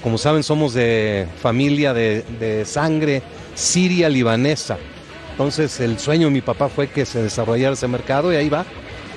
Como 0.04 0.18
saben, 0.18 0.44
somos 0.44 0.74
de 0.74 1.28
familia 1.42 1.94
de, 1.94 2.24
de 2.40 2.66
sangre 2.66 3.22
siria 3.56 4.10
libanesa. 4.10 4.78
Entonces 5.32 5.80
el 5.80 6.00
sueño 6.00 6.28
de 6.28 6.34
mi 6.34 6.42
papá 6.42 6.70
fue 6.70 6.88
que 6.88 7.06
se 7.06 7.22
desarrollara 7.22 7.74
ese 7.74 7.88
mercado 7.88 8.32
y 8.32 8.36
ahí 8.36 8.50
va, 8.50 8.66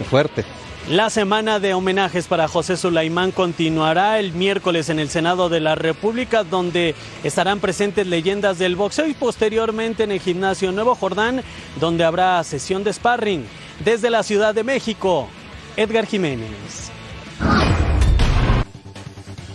fuerte. 0.08 0.44
La 0.88 1.08
semana 1.08 1.60
de 1.60 1.74
homenajes 1.74 2.26
para 2.26 2.48
José 2.48 2.76
Sulaimán 2.76 3.30
continuará 3.30 4.18
el 4.18 4.32
miércoles 4.32 4.88
en 4.88 4.98
el 4.98 5.08
Senado 5.08 5.48
de 5.48 5.60
la 5.60 5.76
República, 5.76 6.42
donde 6.42 6.94
estarán 7.22 7.60
presentes 7.60 8.06
leyendas 8.06 8.58
del 8.58 8.76
boxeo 8.76 9.06
y 9.06 9.14
posteriormente 9.14 10.02
en 10.02 10.10
el 10.10 10.20
gimnasio 10.20 10.72
Nuevo 10.72 10.94
Jordán, 10.94 11.42
donde 11.78 12.04
habrá 12.04 12.42
sesión 12.44 12.82
de 12.82 12.92
sparring. 12.92 13.44
Desde 13.84 14.10
la 14.10 14.22
Ciudad 14.22 14.54
de 14.54 14.64
México, 14.64 15.28
Edgar 15.76 16.06
Jiménez. 16.06 16.90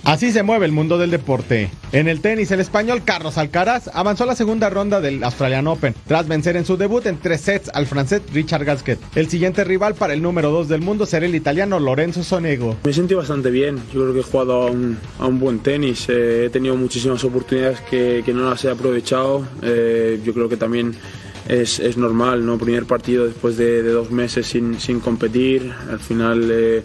Así 0.05 0.31
se 0.31 0.43
mueve 0.43 0.67
el 0.67 0.71
mundo 0.71 0.99
del 0.99 1.09
deporte. 1.09 1.71
En 1.91 2.07
el 2.07 2.21
tenis, 2.21 2.51
el 2.51 2.59
español 2.59 3.01
Carlos 3.03 3.39
Alcaraz 3.39 3.89
avanzó 3.91 4.23
a 4.23 4.27
la 4.27 4.35
segunda 4.35 4.69
ronda 4.69 5.01
del 5.01 5.23
Australian 5.23 5.65
Open, 5.65 5.95
tras 6.05 6.27
vencer 6.27 6.55
en 6.57 6.63
su 6.63 6.77
debut 6.77 7.07
en 7.07 7.17
tres 7.17 7.41
sets 7.41 7.71
al 7.73 7.87
francés 7.87 8.21
Richard 8.31 8.65
Gasquet. 8.65 8.99
El 9.15 9.29
siguiente 9.29 9.63
rival 9.63 9.95
para 9.95 10.13
el 10.13 10.21
número 10.21 10.51
2 10.51 10.67
del 10.69 10.81
mundo 10.81 11.07
será 11.07 11.25
el 11.25 11.33
italiano 11.33 11.79
Lorenzo 11.79 12.23
Sonego. 12.23 12.77
Me 12.83 12.93
sentí 12.93 13.15
bastante 13.15 13.49
bien, 13.49 13.77
yo 13.91 14.03
creo 14.03 14.13
que 14.13 14.19
he 14.19 14.23
jugado 14.23 14.61
a 14.61 14.69
un, 14.69 14.95
a 15.17 15.25
un 15.25 15.39
buen 15.39 15.57
tenis, 15.59 16.05
eh, 16.07 16.45
he 16.45 16.49
tenido 16.51 16.75
muchísimas 16.75 17.23
oportunidades 17.23 17.81
que, 17.81 18.21
que, 18.23 18.31
no 18.31 18.47
las 18.47 18.63
he 18.63 18.69
aprovechado, 18.69 19.43
eh, 19.63 20.21
yo 20.23 20.35
creo 20.35 20.47
que 20.47 20.57
también 20.57 20.93
es, 21.49 21.79
es, 21.79 21.97
normal, 21.97 22.45
¿no? 22.45 22.59
Primer 22.59 22.85
partido 22.85 23.25
después 23.25 23.57
de, 23.57 23.81
de 23.81 23.89
dos 23.89 24.11
meses 24.11 24.45
sin, 24.45 24.79
sin, 24.79 24.99
competir, 24.99 25.73
al 25.89 25.99
final... 25.99 26.47
Eh, 26.51 26.83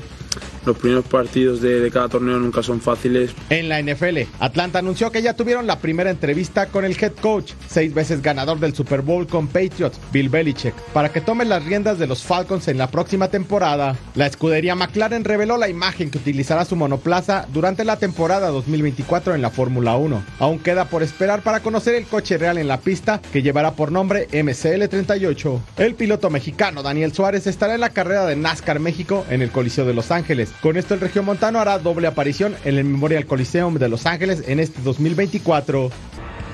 los 0.65 0.77
primeros 0.77 1.05
partidos 1.05 1.61
de, 1.61 1.91
cada 1.91 2.09
torneo 2.09 2.39
nunca 2.39 2.63
son 2.63 2.81
fáciles. 2.81 3.33
En 3.49 3.69
la 3.69 3.83
NFL, 3.83 4.19
Atlanta 4.39 4.79
anunció 4.79 5.11
que 5.11 5.23
ya 5.23 5.35
tuvieron 5.35 5.67
la 5.67 5.79
primera 5.79 6.11
entrevista 6.11 6.67
con 6.67 6.85
el 6.85 6.97
head 7.01 7.13
coach, 7.21 7.53
seis 7.69 7.95
veces 7.95 8.23
ganador 8.23 8.61
del 8.61 8.75
Super 8.75 9.03
Bowl 9.03 9.27
con 9.27 9.49
Patriots, 9.49 9.99
Bill 10.13 10.29
Belichick, 10.29 10.75
para 10.93 11.11
que 11.11 11.21
tome 11.21 11.45
las 11.45 11.65
riendas 11.65 11.99
de 11.99 12.07
los 12.07 12.23
Falcons 12.23 12.69
en 12.69 12.79
la 12.79 12.91
próxima 12.91 13.29
temporada. 13.29 13.97
La 14.15 14.27
escudería 14.27 14.75
McLaren 14.75 15.25
reveló 15.25 15.57
la 15.57 15.69
imagen 15.69 16.11
que 16.11 16.19
utilizará 16.19 16.65
su 16.65 16.77
monoplaza 16.77 17.47
durante 17.53 17.85
la 17.85 17.97
temporada 17.97 18.49
2024 18.49 19.35
en 19.35 19.43
la 19.43 19.51
Fórmula 19.51 19.97
1. 19.97 20.23
Aún 20.39 20.59
queda 20.59 20.87
por 20.87 21.03
esperar 21.03 21.43
para 21.43 21.61
conocer 21.61 21.95
el 21.95 22.07
coche 22.07 22.39
real 22.39 22.59
en 22.59 22.69
la 22.69 22.81
pista 22.81 23.21
que 23.33 23.43
llevará 23.43 23.73
por 23.73 23.93
nombre 23.93 24.29
MCL38. 24.29 25.61
El 25.77 25.95
piloto 25.95 26.31
mexicano 26.31 26.83
Daniel 26.83 27.13
Suárez 27.13 27.47
estará 27.47 27.75
en 27.75 27.81
la 27.81 27.91
carrera 27.91 28.27
de 28.27 28.37
NASCAR 28.37 28.81
México 28.81 29.25
en 29.31 29.43
el 29.43 29.51
Coliseo 29.51 29.85
de 29.85 29.95
Los 29.95 30.11
Ángeles. 30.11 30.50
Con 30.63 30.77
esto 30.77 30.95
el 30.95 31.01
Regiomontano 31.01 31.59
hará 31.59 31.79
doble 31.79 32.07
aparición 32.07 32.57
en 32.65 32.79
el 32.79 32.85
Memorial 32.85 33.27
Coliseum 33.27 33.75
de 33.75 33.89
Los 33.89 34.07
Ángeles 34.07 34.45
en 34.47 34.61
este 34.61 34.83
2024. 34.83 35.91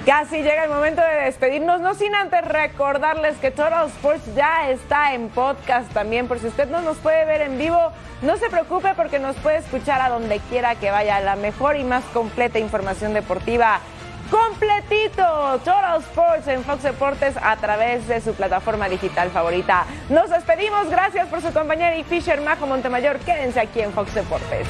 Casi 0.06 0.36
llega 0.36 0.62
el 0.62 0.70
momento 0.70 1.02
de 1.02 1.24
despedirnos, 1.24 1.80
no 1.80 1.94
sin 1.94 2.14
antes 2.14 2.44
recordarles 2.44 3.36
que 3.38 3.50
Total 3.50 3.88
Sports 3.88 4.22
ya 4.36 4.70
está 4.70 5.14
en 5.14 5.28
podcast 5.28 5.92
también, 5.92 6.28
por 6.28 6.38
si 6.38 6.46
usted 6.46 6.70
no 6.70 6.80
nos 6.80 6.96
puede 6.98 7.24
ver 7.24 7.40
en 7.40 7.58
vivo, 7.58 7.90
no 8.22 8.36
se 8.36 8.48
preocupe 8.48 8.90
porque 8.94 9.18
nos 9.18 9.34
puede 9.34 9.56
escuchar 9.56 10.00
a 10.00 10.08
donde 10.08 10.38
quiera 10.48 10.76
que 10.76 10.92
vaya 10.92 11.18
la 11.18 11.34
mejor 11.34 11.74
y 11.74 11.82
más 11.82 12.04
completa 12.14 12.60
información 12.60 13.14
deportiva 13.14 13.80
completito 14.30 15.60
Total 15.64 16.00
Sports 16.00 16.48
en 16.48 16.64
Fox 16.64 16.82
Deportes 16.82 17.36
a 17.40 17.56
través 17.56 18.06
de 18.08 18.20
su 18.20 18.34
plataforma 18.34 18.88
digital 18.88 19.30
favorita. 19.30 19.86
Nos 20.08 20.30
despedimos, 20.30 20.88
gracias 20.88 21.28
por 21.28 21.40
su 21.40 21.52
compañía 21.52 21.96
y 21.96 22.04
Fisher 22.04 22.40
Majo 22.40 22.66
Montemayor. 22.66 23.18
Quédense 23.20 23.60
aquí 23.60 23.80
en 23.80 23.92
Fox 23.92 24.14
Deportes. 24.14 24.66